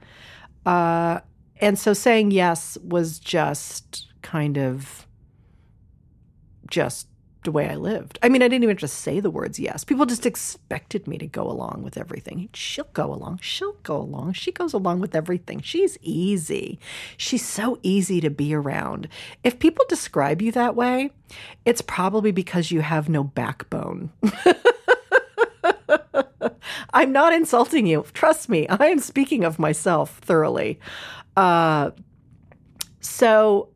Uh, 0.67 1.21
and 1.61 1.79
so 1.79 1.93
saying 1.93 2.31
yes 2.31 2.79
was 2.83 3.19
just 3.19 4.07
kind 4.23 4.57
of 4.59 5.07
just 6.71 7.09
the 7.45 7.53
way 7.53 7.69
I 7.69 7.77
lived. 7.77 8.19
I 8.23 8.29
mean, 8.29 8.43
I 8.43 8.49
didn't 8.49 8.65
even 8.65 8.77
just 8.77 8.99
say 8.99 9.21
the 9.21 9.31
words 9.31 9.59
yes. 9.59 9.85
People 9.85 10.07
just 10.07 10.27
expected 10.27 11.07
me 11.07 11.19
to 11.19 11.27
go 11.27 11.51
along 11.51 11.83
with 11.83 11.97
everything. 11.97 12.49
She'll 12.53 12.89
go 12.93 13.13
along. 13.13 13.39
She'll 13.43 13.77
go 13.85 13.97
along. 13.97 14.35
She 14.35 14.53
goes 14.53 14.73
along 14.73 15.01
with 15.01 15.15
everything. 15.15 15.61
She's 15.61 15.97
easy. 16.03 16.79
She's 17.17 17.45
so 17.45 17.79
easy 17.83 18.21
to 18.21 18.31
be 18.31 18.55
around. 18.55 19.09
If 19.45 19.59
people 19.59 19.85
describe 19.89 20.43
you 20.43 20.53
that 20.53 20.75
way, 20.75 21.11
it's 21.65 21.81
probably 21.81 22.33
because 22.33 22.71
you 22.71 22.81
have 22.81 23.09
no 23.09 23.25
backbone. 23.25 24.11
I'm 26.93 27.13
not 27.13 27.33
insulting 27.33 27.87
you. 27.87 28.05
Trust 28.13 28.49
me, 28.49 28.67
I 28.69 28.87
am 28.87 28.99
speaking 28.99 29.45
of 29.45 29.59
myself 29.59 30.19
thoroughly. 30.19 30.79
Uh, 31.37 31.91
so 33.01 33.71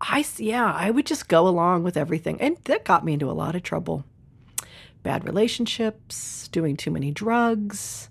I, 0.00 0.24
yeah, 0.36 0.72
I 0.72 0.90
would 0.90 1.06
just 1.06 1.28
go 1.28 1.48
along 1.48 1.82
with 1.82 1.96
everything. 1.96 2.40
And 2.40 2.56
that 2.64 2.84
got 2.84 3.04
me 3.04 3.14
into 3.14 3.30
a 3.30 3.32
lot 3.32 3.56
of 3.56 3.62
trouble. 3.62 4.04
Bad 5.02 5.24
relationships, 5.24 6.48
doing 6.48 6.76
too 6.76 6.90
many 6.90 7.12
drugs, 7.12 8.10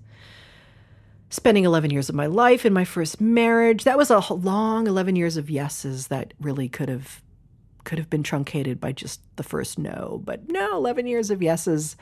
spending 1.30 1.66
11 1.66 1.92
years 1.92 2.10
of 2.10 2.16
my 2.16 2.26
life 2.26 2.66
in 2.66 2.74
my 2.74 2.86
first 2.86 3.20
marriage. 3.20 3.84
That 3.84 3.98
was 3.98 4.10
a 4.10 4.34
long 4.34 4.88
11 4.88 5.16
years 5.16 5.38
of 5.38 5.50
yeses 5.50 6.08
that 6.08 6.34
really 6.40 6.70
could 6.70 6.90
have 6.90 7.22
could 7.84 8.00
have 8.00 8.10
been 8.10 8.24
truncated 8.24 8.82
by 8.82 8.92
just 8.92 9.22
the 9.36 9.44
first 9.44 9.78
no. 9.78 10.20
But 10.24 10.50
no, 10.50 10.76
11 10.76 11.06
years 11.06 11.30
of 11.30 11.44
yeses. 11.44 11.96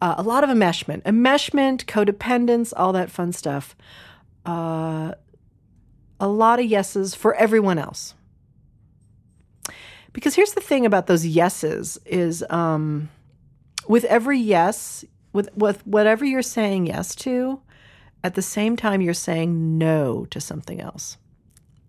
Uh, 0.00 0.14
a 0.16 0.22
lot 0.22 0.42
of 0.42 0.50
enmeshment, 0.50 1.02
enmeshment, 1.02 1.84
codependence, 1.84 2.72
all 2.76 2.92
that 2.92 3.10
fun 3.10 3.32
stuff. 3.32 3.76
Uh, 4.46 5.12
a 6.18 6.28
lot 6.28 6.58
of 6.58 6.66
yeses 6.66 7.14
for 7.14 7.34
everyone 7.34 7.78
else. 7.78 8.14
Because 10.12 10.34
here's 10.34 10.52
the 10.52 10.60
thing 10.60 10.86
about 10.86 11.06
those 11.06 11.26
yeses 11.26 11.98
is 12.04 12.44
um, 12.50 13.10
with 13.88 14.04
every 14.04 14.38
yes, 14.38 15.04
with, 15.32 15.48
with 15.56 15.86
whatever 15.86 16.24
you're 16.24 16.42
saying 16.42 16.86
yes 16.86 17.14
to, 17.16 17.60
at 18.24 18.34
the 18.34 18.42
same 18.42 18.76
time 18.76 19.00
you're 19.00 19.14
saying 19.14 19.78
no 19.78 20.24
to 20.26 20.40
something 20.40 20.80
else. 20.80 21.16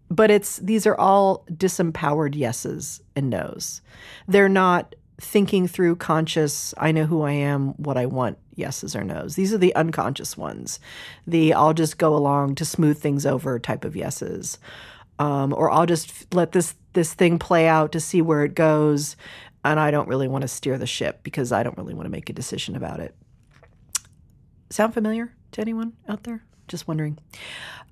But 0.09 0.29
it's 0.29 0.57
these 0.57 0.85
are 0.85 0.97
all 0.97 1.45
disempowered 1.49 2.35
yeses 2.35 3.01
and 3.15 3.29
nos. 3.29 3.81
They're 4.27 4.49
not 4.49 4.93
thinking 5.21 5.67
through 5.67 5.95
conscious, 5.97 6.73
I 6.77 6.91
know 6.91 7.05
who 7.05 7.21
I 7.21 7.31
am, 7.31 7.69
what 7.73 7.95
I 7.95 8.07
want 8.07 8.37
yeses 8.55 8.95
or 8.95 9.03
nos. 9.03 9.35
These 9.35 9.53
are 9.53 9.57
the 9.57 9.73
unconscious 9.75 10.35
ones. 10.35 10.79
The 11.27 11.53
I'll 11.53 11.73
just 11.73 11.97
go 11.97 12.15
along 12.15 12.55
to 12.55 12.65
smooth 12.65 12.99
things 12.99 13.25
over 13.25 13.59
type 13.59 13.85
of 13.85 13.95
yeses. 13.95 14.57
Um, 15.19 15.53
or 15.53 15.69
I'll 15.69 15.85
just 15.85 16.33
let 16.33 16.51
this 16.51 16.75
this 16.93 17.13
thing 17.13 17.37
play 17.37 17.67
out 17.67 17.91
to 17.91 17.99
see 17.99 18.21
where 18.21 18.43
it 18.43 18.55
goes, 18.55 19.15
and 19.63 19.79
I 19.79 19.91
don't 19.91 20.07
really 20.07 20.27
want 20.27 20.41
to 20.41 20.47
steer 20.47 20.77
the 20.77 20.87
ship 20.87 21.21
because 21.23 21.51
I 21.51 21.61
don't 21.61 21.77
really 21.77 21.93
want 21.93 22.05
to 22.05 22.11
make 22.11 22.29
a 22.29 22.33
decision 22.33 22.75
about 22.75 22.99
it. 22.99 23.15
Sound 24.71 24.93
familiar 24.93 25.33
to 25.51 25.61
anyone 25.61 25.93
out 26.09 26.23
there? 26.23 26.43
Just 26.67 26.87
wondering. 26.87 27.19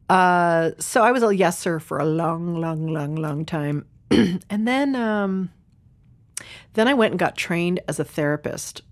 Uh, 0.09 0.71
so 0.79 1.03
I 1.03 1.11
was 1.11 1.21
a 1.21 1.27
yeser 1.27 1.79
for 1.79 1.99
a 1.99 2.05
long, 2.05 2.55
long, 2.55 2.87
long, 2.87 3.15
long 3.15 3.45
time, 3.45 3.85
and 4.11 4.67
then 4.67 4.95
um, 4.95 5.51
then 6.73 6.87
I 6.87 6.93
went 6.93 7.11
and 7.11 7.19
got 7.19 7.35
trained 7.35 7.79
as 7.87 7.99
a 7.99 8.03
therapist. 8.03 8.83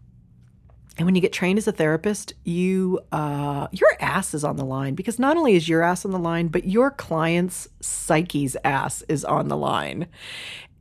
And 0.98 1.06
when 1.06 1.14
you 1.14 1.22
get 1.22 1.32
trained 1.32 1.60
as 1.60 1.68
a 1.68 1.72
therapist, 1.72 2.34
you 2.44 3.00
uh, 3.12 3.68
your 3.72 3.90
ass 4.00 4.34
is 4.34 4.44
on 4.44 4.56
the 4.56 4.66
line 4.66 4.96
because 4.96 5.20
not 5.20 5.38
only 5.38 5.56
is 5.56 5.70
your 5.70 5.84
ass 5.84 6.06
on 6.06 6.12
the 6.12 6.20
line, 6.20 6.48
but 6.48 6.66
your 6.66 6.90
client's 6.90 7.68
psyche's 7.82 8.58
ass 8.64 9.04
is 9.08 9.24
on 9.24 9.48
the 9.48 9.58
line. 9.58 10.08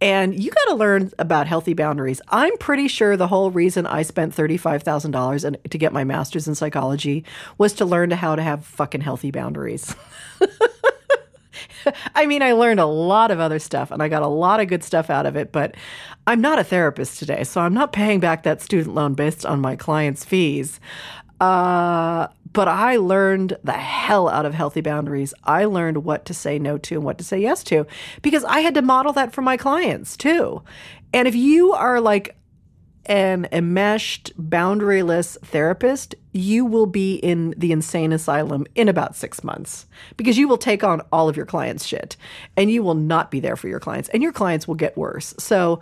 And 0.00 0.42
you 0.42 0.50
got 0.50 0.64
to 0.68 0.74
learn 0.74 1.10
about 1.18 1.46
healthy 1.46 1.72
boundaries. 1.72 2.20
I'm 2.28 2.56
pretty 2.58 2.86
sure 2.86 3.16
the 3.16 3.28
whole 3.28 3.50
reason 3.50 3.86
I 3.86 4.02
spent 4.02 4.36
$35,000 4.36 5.70
to 5.70 5.78
get 5.78 5.92
my 5.92 6.04
master's 6.04 6.46
in 6.46 6.54
psychology 6.54 7.24
was 7.56 7.72
to 7.74 7.86
learn 7.86 8.10
how 8.10 8.36
to 8.36 8.42
have 8.42 8.64
fucking 8.64 9.00
healthy 9.00 9.30
boundaries. 9.30 9.94
I 12.14 12.26
mean, 12.26 12.42
I 12.42 12.52
learned 12.52 12.80
a 12.80 12.86
lot 12.86 13.30
of 13.30 13.40
other 13.40 13.58
stuff 13.58 13.90
and 13.90 14.02
I 14.02 14.08
got 14.08 14.22
a 14.22 14.28
lot 14.28 14.60
of 14.60 14.68
good 14.68 14.84
stuff 14.84 15.08
out 15.08 15.24
of 15.24 15.36
it, 15.36 15.50
but 15.50 15.74
I'm 16.28 16.40
not 16.40 16.58
a 16.58 16.64
therapist 16.64 17.20
today, 17.20 17.44
so 17.44 17.60
I'm 17.60 17.74
not 17.74 17.92
paying 17.92 18.18
back 18.18 18.42
that 18.42 18.60
student 18.60 18.94
loan 18.94 19.14
based 19.14 19.46
on 19.46 19.60
my 19.60 19.76
clients' 19.76 20.24
fees. 20.24 20.80
Uh, 21.40 22.26
but 22.52 22.66
I 22.66 22.96
learned 22.96 23.58
the 23.62 23.72
hell 23.72 24.28
out 24.28 24.46
of 24.46 24.54
healthy 24.54 24.80
boundaries. 24.80 25.34
I 25.44 25.66
learned 25.66 25.98
what 25.98 26.24
to 26.24 26.34
say 26.34 26.58
no 26.58 26.78
to 26.78 26.94
and 26.94 27.04
what 27.04 27.18
to 27.18 27.24
say 27.24 27.38
yes 27.38 27.62
to 27.64 27.86
because 28.22 28.44
I 28.44 28.60
had 28.60 28.74
to 28.74 28.82
model 28.82 29.12
that 29.12 29.32
for 29.32 29.42
my 29.42 29.56
clients 29.56 30.16
too. 30.16 30.62
And 31.12 31.28
if 31.28 31.34
you 31.36 31.72
are 31.72 32.00
like 32.00 32.36
an 33.04 33.46
enmeshed, 33.52 34.32
boundaryless 34.36 35.38
therapist, 35.40 36.14
you 36.32 36.64
will 36.64 36.86
be 36.86 37.16
in 37.16 37.54
the 37.56 37.72
insane 37.72 38.12
asylum 38.12 38.66
in 38.74 38.88
about 38.88 39.14
six 39.14 39.44
months 39.44 39.86
because 40.16 40.36
you 40.36 40.48
will 40.48 40.58
take 40.58 40.82
on 40.82 41.00
all 41.12 41.28
of 41.28 41.36
your 41.36 41.46
clients' 41.46 41.84
shit 41.84 42.16
and 42.56 42.70
you 42.70 42.82
will 42.82 42.94
not 42.94 43.30
be 43.30 43.38
there 43.38 43.56
for 43.56 43.68
your 43.68 43.80
clients, 43.80 44.08
and 44.08 44.22
your 44.22 44.32
clients 44.32 44.66
will 44.66 44.74
get 44.74 44.96
worse. 44.96 45.34
So, 45.38 45.80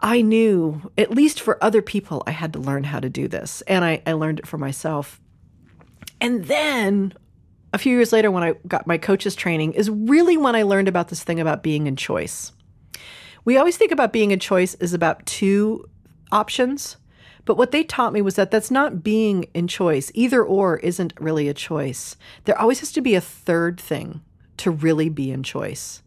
I 0.00 0.20
knew, 0.20 0.90
at 0.98 1.10
least 1.10 1.40
for 1.40 1.62
other 1.62 1.80
people, 1.80 2.22
I 2.26 2.32
had 2.32 2.52
to 2.52 2.58
learn 2.58 2.84
how 2.84 3.00
to 3.00 3.08
do 3.08 3.28
this. 3.28 3.62
And 3.62 3.84
I, 3.84 4.02
I 4.06 4.12
learned 4.12 4.38
it 4.38 4.46
for 4.46 4.58
myself. 4.58 5.20
And 6.20 6.44
then 6.44 7.14
a 7.72 7.78
few 7.78 7.96
years 7.96 8.12
later, 8.12 8.30
when 8.30 8.42
I 8.42 8.54
got 8.68 8.86
my 8.86 8.98
coach's 8.98 9.34
training, 9.34 9.72
is 9.72 9.90
really 9.90 10.36
when 10.36 10.54
I 10.54 10.62
learned 10.62 10.88
about 10.88 11.08
this 11.08 11.24
thing 11.24 11.40
about 11.40 11.62
being 11.62 11.86
in 11.86 11.96
choice. 11.96 12.52
We 13.44 13.56
always 13.56 13.76
think 13.76 13.92
about 13.92 14.12
being 14.12 14.30
in 14.30 14.38
choice 14.38 14.74
as 14.74 14.94
about 14.94 15.26
two 15.26 15.88
options. 16.30 16.96
But 17.44 17.56
what 17.56 17.72
they 17.72 17.84
taught 17.84 18.12
me 18.12 18.22
was 18.22 18.36
that 18.36 18.50
that's 18.50 18.70
not 18.70 19.02
being 19.02 19.44
in 19.54 19.68
choice. 19.68 20.10
Either 20.14 20.42
or 20.42 20.78
isn't 20.78 21.12
really 21.20 21.48
a 21.48 21.54
choice. 21.54 22.16
There 22.44 22.58
always 22.58 22.80
has 22.80 22.92
to 22.92 23.00
be 23.00 23.14
a 23.14 23.20
third 23.20 23.80
thing 23.80 24.22
to 24.58 24.70
really 24.70 25.08
be 25.08 25.30
in 25.30 25.42
choice. 25.42 26.02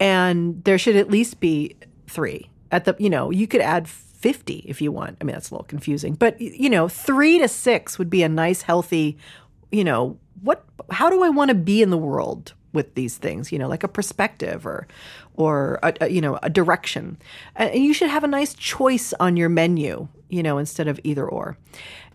And 0.00 0.64
there 0.64 0.78
should 0.78 0.96
at 0.96 1.10
least 1.10 1.38
be 1.38 1.76
three. 2.06 2.50
At 2.70 2.84
the, 2.84 2.96
you 2.98 3.10
know, 3.10 3.30
you 3.30 3.46
could 3.46 3.60
add 3.60 3.88
50 3.88 4.64
if 4.66 4.80
you 4.80 4.92
want. 4.92 5.16
I 5.20 5.24
mean, 5.24 5.34
that's 5.34 5.50
a 5.50 5.54
little 5.54 5.66
confusing, 5.66 6.14
but 6.14 6.40
you 6.40 6.70
know, 6.70 6.88
3 6.88 7.38
to 7.38 7.48
6 7.48 7.98
would 7.98 8.10
be 8.10 8.22
a 8.22 8.28
nice 8.28 8.62
healthy, 8.62 9.16
you 9.70 9.84
know, 9.84 10.18
what 10.42 10.64
how 10.90 11.10
do 11.10 11.22
I 11.22 11.28
want 11.28 11.50
to 11.50 11.54
be 11.54 11.82
in 11.82 11.90
the 11.90 11.98
world? 11.98 12.54
with 12.72 12.94
these 12.94 13.16
things, 13.16 13.50
you 13.50 13.58
know, 13.58 13.68
like 13.68 13.82
a 13.82 13.88
perspective 13.88 14.66
or, 14.66 14.86
or 15.34 15.78
a, 15.82 15.94
a, 16.02 16.08
you 16.08 16.20
know, 16.20 16.38
a 16.42 16.50
direction. 16.50 17.18
And 17.56 17.82
you 17.82 17.94
should 17.94 18.10
have 18.10 18.24
a 18.24 18.28
nice 18.28 18.54
choice 18.54 19.14
on 19.18 19.36
your 19.36 19.48
menu, 19.48 20.08
you 20.28 20.42
know, 20.42 20.58
instead 20.58 20.88
of 20.88 21.00
either 21.04 21.26
or. 21.26 21.56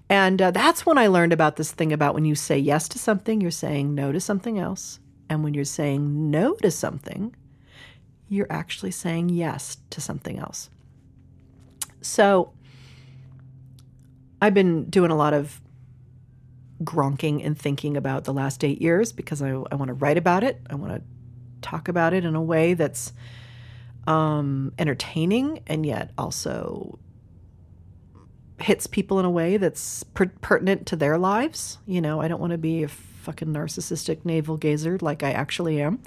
And 0.09 0.41
uh, 0.41 0.51
that's 0.51 0.85
when 0.85 0.97
I 0.97 1.07
learned 1.07 1.33
about 1.33 1.55
this 1.55 1.71
thing 1.71 1.91
about 1.91 2.13
when 2.13 2.25
you 2.25 2.35
say 2.35 2.57
yes 2.57 2.87
to 2.89 2.99
something, 2.99 3.41
you're 3.41 3.51
saying 3.51 3.95
no 3.95 4.11
to 4.11 4.19
something 4.19 4.59
else. 4.59 4.99
And 5.29 5.43
when 5.43 5.53
you're 5.53 5.65
saying 5.65 6.29
no 6.29 6.53
to 6.55 6.69
something, 6.69 7.35
you're 8.33 8.51
actually 8.51 8.91
saying 8.91 9.29
yes 9.29 9.77
to 9.91 10.01
something 10.01 10.39
else. 10.39 10.69
So 12.01 12.51
I've 14.41 14.53
been 14.53 14.89
doing 14.89 15.11
a 15.11 15.15
lot 15.15 15.33
of 15.33 15.61
gronking 16.83 17.45
and 17.45 17.57
thinking 17.57 17.95
about 17.95 18.23
the 18.23 18.33
last 18.33 18.63
eight 18.63 18.81
years 18.81 19.11
because 19.11 19.41
I, 19.41 19.49
I 19.49 19.75
want 19.75 19.87
to 19.87 19.93
write 19.93 20.17
about 20.17 20.43
it. 20.43 20.59
I 20.69 20.75
want 20.75 20.93
to 20.93 21.01
talk 21.61 21.87
about 21.87 22.13
it 22.13 22.25
in 22.25 22.35
a 22.35 22.41
way 22.41 22.73
that's 22.73 23.13
um, 24.07 24.73
entertaining 24.79 25.61
and 25.67 25.85
yet 25.85 26.11
also 26.17 26.99
hits 28.59 28.87
people 28.87 29.19
in 29.19 29.25
a 29.25 29.29
way 29.29 29.57
that's 29.57 30.03
per- 30.03 30.31
pertinent 30.41 30.87
to 30.87 30.95
their 30.95 31.17
lives. 31.17 31.77
You 31.85 32.01
know, 32.01 32.19
I 32.19 32.27
don't 32.27 32.41
want 32.41 32.51
to 32.51 32.57
be 32.57 32.83
a 32.83 32.89
fucking 33.23 33.49
narcissistic 33.49 34.25
navel 34.25 34.57
gazer 34.57 34.97
like 35.01 35.23
I 35.23 35.31
actually 35.31 35.81
am. 35.81 35.99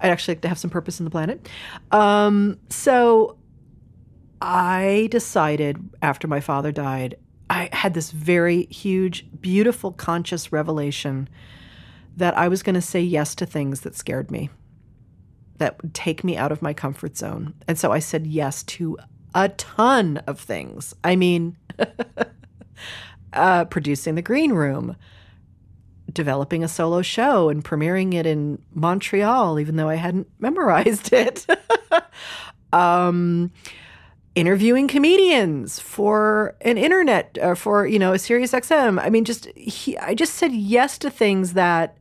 I'd 0.00 0.10
actually 0.10 0.34
like 0.34 0.42
to 0.42 0.48
have 0.48 0.58
some 0.58 0.70
purpose 0.70 0.98
in 1.00 1.04
the 1.04 1.10
planet. 1.10 1.48
Um, 1.90 2.58
so 2.68 3.36
I 4.40 5.08
decided 5.10 5.78
after 6.02 6.26
my 6.26 6.40
father 6.40 6.72
died 6.72 7.16
I 7.52 7.68
had 7.70 7.92
this 7.92 8.10
very 8.10 8.64
huge, 8.70 9.26
beautiful, 9.42 9.92
conscious 9.92 10.52
revelation 10.52 11.28
that 12.16 12.34
I 12.36 12.48
was 12.48 12.62
going 12.62 12.76
to 12.76 12.80
say 12.80 13.02
yes 13.02 13.34
to 13.34 13.44
things 13.44 13.82
that 13.82 13.94
scared 13.94 14.30
me, 14.30 14.48
that 15.58 15.80
would 15.82 15.92
take 15.92 16.24
me 16.24 16.34
out 16.34 16.50
of 16.50 16.62
my 16.62 16.72
comfort 16.72 17.18
zone. 17.18 17.52
And 17.68 17.78
so 17.78 17.92
I 17.92 17.98
said 17.98 18.26
yes 18.26 18.62
to 18.62 18.96
a 19.34 19.50
ton 19.50 20.16
of 20.26 20.40
things. 20.40 20.94
I 21.04 21.14
mean, 21.14 21.58
uh, 23.34 23.66
producing 23.66 24.14
the 24.14 24.22
green 24.22 24.52
room, 24.52 24.96
developing 26.14 26.62
a 26.64 26.68
solo 26.68 27.02
show 27.02 27.48
and 27.48 27.64
premiering 27.64 28.14
it 28.14 28.26
in 28.26 28.60
Montreal, 28.74 29.58
even 29.58 29.76
though 29.76 29.88
I 29.88 29.96
hadn't 29.96 30.28
memorized 30.38 31.12
it. 31.12 31.46
um, 32.72 33.50
interviewing 34.34 34.88
comedians 34.88 35.78
for 35.78 36.56
an 36.62 36.78
internet 36.78 37.36
uh, 37.40 37.54
for 37.54 37.86
you 37.86 37.98
know 37.98 38.12
a 38.12 38.18
Sirius 38.18 38.52
XM. 38.52 39.00
I 39.02 39.10
mean, 39.10 39.24
just 39.24 39.46
he, 39.56 39.96
I 39.98 40.14
just 40.14 40.34
said 40.34 40.52
yes 40.52 40.98
to 40.98 41.10
things 41.10 41.52
that 41.54 41.98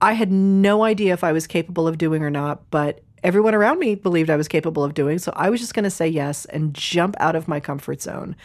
I 0.00 0.12
had 0.12 0.30
no 0.30 0.84
idea 0.84 1.12
if 1.12 1.24
I 1.24 1.32
was 1.32 1.46
capable 1.46 1.88
of 1.88 1.98
doing 1.98 2.22
or 2.22 2.30
not, 2.30 2.70
but 2.70 3.00
everyone 3.22 3.54
around 3.54 3.78
me 3.78 3.94
believed 3.94 4.30
I 4.30 4.36
was 4.36 4.48
capable 4.48 4.84
of 4.84 4.94
doing. 4.94 5.18
So 5.18 5.32
I 5.34 5.50
was 5.50 5.60
just 5.60 5.74
going 5.74 5.84
to 5.84 5.90
say 5.90 6.06
yes 6.06 6.44
and 6.46 6.72
jump 6.72 7.16
out 7.18 7.34
of 7.34 7.48
my 7.48 7.60
comfort 7.60 8.00
zone. 8.00 8.36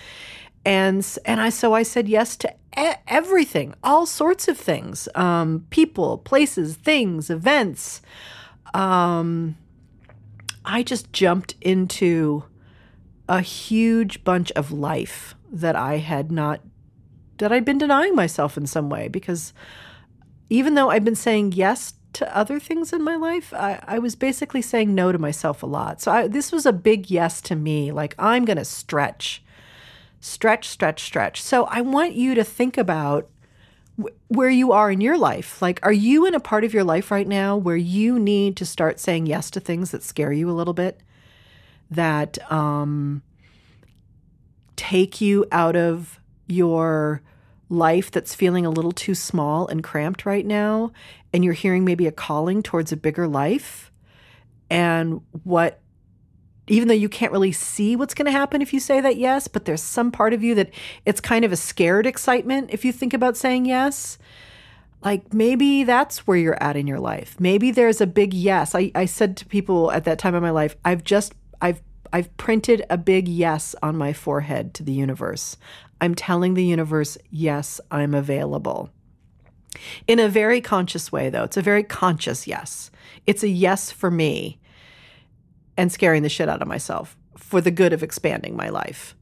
And 0.66 1.06
and 1.26 1.42
I 1.42 1.50
so 1.50 1.74
I 1.74 1.84
said 1.84 2.08
yes 2.08 2.38
to 2.38 2.54
e- 2.78 2.94
everything, 3.08 3.74
all 3.84 4.06
sorts 4.06 4.48
of 4.48 4.58
things, 4.58 5.10
um, 5.16 5.66
people, 5.70 6.18
places, 6.18 6.76
things, 6.76 7.30
events. 7.30 8.02
Um, 8.74 9.58
I 10.66 10.84
just 10.84 11.12
jumped 11.12 11.56
into 11.62 12.46
a 13.28 13.42
huge 13.42 14.24
bunch 14.24 14.52
of 14.52 14.72
life 14.72 15.36
that 15.52 15.76
I 15.76 15.98
had 15.98 16.32
not, 16.32 16.62
that 17.38 17.52
I'd 17.52 17.66
been 17.66 17.78
denying 17.78 18.16
myself 18.16 18.58
in 18.58 18.66
some 18.66 18.90
way 18.90 19.08
because 19.08 19.54
even 20.50 20.76
though 20.76 20.90
I've 20.90 21.06
been 21.06 21.16
saying 21.16 21.54
yes 21.54 21.94
to 22.14 22.38
other 22.38 22.60
things 22.60 22.94
in 22.94 23.04
my 23.04 23.16
life, 23.16 23.54
I, 23.54 23.80
I 23.88 24.00
was 24.00 24.16
basically 24.16 24.62
saying 24.62 24.94
no 24.94 25.12
to 25.12 25.18
myself 25.18 25.64
a 25.64 25.68
lot. 25.68 26.02
So 26.02 26.12
I, 26.12 26.28
this 26.28 26.52
was 26.52 26.66
a 26.66 26.74
big 26.74 27.10
yes 27.10 27.42
to 27.42 27.56
me. 27.56 27.92
Like, 27.92 28.16
I'm 28.20 28.46
going 28.46 28.58
to 28.58 28.66
stretch, 28.66 29.44
stretch, 30.24 30.68
stretch, 30.70 31.04
stretch. 31.04 31.42
So 31.42 31.66
I 31.66 31.82
want 31.82 32.14
you 32.14 32.36
to 32.36 32.44
think 32.44 32.78
about 32.78 33.30
where 34.28 34.50
you 34.50 34.72
are 34.72 34.90
in 34.90 35.02
your 35.02 35.18
life. 35.18 35.62
Like, 35.62 35.80
are 35.84 35.94
you 35.94 36.26
in 36.26 36.34
a 36.34 36.40
part 36.40 36.64
of 36.64 36.74
your 36.74 36.84
life 36.84 37.12
right 37.12 37.28
now 37.28 37.56
where 37.58 37.78
you 37.78 38.18
need 38.18 38.56
to 38.58 38.66
start 38.66 39.00
saying 39.00 39.28
yes 39.28 39.52
to 39.52 39.60
things 39.60 39.92
that 39.92 40.02
scare 40.02 40.32
you 40.32 40.50
a 40.50 40.52
little 40.52 40.74
bit? 40.74 41.02
that 41.96 42.40
um, 42.52 43.22
take 44.76 45.22
you 45.22 45.46
out 45.52 45.76
of 45.76 46.20
your 46.48 47.22
life 47.70 48.12
that's 48.12 48.36
feeling 48.36 48.66
a 48.66 48.70
little 48.70 48.92
too 48.92 49.16
small 49.16 49.68
and 49.68 49.84
cramped 49.84 50.26
right 50.26 50.46
now, 50.46 50.92
and 51.32 51.44
you're 51.44 51.54
hearing 51.54 51.86
maybe 51.86 52.08
a 52.08 52.12
calling 52.12 52.62
towards 52.62 52.92
a 52.92 52.98
bigger 52.98 53.28
life, 53.28 53.92
and 54.70 55.22
what 55.44 55.80
even 56.68 56.88
though 56.88 56.94
you 56.94 57.10
can't 57.10 57.32
really 57.32 57.52
see 57.52 57.96
what's 57.96 58.14
going 58.14 58.26
to 58.26 58.32
happen 58.32 58.62
if 58.62 58.74
you 58.74 58.80
say 58.80 59.02
that 59.02 59.18
yes, 59.18 59.48
but 59.48 59.66
there's 59.66 59.82
some 59.82 60.12
part 60.12 60.34
of 60.34 60.44
you 60.44 60.56
that 60.56 60.72
it's 61.06 61.20
kind 61.20 61.44
of 61.44 61.52
a 61.52 61.58
scared 61.58 62.06
excitement 62.06 62.70
if 62.72 62.86
you 62.86 62.92
think 62.92 63.14
about 63.14 63.36
saying 63.36 63.66
yes. 63.66 64.18
Like 65.04 65.34
maybe 65.34 65.84
that's 65.84 66.26
where 66.26 66.38
you're 66.38 66.64
at 66.64 66.78
in 66.78 66.88
your 66.88 67.00
life. 67.00 67.36
Maybe 67.40 67.72
there's 67.72 68.00
a 68.00 68.08
big 68.08 68.34
yes. 68.34 68.74
I, 68.74 68.92
I 68.96 69.06
said 69.06 69.36
to 69.38 69.46
people 69.46 69.92
at 69.92 70.06
that 70.06 70.18
time 70.20 70.36
in 70.36 70.42
my 70.42 70.52
life, 70.52 70.78
I've 70.86 71.04
just 71.04 71.34
I've 71.62 71.82
I've 72.14 72.36
printed 72.38 72.86
a 72.90 72.98
big 72.98 73.28
yes 73.28 73.76
on 73.84 73.98
my 73.98 74.14
forehead 74.14 74.74
to 74.76 74.84
the 74.84 74.94
universe. 74.94 75.58
I'm 76.00 76.16
telling 76.16 76.54
the 76.54 76.64
universe, 76.64 77.18
yes, 77.32 77.82
I'm 77.92 78.14
available. 78.14 78.92
In 80.08 80.20
a 80.20 80.30
very 80.30 80.62
conscious 80.62 81.12
way, 81.12 81.30
though. 81.30 81.44
It's 81.44 81.58
a 81.58 81.62
very 81.62 81.84
conscious 81.84 82.46
yes. 82.46 82.92
It's 83.26 83.42
a 83.44 83.48
yes 83.50 83.92
for 83.92 84.12
me 84.12 84.60
and 85.78 85.92
scaring 85.92 86.24
the 86.24 86.30
shit 86.30 86.50
out 86.50 86.62
of 86.62 86.68
myself 86.68 87.18
for 87.38 87.62
the 87.62 87.72
good 87.72 87.94
of 87.94 88.04
expanding 88.04 88.56
my 88.56 88.70
life. 88.70 89.16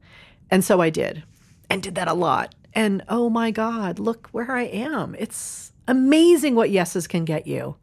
And 0.50 0.64
so 0.64 0.80
I 0.80 0.90
did, 0.90 1.22
and 1.70 1.82
did 1.82 1.94
that 1.94 2.08
a 2.08 2.14
lot. 2.14 2.54
And 2.74 3.02
oh 3.08 3.30
my 3.30 3.50
God, 3.50 3.98
look 3.98 4.28
where 4.32 4.52
I 4.52 4.62
am. 4.62 5.14
It's 5.18 5.72
amazing 5.88 6.54
what 6.54 6.70
yeses 6.70 7.06
can 7.06 7.24
get 7.24 7.46
you 7.46 7.76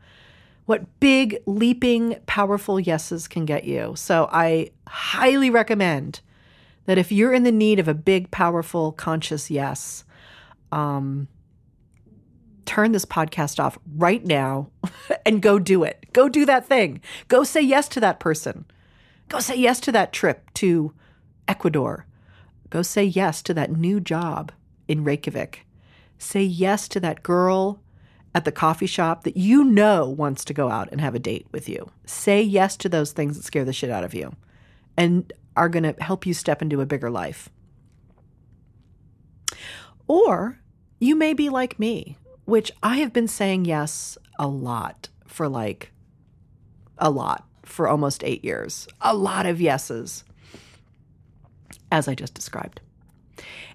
what 0.70 1.00
big, 1.00 1.36
leaping, 1.48 2.16
powerful 2.28 2.80
yeses 2.80 3.28
can 3.28 3.44
get 3.44 3.64
you. 3.64 3.92
So 3.96 4.30
I 4.32 4.70
highly 4.88 5.50
recommend 5.50 6.22
that 6.86 7.00
if 7.00 7.12
you're 7.12 7.34
in 7.34 7.42
the 7.42 7.52
need 7.52 7.80
of 7.80 7.88
a 7.88 7.96
big, 7.96 8.30
powerful, 8.30 8.92
conscious 8.92 9.50
yes, 9.50 10.04
um, 10.72 11.28
turn 12.70 12.92
this 12.92 13.04
podcast 13.04 13.60
off 13.60 13.80
right 13.96 14.24
now 14.24 14.70
and 15.26 15.42
go 15.42 15.58
do 15.58 15.84
it. 15.84 16.06
Go 16.14 16.30
do 16.30 16.46
that 16.46 16.68
thing. 16.68 17.02
Go 17.28 17.44
say 17.44 17.62
yes 17.62 17.88
to 17.90 18.00
that 18.00 18.20
person. 18.20 18.66
Go 19.28 19.40
say 19.40 19.56
yes 19.56 19.80
to 19.82 19.92
that 19.92 20.14
trip 20.14 20.54
to 20.54 20.94
Ecuador. 21.48 22.06
Go 22.70 22.84
say 22.84 23.04
yes 23.04 23.42
to 23.42 23.56
that 23.56 23.72
new 23.72 24.00
job 24.00 24.52
in 24.88 25.04
Reykjavik. 25.04 25.66
Say 26.20 26.44
yes 26.44 26.88
to 26.90 27.00
that 27.00 27.24
girl 27.24 27.82
at 28.36 28.46
the 28.46 28.52
coffee 28.52 28.86
shop 28.86 29.24
that 29.24 29.36
you 29.36 29.64
know 29.64 30.08
wants 30.08 30.46
to 30.46 30.54
go 30.54 30.70
out 30.70 30.90
and 30.92 31.02
have 31.02 31.16
a 31.16 31.20
date 31.20 31.48
with 31.52 31.68
you. 31.68 31.90
Say 32.06 32.40
yes 32.40 32.78
to 32.78 32.90
those 32.90 33.14
things 33.14 33.36
that 33.36 33.46
scare 33.46 33.66
the 33.66 33.74
shit 33.74 33.90
out 33.90 34.04
of 34.04 34.14
you 34.14 34.36
and 34.96 35.34
are 35.56 35.70
going 35.70 35.92
to 35.92 36.04
help 36.04 36.28
you 36.28 36.36
step 36.36 36.62
into 36.62 36.82
a 36.82 36.86
bigger 36.86 37.10
life. 37.10 37.50
Or 40.08 40.60
you 41.00 41.16
may 41.16 41.34
be 41.34 41.50
like 41.50 41.80
me, 41.80 42.19
which 42.50 42.72
I 42.82 42.98
have 42.98 43.14
been 43.14 43.28
saying 43.28 43.66
yes 43.66 44.18
a 44.40 44.48
lot 44.48 45.10
for 45.28 45.48
like 45.48 45.92
a 46.98 47.10
lot 47.10 47.48
for 47.64 47.88
almost 47.88 48.24
eight 48.24 48.44
years. 48.44 48.88
A 49.02 49.16
lot 49.16 49.46
of 49.46 49.62
yeses, 49.62 50.24
as 51.92 52.08
I 52.08 52.16
just 52.16 52.34
described. 52.34 52.82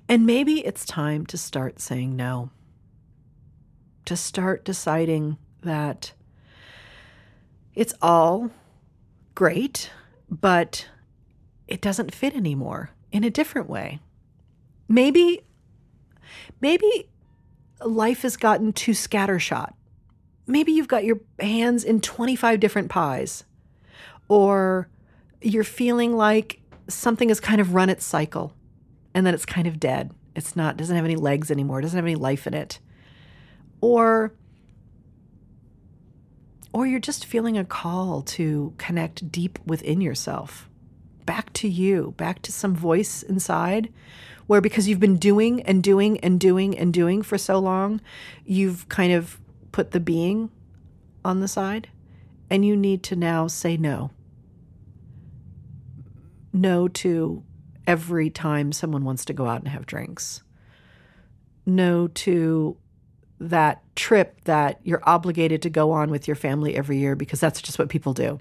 And 0.09 0.27
maybe 0.27 0.67
it's 0.67 0.85
time 0.85 1.25
to 1.27 1.39
start 1.39 1.81
saying 1.81 2.17
no, 2.17 2.51
to 4.05 4.17
start 4.17 4.65
deciding 4.65 5.39
that 5.63 6.13
it's 7.75 7.95
all 8.03 8.51
great, 9.35 9.91
but 10.29 10.89
it 11.69 11.81
doesn't 11.81 12.15
fit 12.15 12.35
anymore 12.35 12.91
in 13.13 13.25
a 13.25 13.31
different 13.31 13.71
way. 13.71 14.01
Maybe, 14.89 15.43
maybe 16.61 17.09
life 17.85 18.23
has 18.23 18.37
gotten 18.37 18.73
too 18.73 18.93
scattershot. 18.93 19.75
Maybe 20.47 20.73
you've 20.73 20.89
got 20.89 21.05
your 21.05 21.21
hands 21.39 21.85
in 21.85 22.01
25 22.01 22.61
different 22.61 22.91
pies, 22.91 23.45
or 24.29 24.89
you're 25.41 25.65
feeling 25.65 26.17
like 26.17 26.61
something 26.89 27.29
has 27.29 27.41
kind 27.41 27.61
of 27.61 27.75
run 27.75 27.89
its 27.89 28.05
cycle 28.05 28.55
and 29.15 29.25
then 29.25 29.33
it's 29.33 29.47
kind 29.47 29.67
of 29.67 29.79
dead. 29.79 30.13
It's 30.35 30.57
not, 30.57 30.77
doesn't 30.77 30.95
have 30.95 31.05
any 31.05 31.17
legs 31.17 31.51
anymore, 31.51 31.81
doesn't 31.81 31.97
have 31.97 32.05
any 32.05 32.17
life 32.17 32.47
in 32.47 32.55
it. 32.55 32.81
Or, 33.81 34.35
or 36.73 36.87
you're 36.87 36.99
just 36.99 37.25
feeling 37.25 37.57
a 37.57 37.65
call 37.65 38.23
to 38.23 38.75
connect 38.77 39.31
deep 39.31 39.59
within 39.65 40.01
yourself, 40.01 40.69
back 41.25 41.53
to 41.55 41.69
you, 41.69 42.15
back 42.17 42.43
to 42.43 42.53
some 42.53 42.75
voice 42.75 43.23
inside 43.23 43.93
where 44.47 44.61
because 44.61 44.89
you've 44.89 45.01
been 45.01 45.17
doing 45.17 45.63
and 45.63 45.83
doing 45.83 46.19
and 46.21 46.39
doing 46.39 46.77
and 46.77 46.93
doing 46.93 47.23
for 47.23 47.39
so 47.39 47.59
long, 47.59 48.01
you've 48.45 48.89
kind 48.89 49.13
of 49.13 49.41
put 49.73 49.91
the 49.93 50.01
being 50.01 50.51
on 51.25 51.41
the 51.41 51.49
side 51.49 51.89
and 52.51 52.65
you 52.65 52.77
need 52.77 53.03
to 53.05 53.17
now 53.17 53.47
say 53.47 53.77
no. 53.77 54.11
No 56.53 56.89
to 56.89 57.43
every 57.87 58.31
time 58.31 58.73
someone 58.73 59.05
wants 59.05 59.25
to 59.25 59.33
go 59.33 59.47
out 59.47 59.61
and 59.61 59.69
have 59.69 59.87
drinks. 59.87 60.43
No 61.67 62.09
to 62.09 62.77
that 63.41 63.83
trip 63.97 64.43
that 64.45 64.81
you're 64.85 65.03
obligated 65.05 65.63
to 65.63 65.71
go 65.71 65.91
on 65.91 66.11
with 66.11 66.29
your 66.29 66.37
family 66.37 66.77
every 66.77 66.99
year 66.99 67.17
because 67.17 67.41
that's 67.41 67.61
just 67.61 67.79
what 67.79 67.89
people 67.89 68.13
do. 68.13 68.39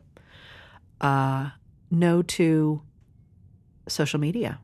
Uh, 1.01 1.49
no 1.89 2.21
to 2.21 2.81
social 3.87 4.19
media. 4.19 4.59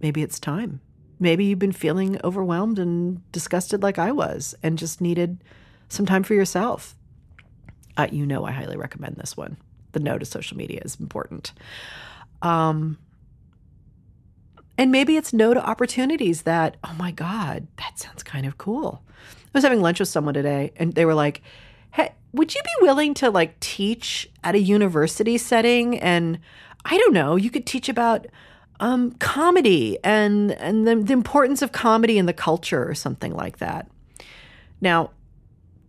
Maybe 0.00 0.22
it's 0.22 0.40
time. 0.40 0.80
Maybe 1.18 1.44
you've 1.44 1.58
been 1.58 1.72
feeling 1.72 2.18
overwhelmed 2.24 2.78
and 2.78 3.30
disgusted 3.32 3.82
like 3.82 3.98
I 3.98 4.12
was 4.12 4.54
and 4.62 4.78
just 4.78 5.00
needed 5.00 5.42
some 5.88 6.06
time 6.06 6.22
for 6.22 6.34
yourself. 6.34 6.96
Uh, 7.96 8.08
you 8.10 8.24
know, 8.24 8.44
I 8.44 8.52
highly 8.52 8.76
recommend 8.76 9.16
this 9.16 9.36
one. 9.36 9.58
The 9.92 10.00
no 10.00 10.16
to 10.16 10.24
social 10.24 10.56
media 10.56 10.80
is 10.84 10.98
important. 10.98 11.52
Um, 12.40 12.96
and 14.78 14.90
maybe 14.90 15.18
it's 15.18 15.34
no 15.34 15.52
to 15.52 15.62
opportunities 15.62 16.42
that, 16.42 16.78
oh 16.82 16.94
my 16.98 17.10
God, 17.10 17.66
that 17.76 17.98
sounds 17.98 18.22
kind 18.22 18.46
of 18.46 18.56
cool. 18.56 19.02
I 19.08 19.50
was 19.52 19.64
having 19.64 19.82
lunch 19.82 20.00
with 20.00 20.08
someone 20.08 20.32
today 20.32 20.72
and 20.76 20.94
they 20.94 21.04
were 21.04 21.14
like, 21.14 21.42
hey, 21.90 22.14
would 22.32 22.54
you 22.54 22.62
be 22.62 22.86
willing 22.86 23.12
to 23.14 23.30
like 23.30 23.60
teach 23.60 24.30
at 24.42 24.54
a 24.54 24.60
university 24.60 25.36
setting? 25.36 25.98
And 25.98 26.38
I 26.84 26.96
don't 26.96 27.12
know, 27.12 27.36
you 27.36 27.50
could 27.50 27.66
teach 27.66 27.90
about 27.90 28.26
um, 28.80 29.12
comedy 29.12 29.98
and 30.02 30.52
and 30.52 30.86
the, 30.88 30.96
the 30.96 31.12
importance 31.12 31.62
of 31.62 31.70
comedy 31.70 32.18
in 32.18 32.26
the 32.26 32.32
culture 32.32 32.88
or 32.88 32.94
something 32.94 33.34
like 33.34 33.58
that. 33.58 33.88
Now, 34.80 35.10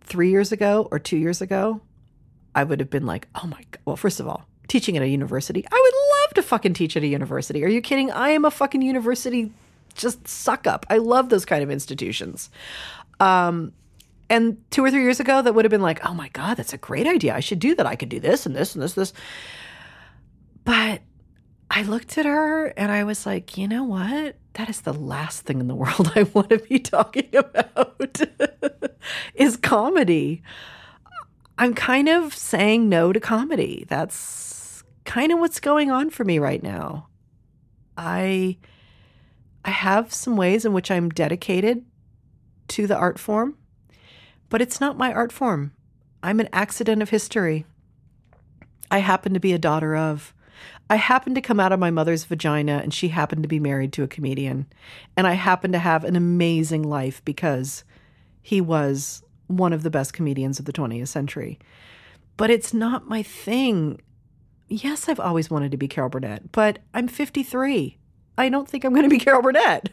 three 0.02 0.30
years 0.30 0.52
ago 0.52 0.88
or 0.92 1.00
two 1.00 1.18
years 1.18 1.42
ago, 1.42 1.82
I 2.54 2.64
would 2.64 2.80
have 2.80 2.90
been 2.90 3.06
like, 3.06 3.28
oh 3.36 3.48
my 3.48 3.64
God. 3.72 3.80
Well, 3.86 3.96
first 3.96 4.20
of 4.20 4.28
all, 4.28 4.46
teaching 4.68 4.98
at 4.98 5.04
a 5.04 5.08
university. 5.08 5.66
I 5.72 5.82
would 5.82 5.94
love 6.22 6.34
to 6.36 6.44
fucking 6.44 6.74
teach 6.74 6.96
at 6.96 7.04
a 7.04 7.08
university. 7.08 7.64
Are 7.64 7.70
you 7.70 7.82
kidding? 7.82 8.12
I 8.12 8.30
am 8.30 8.46
a 8.46 8.52
fucking 8.52 8.82
university 8.82 9.52
just 9.96 10.28
suck 10.28 10.68
up. 10.68 10.86
I 10.90 10.98
love 10.98 11.30
those 11.30 11.46
kind 11.46 11.64
of 11.64 11.72
institutions. 11.72 12.50
Um, 13.20 13.74
and 14.30 14.58
two 14.72 14.84
or 14.84 14.90
three 14.90 15.04
years 15.04 15.20
ago, 15.20 15.42
that 15.42 15.54
would 15.54 15.66
have 15.66 15.70
been 15.70 15.82
like, 15.82 16.06
oh 16.06 16.14
my 16.14 16.30
God, 16.30 16.56
that's 16.56 16.74
a 16.74 16.78
great 16.78 17.08
idea. 17.08 17.36
I 17.36 17.42
should 17.42 17.60
do 17.60 17.76
that. 17.76 17.86
I 17.86 17.96
could 17.96 18.10
do 18.10 18.20
this 18.20 18.46
and 18.46 18.56
this 18.56 18.76
and 18.76 18.82
this, 18.82 18.96
and 18.96 19.02
this. 19.02 19.14
But 20.64 21.02
I 21.74 21.84
looked 21.84 22.18
at 22.18 22.26
her 22.26 22.68
and 22.76 22.92
I 22.92 23.06
was 23.06 23.26
like, 23.26 23.58
you 23.58 23.66
know 23.66 23.86
what? 23.86 24.36
That 24.56 24.70
is 24.70 24.82
the 24.82 24.94
last 24.94 25.44
thing 25.44 25.62
in 25.62 25.70
the 25.70 25.76
world 25.76 26.12
I 26.16 26.24
want 26.24 26.50
to 26.50 26.58
be 26.58 26.80
talking 26.80 27.30
about 27.34 28.20
is 29.36 29.56
comedy. 29.56 30.44
I'm 31.58 31.74
kind 31.74 32.10
of 32.10 32.36
saying 32.36 32.90
no 32.90 33.14
to 33.14 33.22
comedy. 33.22 33.86
That's 33.88 34.84
kind 35.06 35.32
of 35.32 35.40
what's 35.40 35.62
going 35.62 35.90
on 35.90 36.10
for 36.10 36.26
me 36.26 36.40
right 36.40 36.62
now. 36.62 37.08
I 37.96 38.58
I 39.64 39.70
have 39.70 40.14
some 40.14 40.36
ways 40.36 40.66
in 40.66 40.74
which 40.74 40.92
I'm 40.92 41.08
dedicated 41.08 41.86
to 42.70 42.86
the 42.86 42.98
art 42.98 43.18
form, 43.18 43.56
but 44.50 44.62
it's 44.62 44.82
not 44.82 44.98
my 44.98 45.14
art 45.14 45.32
form. 45.32 45.72
I'm 46.22 46.42
an 46.42 46.50
accident 46.52 47.02
of 47.02 47.12
history. 47.12 47.66
I 48.90 49.00
happen 49.00 49.34
to 49.34 49.40
be 49.40 49.54
a 49.54 49.58
daughter 49.58 49.96
of 49.96 50.34
I 50.92 50.96
happened 50.96 51.36
to 51.36 51.42
come 51.42 51.62
out 51.62 51.72
of 51.72 51.80
my 51.80 51.90
mother's 51.90 52.26
vagina 52.26 52.82
and 52.84 52.94
she 52.94 53.08
happened 53.08 53.44
to 53.44 53.48
be 53.48 53.62
married 53.62 53.94
to 53.94 54.04
a 54.04 54.10
comedian. 54.10 54.66
And 55.16 55.26
I 55.26 55.36
happened 55.36 55.72
to 55.72 55.80
have 55.80 56.04
an 56.04 56.18
amazing 56.18 56.84
life 56.84 57.24
because 57.24 57.86
he 58.42 58.60
was 58.60 59.24
one 59.48 59.72
of 59.72 59.84
the 59.84 59.90
best 59.90 60.12
comedians 60.12 60.60
of 60.60 60.66
the 60.66 60.74
20th 60.74 61.08
century. 61.08 61.60
But 62.36 62.50
it's 62.50 62.74
not 62.74 63.08
my 63.08 63.24
thing. 63.24 64.02
Yes, 64.68 65.08
I've 65.08 65.22
always 65.22 65.50
wanted 65.50 65.72
to 65.72 65.78
be 65.78 65.88
Carol 65.88 66.10
Burnett, 66.10 66.52
but 66.52 66.80
I'm 66.94 67.08
53. 67.08 67.98
I 68.38 68.50
don't 68.50 68.68
think 68.68 68.84
I'm 68.84 68.92
going 68.92 69.04
to 69.04 69.10
be 69.10 69.18
Carol 69.24 69.42
Burnett. 69.42 69.92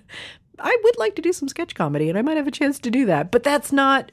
I 0.58 0.76
would 0.82 0.98
like 0.98 1.14
to 1.14 1.22
do 1.22 1.32
some 1.32 1.46
sketch 1.46 1.76
comedy 1.76 2.08
and 2.08 2.18
I 2.18 2.22
might 2.22 2.38
have 2.38 2.48
a 2.48 2.50
chance 2.50 2.80
to 2.80 2.90
do 2.90 3.06
that, 3.06 3.30
but 3.30 3.44
that's 3.44 3.70
not 3.70 4.10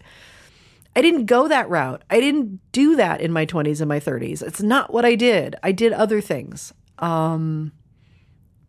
I 0.95 1.01
didn't 1.01 1.25
go 1.25 1.47
that 1.47 1.69
route. 1.69 2.03
I 2.09 2.19
didn't 2.19 2.59
do 2.71 2.95
that 2.95 3.19
in 3.19 3.31
my 3.31 3.45
20s 3.45 3.81
and 3.81 3.89
my 3.89 3.99
30s. 3.99 4.41
It's 4.41 4.61
not 4.61 4.93
what 4.93 5.03
I 5.03 5.15
did. 5.15 5.55
I 5.61 5.71
did 5.71 5.91
other 5.91 6.21
things. 6.21 6.73
Um, 6.99 7.73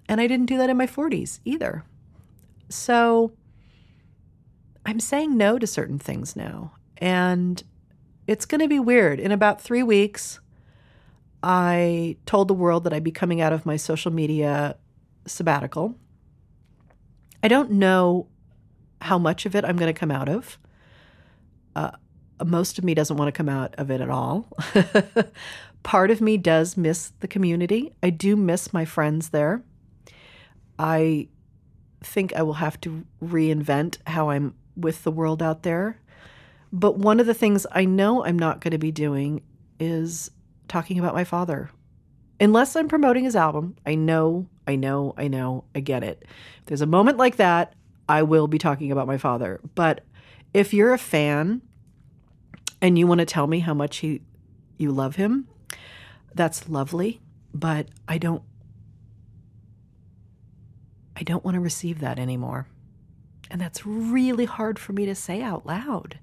and 0.08 0.20
I 0.20 0.26
didn't 0.26 0.46
do 0.46 0.58
that 0.58 0.68
in 0.68 0.76
my 0.76 0.86
40s 0.86 1.38
either. 1.44 1.84
So 2.68 3.32
I'm 4.84 4.98
saying 4.98 5.36
no 5.36 5.58
to 5.58 5.66
certain 5.66 5.98
things 5.98 6.34
now. 6.34 6.72
And 6.98 7.62
it's 8.26 8.44
going 8.44 8.60
to 8.60 8.68
be 8.68 8.80
weird. 8.80 9.20
In 9.20 9.30
about 9.30 9.60
three 9.60 9.84
weeks, 9.84 10.40
I 11.42 12.16
told 12.26 12.48
the 12.48 12.54
world 12.54 12.84
that 12.84 12.92
I'd 12.92 13.04
be 13.04 13.12
coming 13.12 13.40
out 13.40 13.52
of 13.52 13.64
my 13.64 13.76
social 13.76 14.12
media 14.12 14.76
sabbatical. 15.26 15.94
I 17.42 17.48
don't 17.48 17.72
know 17.72 18.26
how 19.00 19.18
much 19.18 19.46
of 19.46 19.54
it 19.54 19.64
I'm 19.64 19.76
going 19.76 19.92
to 19.92 19.98
come 19.98 20.10
out 20.10 20.28
of. 20.28 20.58
Uh, 21.76 21.92
most 22.44 22.78
of 22.78 22.84
me 22.84 22.94
doesn't 22.94 23.16
want 23.16 23.28
to 23.28 23.32
come 23.32 23.48
out 23.48 23.74
of 23.76 23.90
it 23.90 24.00
at 24.00 24.10
all. 24.10 24.48
Part 25.82 26.10
of 26.10 26.20
me 26.20 26.36
does 26.36 26.76
miss 26.76 27.12
the 27.20 27.28
community. 27.28 27.94
I 28.02 28.10
do 28.10 28.36
miss 28.36 28.72
my 28.72 28.84
friends 28.84 29.30
there. 29.30 29.62
I 30.78 31.28
think 32.02 32.34
I 32.34 32.42
will 32.42 32.54
have 32.54 32.80
to 32.82 33.04
reinvent 33.22 33.98
how 34.06 34.30
I'm 34.30 34.54
with 34.76 35.04
the 35.04 35.10
world 35.10 35.42
out 35.42 35.62
there. 35.62 36.00
But 36.72 36.98
one 36.98 37.20
of 37.20 37.26
the 37.26 37.34
things 37.34 37.66
I 37.72 37.84
know 37.84 38.24
I'm 38.24 38.38
not 38.38 38.60
going 38.60 38.72
to 38.72 38.78
be 38.78 38.92
doing 38.92 39.42
is 39.78 40.30
talking 40.68 40.98
about 40.98 41.14
my 41.14 41.24
father. 41.24 41.70
Unless 42.38 42.76
I'm 42.76 42.88
promoting 42.88 43.24
his 43.24 43.36
album, 43.36 43.76
I 43.86 43.94
know, 43.94 44.46
I 44.66 44.76
know, 44.76 45.14
I 45.16 45.28
know, 45.28 45.64
I 45.74 45.80
get 45.80 46.02
it. 46.02 46.24
If 46.60 46.66
there's 46.66 46.82
a 46.82 46.86
moment 46.86 47.16
like 47.16 47.36
that, 47.36 47.74
I 48.08 48.22
will 48.22 48.46
be 48.46 48.58
talking 48.58 48.92
about 48.92 49.06
my 49.06 49.16
father. 49.16 49.60
But 49.74 50.04
if 50.52 50.74
you're 50.74 50.92
a 50.92 50.98
fan 50.98 51.62
and 52.80 52.98
you 52.98 53.06
want 53.06 53.20
to 53.20 53.26
tell 53.26 53.46
me 53.46 53.60
how 53.60 53.74
much 53.74 53.98
he 53.98 54.22
you 54.78 54.92
love 54.92 55.16
him, 55.16 55.48
that's 56.34 56.68
lovely, 56.68 57.20
but 57.54 57.88
I 58.06 58.18
don't 58.18 58.42
I 61.16 61.22
don't 61.22 61.44
want 61.44 61.54
to 61.54 61.60
receive 61.60 62.00
that 62.00 62.18
anymore. 62.18 62.66
And 63.50 63.60
that's 63.60 63.86
really 63.86 64.44
hard 64.44 64.78
for 64.78 64.92
me 64.92 65.06
to 65.06 65.14
say 65.14 65.40
out 65.40 65.64
loud 65.64 66.18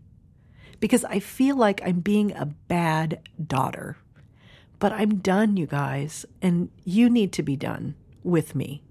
because 0.80 1.04
I 1.06 1.20
feel 1.20 1.56
like 1.56 1.82
I'm 1.84 2.01
being 2.01 2.32
a 2.34 2.45
bad 2.45 3.22
daughter. 3.47 3.97
But 4.80 4.91
I'm 4.91 5.20
done, 5.20 5.56
you 5.56 5.66
guys, 5.66 6.26
and 6.41 6.70
you 6.84 7.10
need 7.10 7.32
to 7.34 7.41
be 7.41 7.56
done 7.56 7.95
with 8.22 8.54
me. 8.54 8.84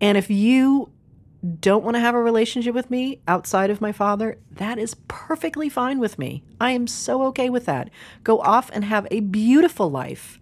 And 0.00 0.16
if 0.16 0.30
you 0.30 0.90
don't 1.60 1.84
want 1.84 1.94
to 1.94 2.00
have 2.00 2.14
a 2.14 2.22
relationship 2.22 2.74
with 2.74 2.90
me 2.90 3.20
outside 3.28 3.70
of 3.70 3.80
my 3.80 3.92
father, 3.92 4.38
that 4.52 4.78
is 4.78 4.96
perfectly 5.08 5.68
fine 5.68 5.98
with 5.98 6.18
me. 6.18 6.42
I 6.60 6.70
am 6.70 6.86
so 6.86 7.24
okay 7.24 7.50
with 7.50 7.66
that. 7.66 7.90
Go 8.22 8.40
off 8.40 8.70
and 8.72 8.84
have 8.84 9.06
a 9.10 9.20
beautiful 9.20 9.90
life. 9.90 10.38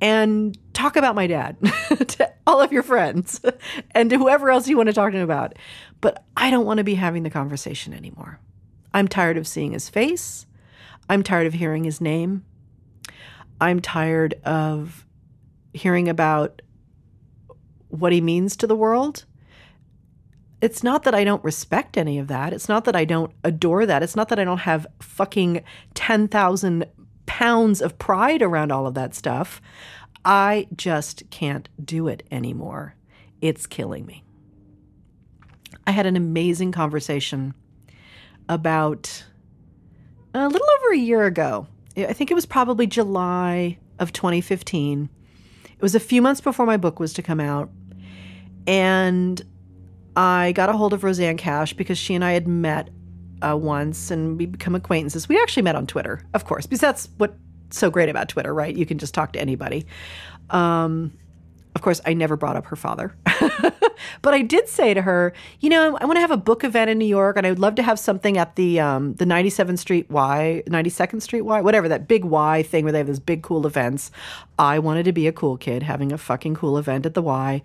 and 0.00 0.56
talk 0.72 0.96
about 0.96 1.14
my 1.14 1.26
dad 1.26 1.56
to 2.08 2.32
all 2.46 2.60
of 2.62 2.72
your 2.72 2.82
friends 2.82 3.40
and 3.90 4.08
to 4.08 4.16
whoever 4.16 4.50
else 4.50 4.66
you 4.66 4.76
want 4.76 4.86
to 4.88 4.94
talk 4.94 5.12
to 5.12 5.18
him 5.18 5.22
about. 5.22 5.54
But 6.00 6.24
I 6.36 6.50
don't 6.50 6.64
want 6.64 6.78
to 6.78 6.84
be 6.84 6.94
having 6.94 7.22
the 7.22 7.30
conversation 7.30 7.92
anymore. 7.92 8.40
I'm 8.94 9.06
tired 9.08 9.36
of 9.36 9.46
seeing 9.46 9.72
his 9.72 9.90
face. 9.90 10.46
I'm 11.08 11.22
tired 11.22 11.46
of 11.46 11.52
hearing 11.52 11.84
his 11.84 12.00
name. 12.00 12.44
I'm 13.60 13.80
tired 13.80 14.34
of 14.44 15.04
hearing 15.74 16.08
about 16.08 16.62
what 17.88 18.12
he 18.12 18.20
means 18.20 18.56
to 18.56 18.66
the 18.66 18.76
world. 18.76 19.26
It's 20.60 20.82
not 20.82 21.04
that 21.04 21.14
I 21.14 21.24
don't 21.24 21.42
respect 21.42 21.96
any 21.96 22.18
of 22.18 22.28
that. 22.28 22.52
It's 22.52 22.68
not 22.68 22.84
that 22.84 22.94
I 22.94 23.04
don't 23.04 23.32
adore 23.44 23.86
that. 23.86 24.02
It's 24.02 24.16
not 24.16 24.28
that 24.28 24.38
I 24.38 24.44
don't 24.44 24.58
have 24.58 24.86
fucking 25.00 25.62
10,000 25.94 26.84
pounds 27.26 27.80
of 27.80 27.98
pride 27.98 28.42
around 28.42 28.70
all 28.70 28.86
of 28.86 28.94
that 28.94 29.14
stuff. 29.14 29.62
I 30.24 30.66
just 30.76 31.28
can't 31.30 31.68
do 31.82 32.08
it 32.08 32.26
anymore. 32.30 32.94
It's 33.40 33.66
killing 33.66 34.04
me. 34.04 34.22
I 35.86 35.92
had 35.92 36.06
an 36.06 36.16
amazing 36.16 36.72
conversation 36.72 37.54
about 38.48 39.24
a 40.34 40.46
little 40.46 40.68
over 40.78 40.92
a 40.92 40.98
year 40.98 41.24
ago. 41.24 41.66
I 41.96 42.12
think 42.12 42.30
it 42.30 42.34
was 42.34 42.46
probably 42.46 42.86
July 42.86 43.78
of 43.98 44.12
2015. 44.12 45.08
It 45.64 45.82
was 45.82 45.94
a 45.94 46.00
few 46.00 46.20
months 46.20 46.40
before 46.40 46.66
my 46.66 46.76
book 46.76 47.00
was 47.00 47.12
to 47.14 47.22
come 47.22 47.40
out. 47.40 47.70
And 48.66 49.42
I 50.16 50.52
got 50.52 50.68
a 50.68 50.72
hold 50.72 50.92
of 50.92 51.04
Rosanne 51.04 51.36
Cash 51.36 51.72
because 51.74 51.98
she 51.98 52.14
and 52.14 52.24
I 52.24 52.32
had 52.32 52.48
met 52.48 52.90
uh, 53.42 53.56
once 53.56 54.10
and 54.10 54.38
we 54.38 54.46
become 54.46 54.74
acquaintances. 54.74 55.28
We 55.28 55.40
actually 55.40 55.62
met 55.62 55.76
on 55.76 55.86
Twitter, 55.86 56.22
of 56.34 56.44
course, 56.44 56.66
because 56.66 56.80
that's 56.80 57.08
what's 57.18 57.34
so 57.70 57.90
great 57.90 58.08
about 58.08 58.28
Twitter, 58.28 58.52
right? 58.52 58.74
You 58.74 58.86
can 58.86 58.98
just 58.98 59.14
talk 59.14 59.32
to 59.32 59.40
anybody. 59.40 59.86
Um, 60.50 61.12
of 61.74 61.82
course, 61.82 62.00
I 62.04 62.14
never 62.14 62.36
brought 62.36 62.56
up 62.56 62.66
her 62.66 62.76
father. 62.76 63.14
but 64.22 64.34
I 64.34 64.42
did 64.42 64.68
say 64.68 64.94
to 64.94 65.02
her, 65.02 65.32
you 65.60 65.70
know, 65.70 65.96
I 66.00 66.04
want 66.04 66.16
to 66.16 66.20
have 66.20 66.30
a 66.30 66.36
book 66.36 66.64
event 66.64 66.90
in 66.90 66.98
New 66.98 67.06
York, 67.06 67.36
and 67.36 67.46
I 67.46 67.50
would 67.50 67.58
love 67.58 67.74
to 67.76 67.82
have 67.82 67.98
something 67.98 68.36
at 68.36 68.56
the 68.56 68.80
um, 68.80 69.14
the 69.14 69.24
97th 69.24 69.78
Street 69.78 70.10
Y, 70.10 70.62
92nd 70.66 71.22
Street 71.22 71.42
Y, 71.42 71.60
whatever 71.60 71.88
that 71.88 72.08
big 72.08 72.24
Y 72.24 72.62
thing 72.62 72.84
where 72.84 72.92
they 72.92 72.98
have 72.98 73.06
those 73.06 73.20
big 73.20 73.42
cool 73.42 73.66
events. 73.66 74.10
I 74.58 74.78
wanted 74.78 75.04
to 75.04 75.12
be 75.12 75.26
a 75.26 75.32
cool 75.32 75.56
kid 75.56 75.82
having 75.82 76.12
a 76.12 76.18
fucking 76.18 76.54
cool 76.54 76.78
event 76.78 77.06
at 77.06 77.14
the 77.14 77.22
Y, 77.22 77.62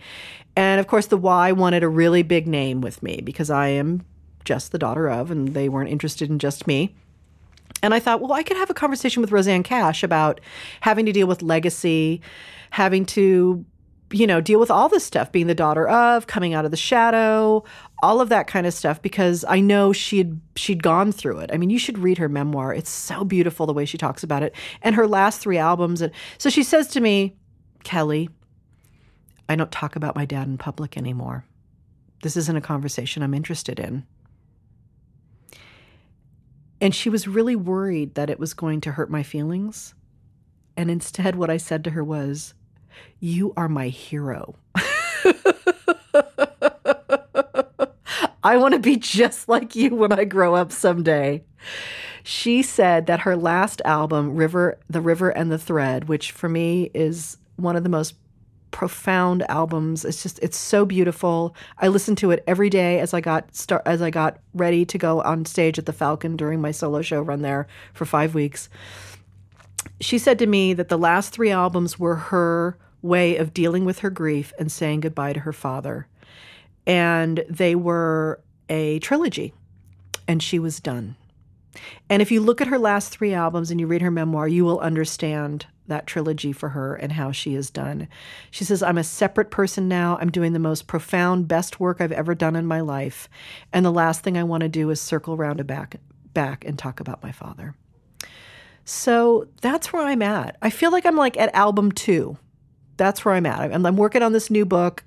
and 0.56 0.80
of 0.80 0.88
course, 0.88 1.08
the 1.08 1.18
Y 1.18 1.52
wanted 1.52 1.84
a 1.84 1.90
really 1.90 2.24
big 2.24 2.48
name 2.48 2.82
with 2.82 3.04
me 3.04 3.22
because 3.24 3.50
I 3.50 3.70
am 3.70 4.06
just 4.46 4.72
the 4.72 4.78
daughter 4.78 5.10
of, 5.10 5.32
and 5.32 5.50
they 5.50 5.68
weren't 5.68 5.90
interested 5.90 6.30
in 6.30 6.40
just 6.40 6.68
me. 6.68 6.96
And 7.84 7.94
I 7.94 8.00
thought, 8.00 8.22
well, 8.22 8.34
I 8.34 8.44
could 8.44 8.58
have 8.58 8.70
a 8.70 8.74
conversation 8.74 9.22
with 9.22 9.32
Rosanne 9.32 9.64
Cash 9.64 10.04
about 10.04 10.40
having 10.82 11.06
to 11.06 11.12
deal 11.12 11.28
with 11.28 11.42
legacy, 11.42 12.22
having 12.72 13.06
to, 13.08 13.66
you 14.12 14.28
know, 14.28 14.40
deal 14.40 14.60
with 14.60 14.70
all 14.70 14.88
this 14.88 15.04
stuff, 15.04 15.32
being 15.32 15.48
the 15.48 15.56
daughter 15.56 15.88
of, 15.88 16.28
coming 16.28 16.54
out 16.54 16.66
of 16.66 16.72
the 16.72 16.78
shadow, 16.78 17.64
all 18.04 18.22
of 18.22 18.30
that 18.30 18.48
kind 18.48 18.68
of 18.68 18.74
stuff, 18.74 19.02
because 19.02 19.44
I 19.48 19.60
know 19.60 19.94
she'd 19.94 20.40
she'd 20.56 20.84
gone 20.84 21.12
through 21.12 21.40
it. 21.40 21.50
I 21.52 21.58
mean, 21.58 21.70
you 21.70 21.80
should 21.80 21.98
read 21.98 22.18
her 22.20 22.30
memoir. 22.30 22.74
It's 22.74 22.90
so 22.90 23.24
beautiful 23.24 23.66
the 23.66 23.74
way 23.74 23.86
she 23.86 23.98
talks 23.98 24.24
about 24.24 24.44
it. 24.44 24.56
And 24.82 24.96
her 24.96 25.08
last 25.08 25.42
three 25.42 25.58
albums. 25.58 26.02
And 26.02 26.14
so 26.38 26.50
she 26.50 26.64
says 26.64 26.88
to 26.90 27.02
me, 27.02 27.36
Kelly, 27.84 28.30
I 29.50 29.56
don't 29.56 29.72
talk 29.72 29.96
about 29.96 30.16
my 30.16 30.26
dad 30.26 30.48
in 30.48 30.58
public 30.58 30.98
anymore. 30.98 31.46
This 32.22 32.38
isn't 32.38 32.58
a 32.58 32.62
conversation 32.62 33.24
I'm 33.24 33.34
interested 33.34 33.80
in. 33.80 34.06
And 36.82 36.94
she 36.94 37.10
was 37.10 37.28
really 37.28 37.56
worried 37.56 38.16
that 38.16 38.30
it 38.30 38.40
was 38.40 38.54
going 38.54 38.82
to 38.82 38.92
hurt 38.92 39.10
my 39.10 39.24
feelings. 39.24 39.96
And 40.78 40.92
instead, 40.92 41.36
what 41.36 41.50
I 41.50 41.58
said 41.58 41.84
to 41.86 41.92
her 41.92 42.04
was, 42.04 42.54
You 43.20 43.54
are 43.58 43.70
my 43.70 43.88
hero. 43.88 44.56
I 48.44 48.58
want 48.58 48.74
to 48.76 48.80
be 48.80 48.98
just 48.98 49.50
like 49.50 49.76
you 49.76 49.96
when 49.96 50.12
I 50.12 50.24
grow 50.24 50.54
up 50.54 50.72
someday. 50.72 51.44
She 52.24 52.62
said 52.62 53.08
that 53.08 53.22
her 53.22 53.36
last 53.36 53.82
album, 53.86 54.36
River, 54.36 54.78
The 54.90 55.02
River 55.02 55.30
and 55.30 55.52
the 55.52 55.58
Thread, 55.58 56.08
which 56.08 56.32
for 56.32 56.48
me 56.48 56.92
is 56.94 57.38
one 57.56 57.76
of 57.76 57.84
the 57.84 57.90
most 57.90 58.16
profound 58.72 59.42
albums. 59.50 60.04
It's 60.04 60.22
just 60.22 60.38
it's 60.40 60.58
so 60.58 60.86
beautiful. 60.86 61.56
I 61.80 61.88
listened 61.88 62.18
to 62.20 62.32
it 62.32 62.44
every 62.46 62.70
day 62.70 63.00
as 63.00 63.14
I 63.14 63.22
got 63.22 63.56
start 63.56 63.84
as 63.86 64.02
I 64.02 64.10
got 64.10 64.40
ready 64.54 64.86
to 64.86 64.98
go 64.98 65.22
on 65.22 65.46
stage 65.46 65.80
at 65.80 65.86
the 65.86 65.94
Falcon 65.94 66.36
during 66.36 66.60
my 66.62 66.72
solo 66.72 67.02
show 67.02 67.22
run 67.22 67.42
there 67.42 67.68
for 67.94 68.06
5 68.06 68.36
weeks. 68.36 68.70
She 70.02 70.18
said 70.18 70.38
to 70.40 70.46
me 70.46 70.74
that 70.74 70.90
the 70.90 70.98
last 70.98 71.32
3 71.32 71.52
albums 71.52 71.98
were 71.98 72.16
her 72.16 72.78
way 73.06 73.38
of 73.38 73.54
dealing 73.54 73.86
with 73.86 74.00
her 74.00 74.10
grief 74.10 74.52
and 74.60 74.72
saying 74.72 75.02
goodbye 75.02 75.34
to 75.34 75.42
her 75.42 75.54
father. 75.54 76.08
And 76.86 77.46
they 77.50 77.76
were 77.76 78.42
a 78.70 79.00
trilogy. 79.00 79.54
And 80.28 80.42
she 80.42 80.58
was 80.60 80.80
done. 80.80 81.16
And 82.10 82.22
if 82.22 82.32
you 82.32 82.42
look 82.42 82.62
at 82.62 82.68
her 82.68 82.80
last 82.80 83.10
three 83.10 83.34
albums 83.34 83.70
and 83.70 83.80
you 83.80 83.88
read 83.88 84.02
her 84.02 84.12
memoir, 84.12 84.48
you 84.48 84.66
will 84.66 84.80
understand 84.80 85.68
that 85.88 86.08
trilogy 86.08 86.52
for 86.52 86.70
her 86.70 86.96
and 86.96 87.12
how 87.12 87.32
she 87.32 87.54
is 87.54 87.70
done. 87.70 88.08
She 88.50 88.64
says, 88.64 88.82
I'm 88.82 88.98
a 88.98 89.04
separate 89.04 89.52
person 89.52 89.88
now. 89.88 90.18
I'm 90.20 90.32
doing 90.32 90.54
the 90.54 90.60
most 90.60 90.88
profound, 90.88 91.48
best 91.48 91.80
work 91.80 92.02
I've 92.02 92.12
ever 92.12 92.34
done 92.34 92.56
in 92.56 92.66
my 92.66 92.82
life. 92.82 93.30
And 93.72 93.86
the 93.86 93.92
last 93.92 94.22
thing 94.22 94.38
I 94.38 94.44
want 94.44 94.62
to 94.62 94.70
do 94.70 94.90
is 94.90 95.00
circle 95.00 95.36
around 95.36 95.60
and 95.60 95.68
back, 95.68 95.98
back 96.34 96.66
and 96.66 96.80
talk 96.80 97.00
about 97.00 97.22
my 97.22 97.32
father. 97.32 97.76
So 98.84 99.48
that's 99.62 99.94
where 99.94 100.04
I'm 100.04 100.22
at. 100.22 100.58
I 100.62 100.70
feel 100.70 100.92
like 100.92 101.06
I'm 101.06 101.18
like 101.18 101.38
at 101.38 101.54
album 101.54 101.92
two. 101.92 102.38
That's 102.98 103.24
where 103.26 103.34
I'm 103.34 103.46
at. 103.46 103.60
I'm, 103.60 103.86
I'm 103.86 103.98
working 103.98 104.24
on 104.24 104.34
this 104.34 104.50
new 104.50 104.66
book, 104.66 105.04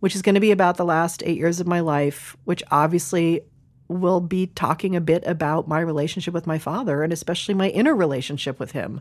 which 0.00 0.14
is 0.14 0.22
going 0.22 0.34
to 0.34 0.40
be 0.40 0.50
about 0.50 0.76
the 0.76 0.84
last 0.84 1.22
eight 1.24 1.38
years 1.38 1.60
of 1.60 1.66
my 1.66 1.80
life, 1.80 2.36
which 2.44 2.62
obviously 2.70 3.42
will 3.88 4.20
be 4.20 4.48
talking 4.48 4.94
a 4.94 5.00
bit 5.00 5.24
about 5.26 5.66
my 5.66 5.80
relationship 5.80 6.34
with 6.34 6.46
my 6.46 6.58
father 6.58 7.02
and 7.02 7.12
especially 7.12 7.54
my 7.54 7.68
inner 7.70 7.94
relationship 7.94 8.60
with 8.60 8.72
him 8.72 9.00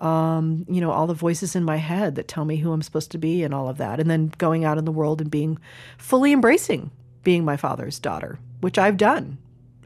um, 0.00 0.64
you 0.68 0.80
know, 0.80 0.90
all 0.90 1.06
the 1.06 1.14
voices 1.14 1.54
in 1.54 1.64
my 1.64 1.76
head 1.76 2.14
that 2.14 2.26
tell 2.26 2.44
me 2.44 2.56
who 2.56 2.72
I'm 2.72 2.82
supposed 2.82 3.10
to 3.12 3.18
be 3.18 3.42
and 3.42 3.52
all 3.52 3.68
of 3.68 3.76
that. 3.78 4.00
And 4.00 4.10
then 4.10 4.32
going 4.38 4.64
out 4.64 4.78
in 4.78 4.84
the 4.84 4.92
world 4.92 5.20
and 5.20 5.30
being 5.30 5.58
fully 5.98 6.32
embracing 6.32 6.90
being 7.22 7.44
my 7.44 7.56
father's 7.56 7.98
daughter, 7.98 8.38
which 8.60 8.78
I've 8.78 8.96
done. 8.96 9.36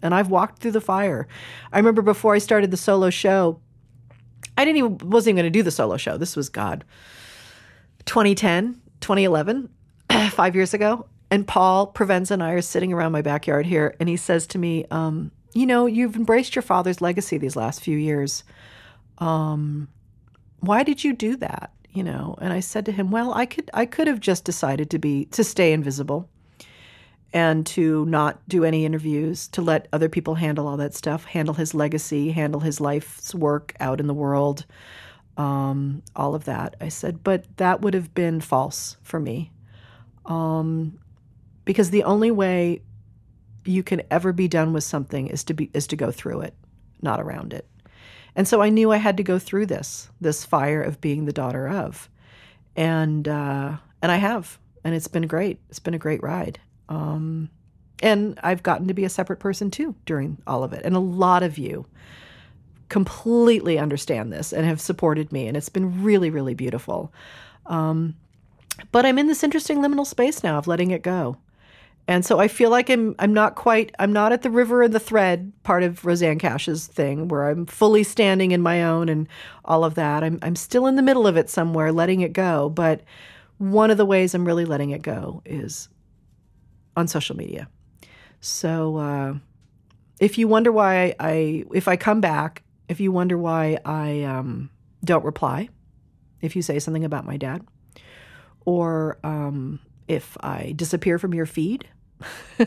And 0.03 0.15
I've 0.15 0.29
walked 0.29 0.61
through 0.61 0.71
the 0.73 0.81
fire. 0.81 1.27
I 1.73 1.79
remember 1.79 2.03
before 2.03 2.35
I 2.35 2.39
started 2.39 2.71
the 2.71 2.77
solo 2.77 3.11
show, 3.11 3.59
I 4.57 4.65
didn't 4.65 4.77
even 4.77 5.11
wasn't 5.11 5.31
even 5.31 5.43
going 5.43 5.53
to 5.53 5.59
do 5.59 5.65
the 5.65 5.73
solo 5.73 5.97
show. 5.97 6.17
This 6.17 6.37
was 6.37 6.49
God. 6.49 6.85
2010, 8.07 8.81
2011, 9.01 9.69
5 10.31 10.55
years 10.55 10.75
ago, 10.75 11.07
and 11.31 11.47
Paul 11.47 11.93
Provenza 11.93 12.33
and 12.33 12.43
I 12.43 12.53
are 12.53 12.63
sitting 12.63 12.93
around 12.93 13.13
my 13.13 13.23
backyard 13.23 13.67
here 13.67 13.97
and 13.99 14.09
he 14.09 14.17
says 14.17 14.47
to 14.49 14.59
me, 14.59 14.85
um, 14.91 15.33
you 15.53 15.67
know, 15.67 15.87
you've 15.87 16.17
embraced 16.17 16.55
your 16.55 16.63
father's 16.63 17.01
legacy 17.01 17.39
these 17.39 17.57
last 17.57 17.81
few 17.81 17.97
years. 17.97 18.45
Um, 19.19 19.89
why 20.61 20.83
did 20.83 21.05
you 21.05 21.13
do 21.13 21.37
that? 21.37 21.73
You 21.91 22.03
know, 22.03 22.37
and 22.41 22.53
I 22.53 22.61
said 22.61 22.87
to 22.87 22.93
him, 22.93 23.11
well, 23.11 23.33
I 23.33 23.47
could 23.47 23.71
I 23.73 23.87
could 23.87 24.09
have 24.09 24.19
just 24.19 24.45
decided 24.45 24.91
to 24.91 24.99
be 24.99 25.27
to 25.27 25.45
stay 25.45 25.73
invisible 25.73 26.29
and 27.33 27.65
to 27.67 28.05
not 28.07 28.41
do 28.49 28.65
any 28.65 28.85
interviews, 28.85 29.49
to 29.49 29.63
let 29.63 29.89
other 29.93 30.09
people 30.09 30.37
handle 30.37 30.67
all 30.67 30.77
that 30.77 30.95
stuff, 30.95 31.25
handle 31.25 31.55
his 31.55 31.75
legacy, 31.75 32.33
handle 32.33 32.61
his 32.61 32.81
life's 32.81 33.35
work 33.35 33.75
out 33.81 34.01
in 34.01 34.07
the 34.07 34.15
world, 34.15 34.67
um, 35.37 36.03
all 36.15 36.35
of 36.35 36.45
that. 36.45 36.77
I 36.81 36.89
said, 36.89 37.25
but 37.25 37.45
that 37.57 37.81
would 37.81 37.95
have 37.95 38.15
been 38.15 38.41
false 38.41 38.97
for 39.03 39.19
me. 39.19 39.51
Um, 40.27 40.99
because 41.65 41.91
the 41.91 42.05
only 42.05 42.31
way 42.31 42.83
you 43.65 43.83
can 43.83 44.03
ever 44.11 44.33
be 44.33 44.49
done 44.49 44.73
with 44.73 44.85
something 44.85 45.27
is 45.27 45.45
to 45.45 45.55
be 45.55 45.71
is 45.73 45.87
to 45.89 45.97
go 45.97 46.11
through 46.11 46.43
it, 46.43 46.55
not 47.03 47.21
around 47.21 47.53
it. 47.53 47.67
And 48.37 48.49
so 48.49 48.61
I 48.61 48.69
knew 48.69 48.91
I 48.91 48.97
had 48.97 49.17
to 49.19 49.23
go 49.23 49.39
through 49.39 49.67
this, 49.67 50.11
this 50.21 50.45
fire 50.45 50.83
of 50.83 51.01
being 51.01 51.25
the 51.25 51.33
daughter 51.33 51.69
of. 51.69 52.09
And 52.77 53.27
uh, 53.29 53.77
and 54.03 54.13
I 54.13 54.17
have. 54.17 54.59
And 54.83 54.95
it's 54.95 55.09
been 55.09 55.27
great. 55.27 55.61
It's 55.71 55.79
been 55.79 55.95
a 55.95 55.99
great 55.99 56.23
ride. 56.23 56.61
Um, 56.89 57.49
and 58.03 58.39
I've 58.43 58.63
gotten 58.63 58.89
to 58.89 58.95
be 58.95 59.05
a 59.05 59.09
separate 59.09 59.41
person 59.41 59.71
too 59.71 59.95
during 60.05 60.39
all 60.47 60.63
of 60.63 60.73
it. 60.73 60.85
And 60.85 60.95
a 60.95 61.01
lot 61.01 61.43
of 61.43 61.57
you 61.57 61.87
completely 62.95 63.77
understand 63.77 64.33
this 64.33 64.53
and 64.53 64.65
have 64.65 64.81
supported 64.81 65.33
me. 65.33 65.49
And 65.49 65.57
it's 65.57 65.69
been 65.69 66.05
really, 66.05 66.31
really 66.31 66.55
beautiful. 66.55 67.13
Um, 67.67 68.15
but 68.93 69.05
I'm 69.05 69.19
in 69.19 69.27
this 69.27 69.43
interesting 69.43 69.79
liminal 69.79 70.07
space 70.07 70.45
now 70.45 70.59
of 70.59 70.69
letting 70.69 70.93
it 70.93 71.03
go. 71.03 71.37
And 72.07 72.25
so 72.25 72.39
I 72.39 72.47
feel 72.47 72.71
like 72.71 72.89
I'm 72.89 73.17
I'm 73.19 73.35
not 73.35 73.57
quite 73.57 73.93
I'm 73.99 74.13
not 74.13 74.33
at 74.33 74.43
the 74.43 74.51
river 74.51 74.85
and 74.85 74.95
the 74.95 75.01
thread 75.01 75.53
part 75.65 75.83
of 75.83 76.05
Rosanne 76.05 76.39
Cash's 76.39 76.87
thing 76.87 77.27
where 77.27 77.49
I'm 77.49 77.67
fully 77.67 78.05
standing 78.05 78.53
in 78.53 78.63
my 78.63 78.85
own 78.85 79.09
and 79.09 79.27
all 79.65 79.83
of 79.83 79.97
that. 79.97 80.23
I'm 80.23 80.39
I'm 80.43 80.55
still 80.55 80.87
in 80.87 80.95
the 80.95 81.03
middle 81.03 81.27
of 81.27 81.37
it 81.37 81.51
somewhere, 81.51 81.91
letting 81.91 82.21
it 82.21 82.33
go. 82.33 82.69
But 82.69 83.01
one 83.59 83.91
of 83.91 83.97
the 83.97 84.07
ways 84.07 84.35
I'm 84.35 84.47
really 84.47 84.67
letting 84.67 84.91
it 84.91 85.03
go 85.03 85.43
is 85.45 85.89
on 86.97 87.09
social 87.09 87.35
media. 87.37 87.67
So 88.41 88.99
uh, 88.99 89.35
if 90.21 90.39
you 90.39 90.47
wonder 90.47 90.71
why 90.71 91.17
I 91.19 91.65
if 91.75 91.89
I 91.89 91.97
come 91.97 92.21
back, 92.21 92.64
if 92.89 93.01
you 93.01 93.13
wonder 93.13 93.39
why 93.39 93.79
I 93.85 94.25
um, 94.25 94.71
don't 95.05 95.25
reply, 95.25 95.69
if 96.41 96.57
you 96.57 96.63
say 96.63 96.79
something 96.79 97.05
about 97.05 97.25
my 97.25 97.37
dad, 97.37 97.67
or 98.65 99.19
um, 99.25 99.81
if 100.09 100.37
I 100.41 100.73
disappear 100.77 101.19
from 101.19 101.35
your 101.35 101.47
feed. 101.47 101.89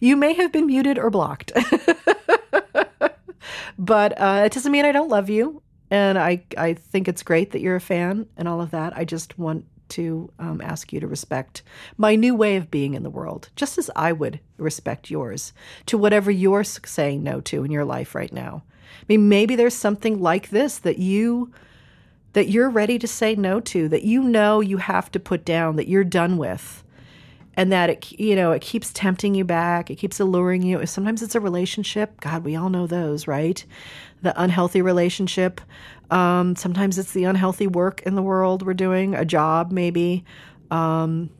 you 0.00 0.16
may 0.16 0.32
have 0.34 0.52
been 0.52 0.66
muted 0.66 0.98
or 0.98 1.10
blocked. 1.10 1.52
but 3.78 4.20
uh, 4.20 4.42
it 4.46 4.52
doesn't 4.52 4.72
mean 4.72 4.84
I 4.84 4.92
don't 4.92 5.08
love 5.08 5.30
you. 5.30 5.62
And 5.90 6.18
I, 6.18 6.44
I 6.56 6.74
think 6.74 7.08
it's 7.08 7.22
great 7.22 7.52
that 7.52 7.60
you're 7.60 7.76
a 7.76 7.80
fan 7.80 8.26
and 8.36 8.46
all 8.46 8.60
of 8.60 8.72
that. 8.72 8.96
I 8.96 9.04
just 9.04 9.38
want 9.38 9.64
to 9.90 10.30
um, 10.38 10.60
ask 10.60 10.92
you 10.92 11.00
to 11.00 11.06
respect 11.06 11.62
my 11.96 12.14
new 12.14 12.34
way 12.34 12.56
of 12.56 12.70
being 12.70 12.94
in 12.94 13.02
the 13.02 13.10
world, 13.10 13.48
just 13.56 13.78
as 13.78 13.90
I 13.96 14.12
would 14.12 14.40
respect 14.58 15.10
yours 15.10 15.54
to 15.86 15.96
whatever 15.96 16.30
you're 16.30 16.64
saying 16.64 17.22
no 17.22 17.40
to 17.42 17.64
in 17.64 17.70
your 17.70 17.86
life 17.86 18.14
right 18.14 18.32
now. 18.32 18.64
I 19.00 19.04
mean, 19.08 19.28
maybe 19.28 19.56
there's 19.56 19.74
something 19.74 20.20
like 20.20 20.50
this 20.50 20.78
that 20.78 20.98
you 20.98 21.52
that 22.32 22.48
you're 22.48 22.70
ready 22.70 22.98
to 22.98 23.08
say 23.08 23.34
no 23.34 23.58
to, 23.58 23.88
that 23.88 24.04
you 24.04 24.22
know 24.22 24.60
you 24.60 24.76
have 24.76 25.10
to 25.10 25.20
put 25.20 25.44
down, 25.44 25.76
that 25.76 25.88
you're 25.88 26.04
done 26.04 26.36
with. 26.36 26.84
And 27.54 27.72
that 27.72 27.90
it 27.90 28.12
you 28.12 28.36
know 28.36 28.52
it 28.52 28.62
keeps 28.62 28.92
tempting 28.92 29.34
you 29.34 29.44
back 29.44 29.90
it 29.90 29.96
keeps 29.96 30.20
alluring 30.20 30.62
you. 30.62 30.86
Sometimes 30.86 31.22
it's 31.22 31.34
a 31.34 31.40
relationship. 31.40 32.20
God 32.20 32.44
we 32.44 32.54
all 32.54 32.70
know 32.70 32.86
those 32.86 33.26
right? 33.26 33.64
The 34.22 34.40
unhealthy 34.40 34.80
relationship. 34.80 35.60
Um, 36.12 36.54
sometimes 36.54 36.98
it's 36.98 37.12
the 37.12 37.24
unhealthy 37.24 37.66
work 37.66 38.02
in 38.02 38.14
the 38.14 38.22
world 38.22 38.64
we're 38.64 38.74
doing 38.74 39.16
a 39.16 39.24
job 39.24 39.72
maybe. 39.72 40.24
Um, 40.70 41.30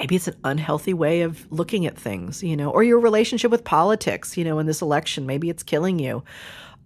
maybe 0.00 0.16
it's 0.16 0.26
an 0.26 0.36
unhealthy 0.42 0.94
way 0.94 1.20
of 1.20 1.46
looking 1.52 1.86
at 1.86 1.96
things 1.96 2.42
you 2.42 2.56
know 2.56 2.68
or 2.70 2.82
your 2.82 2.98
relationship 2.98 3.52
with 3.52 3.62
politics 3.62 4.36
you 4.36 4.42
know 4.42 4.58
in 4.58 4.66
this 4.66 4.82
election. 4.82 5.26
Maybe 5.26 5.48
it's 5.48 5.62
killing 5.62 6.00
you 6.00 6.24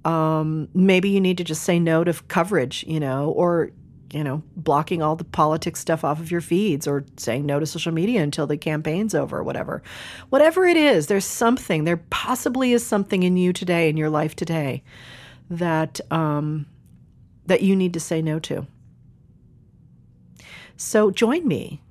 um, 0.07 0.69
maybe 0.75 1.09
you 1.11 1.21
need 1.21 1.39
to 1.39 1.45
just 1.45 1.63
say 1.63 1.79
no 1.79 2.05
to 2.05 2.13
coverage 2.29 2.85
you 2.87 3.01
know 3.01 3.31
or 3.31 3.71
you 4.13 4.23
know, 4.23 4.43
blocking 4.57 5.03
all 5.03 5.17
the 5.17 5.25
politics 5.25 5.81
stuff 5.81 6.05
off 6.05 6.21
of 6.21 6.31
your 6.31 6.41
feeds 6.41 6.87
or 6.87 7.05
saying 7.17 7.45
no 7.45 7.59
to 7.59 7.67
social 7.67 7.93
media 7.93 8.23
until 8.23 8.47
the 8.47 8.57
campaign's 8.57 9.15
over 9.15 9.39
or 9.39 9.43
whatever. 9.43 9.83
Whatever 10.31 10.65
it 10.67 10.77
is, 10.77 11.07
there's 11.07 11.25
something, 11.25 11.85
there 11.85 11.97
possibly 11.97 12.73
is 12.73 12.87
something 12.87 13.23
in 13.23 13.37
you 13.37 13.53
today, 13.53 13.89
in 13.89 13.97
your 13.97 14.11
life 14.11 14.37
today, 14.37 14.83
that 15.51 16.01
um, 16.11 16.67
that 17.47 17.63
you 17.63 17.77
need 17.77 17.93
to 17.93 18.01
say 18.01 18.23
no 18.23 18.39
to. 18.41 18.67
So 20.77 21.11
join 21.11 21.47
me. 21.47 21.83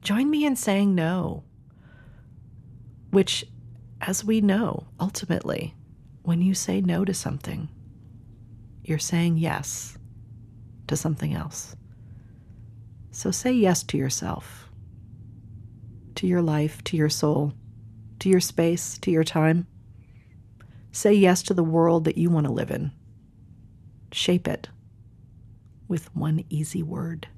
Join 0.00 0.30
me 0.30 0.44
in 0.44 0.56
saying 0.56 0.94
no. 0.94 1.44
Which, 3.10 3.44
as 4.00 4.24
we 4.24 4.40
know, 4.40 4.86
ultimately, 4.98 5.74
when 6.22 6.40
you 6.40 6.54
say 6.54 6.80
no 6.80 7.04
to 7.04 7.12
something, 7.14 7.68
you're 8.84 8.98
saying 8.98 9.38
yes 9.38 9.98
to 10.86 10.96
something 10.96 11.34
else. 11.34 11.76
So 13.10 13.30
say 13.30 13.52
yes 13.52 13.82
to 13.84 13.98
yourself, 13.98 14.68
to 16.16 16.26
your 16.26 16.42
life, 16.42 16.82
to 16.84 16.96
your 16.96 17.08
soul, 17.08 17.52
to 18.20 18.28
your 18.28 18.40
space, 18.40 18.98
to 18.98 19.10
your 19.10 19.24
time. 19.24 19.66
Say 20.92 21.14
yes 21.14 21.42
to 21.44 21.54
the 21.54 21.64
world 21.64 22.04
that 22.04 22.18
you 22.18 22.30
want 22.30 22.46
to 22.46 22.52
live 22.52 22.70
in. 22.70 22.92
Shape 24.12 24.46
it 24.46 24.68
with 25.88 26.14
one 26.14 26.44
easy 26.48 26.82
word. 26.82 27.28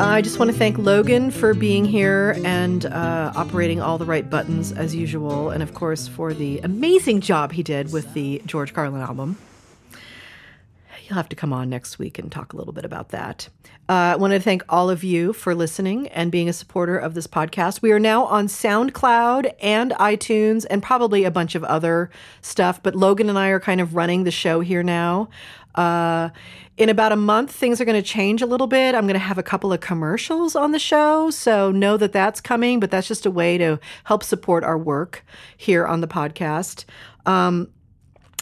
I 0.00 0.22
just 0.22 0.38
want 0.38 0.50
to 0.50 0.56
thank 0.56 0.78
Logan 0.78 1.30
for 1.30 1.52
being 1.52 1.84
here 1.84 2.34
and 2.42 2.86
uh, 2.86 3.32
operating 3.36 3.82
all 3.82 3.98
the 3.98 4.06
right 4.06 4.28
buttons 4.28 4.72
as 4.72 4.94
usual, 4.94 5.50
and 5.50 5.62
of 5.62 5.74
course 5.74 6.08
for 6.08 6.32
the 6.32 6.58
amazing 6.60 7.20
job 7.20 7.52
he 7.52 7.62
did 7.62 7.92
with 7.92 8.14
the 8.14 8.40
George 8.46 8.72
Carlin 8.72 9.02
album. 9.02 9.36
You'll 11.06 11.16
have 11.16 11.28
to 11.28 11.36
come 11.36 11.52
on 11.52 11.68
next 11.68 11.98
week 11.98 12.18
and 12.18 12.32
talk 12.32 12.54
a 12.54 12.56
little 12.56 12.72
bit 12.72 12.86
about 12.86 13.10
that. 13.10 13.50
Uh, 13.90 14.14
I 14.14 14.16
want 14.16 14.32
to 14.32 14.38
thank 14.38 14.62
all 14.68 14.88
of 14.88 15.02
you 15.02 15.32
for 15.32 15.52
listening 15.52 16.06
and 16.08 16.30
being 16.30 16.48
a 16.48 16.52
supporter 16.52 16.96
of 16.96 17.14
this 17.14 17.26
podcast. 17.26 17.82
We 17.82 17.90
are 17.90 17.98
now 17.98 18.24
on 18.26 18.46
SoundCloud 18.46 19.52
and 19.60 19.90
iTunes 19.92 20.64
and 20.70 20.80
probably 20.80 21.24
a 21.24 21.30
bunch 21.32 21.56
of 21.56 21.64
other 21.64 22.08
stuff, 22.40 22.80
but 22.80 22.94
Logan 22.94 23.28
and 23.28 23.36
I 23.36 23.48
are 23.48 23.58
kind 23.58 23.80
of 23.80 23.96
running 23.96 24.22
the 24.22 24.30
show 24.30 24.60
here 24.60 24.84
now. 24.84 25.28
Uh, 25.74 26.30
in 26.76 26.88
about 26.88 27.12
a 27.12 27.16
month, 27.16 27.52
things 27.52 27.80
are 27.80 27.84
going 27.84 28.00
to 28.00 28.06
change 28.06 28.42
a 28.42 28.46
little 28.46 28.66
bit. 28.66 28.94
I'm 28.94 29.04
going 29.04 29.14
to 29.14 29.18
have 29.18 29.38
a 29.38 29.42
couple 29.42 29.72
of 29.72 29.80
commercials 29.80 30.56
on 30.56 30.72
the 30.72 30.78
show. 30.78 31.30
So 31.30 31.70
know 31.70 31.96
that 31.96 32.12
that's 32.12 32.40
coming, 32.40 32.80
but 32.80 32.90
that's 32.90 33.06
just 33.06 33.26
a 33.26 33.30
way 33.30 33.58
to 33.58 33.78
help 34.04 34.22
support 34.24 34.64
our 34.64 34.78
work 34.78 35.24
here 35.56 35.86
on 35.86 36.00
the 36.00 36.08
podcast. 36.08 36.84
Um, 37.26 37.68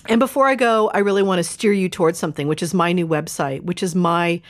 and 0.06 0.20
before 0.20 0.46
I 0.46 0.54
go, 0.54 0.88
I 0.94 0.98
really 0.98 1.22
want 1.22 1.40
to 1.40 1.44
steer 1.44 1.72
you 1.72 1.88
towards 1.88 2.18
something, 2.18 2.48
which 2.48 2.62
is 2.62 2.72
my 2.72 2.92
new 2.92 3.06
website, 3.06 3.62
which 3.62 3.82
is 3.82 3.94
my 3.94 4.40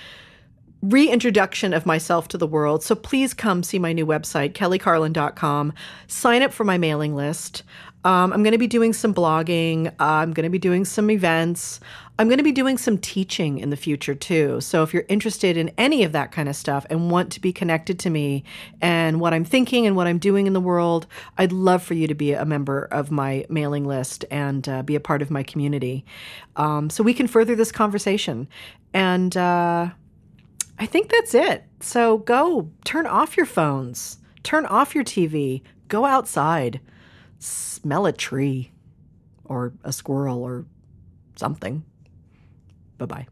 reintroduction 0.83 1.75
of 1.75 1.87
myself 1.87 2.29
to 2.29 2.39
the 2.39 2.47
world. 2.47 2.85
So 2.85 2.95
please 2.95 3.35
come 3.35 3.63
see 3.63 3.79
my 3.79 3.93
new 3.93 4.07
website, 4.07 4.53
kellycarlin.com. 4.53 5.73
Sign 6.07 6.43
up 6.43 6.53
for 6.53 6.65
my 6.65 6.79
mailing 6.79 7.17
list. 7.17 7.65
Um, 8.05 8.33
I'm 8.33 8.43
going 8.43 8.53
to 8.53 8.59
be 8.59 8.69
doing 8.69 8.93
some 8.93 9.13
blogging. 9.13 9.89
Uh, 9.89 9.93
I'm 9.99 10.33
going 10.33 10.45
to 10.45 10.51
be 10.51 10.59
doing 10.59 10.85
some 10.85 11.11
events. 11.11 11.81
I'm 12.19 12.29
going 12.29 12.39
to 12.39 12.45
be 12.45 12.53
doing 12.53 12.79
some 12.79 12.99
teaching 12.99 13.59
in 13.59 13.71
the 13.71 13.77
future 13.77 14.15
too. 14.15 14.61
So 14.61 14.83
if 14.83 14.95
you're 14.95 15.05
interested 15.09 15.57
in 15.57 15.71
any 15.79 16.05
of 16.05 16.13
that 16.13 16.33
kind 16.33 16.49
of 16.49 16.57
stuff 16.57 16.87
and 16.91 17.11
want 17.11 17.33
to 17.33 17.41
be 17.41 17.53
connected 17.53 17.99
to 18.01 18.11
me 18.11 18.45
and 18.81 19.21
what 19.21 19.35
I'm 19.35 19.45
thinking 19.45 19.87
and 19.87 19.95
what 19.97 20.07
I'm 20.07 20.19
doing 20.19 20.47
in 20.47 20.53
the 20.53 20.61
world, 20.61 21.07
I'd 21.39 21.53
love 21.53 21.83
for 21.83 21.95
you 21.95 22.07
to 22.07 22.15
be 22.15 22.33
a 22.33 22.45
member 22.45 22.85
of 22.85 23.11
my 23.11 23.47
mailing 23.49 23.85
list 23.85 24.25
and 24.31 24.69
uh, 24.69 24.83
be 24.83 24.95
a 24.95 25.01
part 25.01 25.23
of 25.23 25.31
my 25.31 25.43
community 25.43 26.05
um, 26.57 26.91
so 26.91 27.03
we 27.03 27.15
can 27.15 27.27
further 27.27 27.55
this 27.55 27.73
conversation. 27.73 28.49
And 28.95 29.37
uh, 29.37 29.91
I 30.79 30.87
think 30.87 31.11
that's 31.11 31.35
it. 31.35 31.65
So 31.81 32.19
go 32.19 32.71
turn 32.85 33.07
off 33.07 33.37
your 33.37 33.47
phones, 33.47 34.19
turn 34.43 34.67
off 34.67 34.95
your 34.95 35.05
TV, 35.05 35.63
go 35.89 36.05
outside 36.05 36.81
smell 37.39 38.07
a 38.07 38.13
tree 38.13 38.73
or 39.45 39.73
a 39.85 39.93
squirrel 39.93 40.43
or 40.43 40.67
something. 41.37 41.85
Bye 42.99 43.07
bye. 43.07 43.27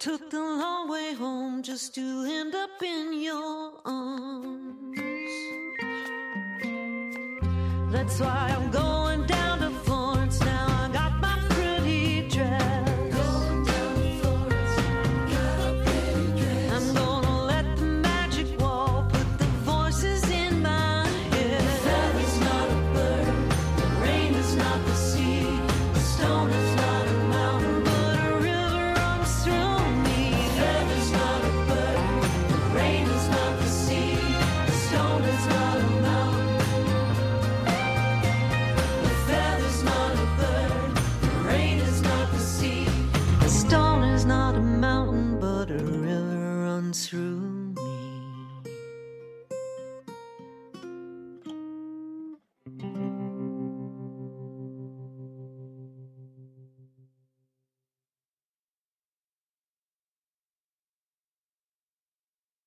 Took 0.00 0.30
the 0.30 0.40
long 0.40 0.88
way 0.88 1.12
home 1.12 1.62
just 1.62 1.94
to 1.94 2.00
end 2.26 2.54
up 2.54 2.82
in 2.82 3.20
your 3.20 3.72
arms. 3.84 4.98
That's 7.92 8.18
why 8.18 8.56
I'm 8.56 8.70
going. 8.70 8.99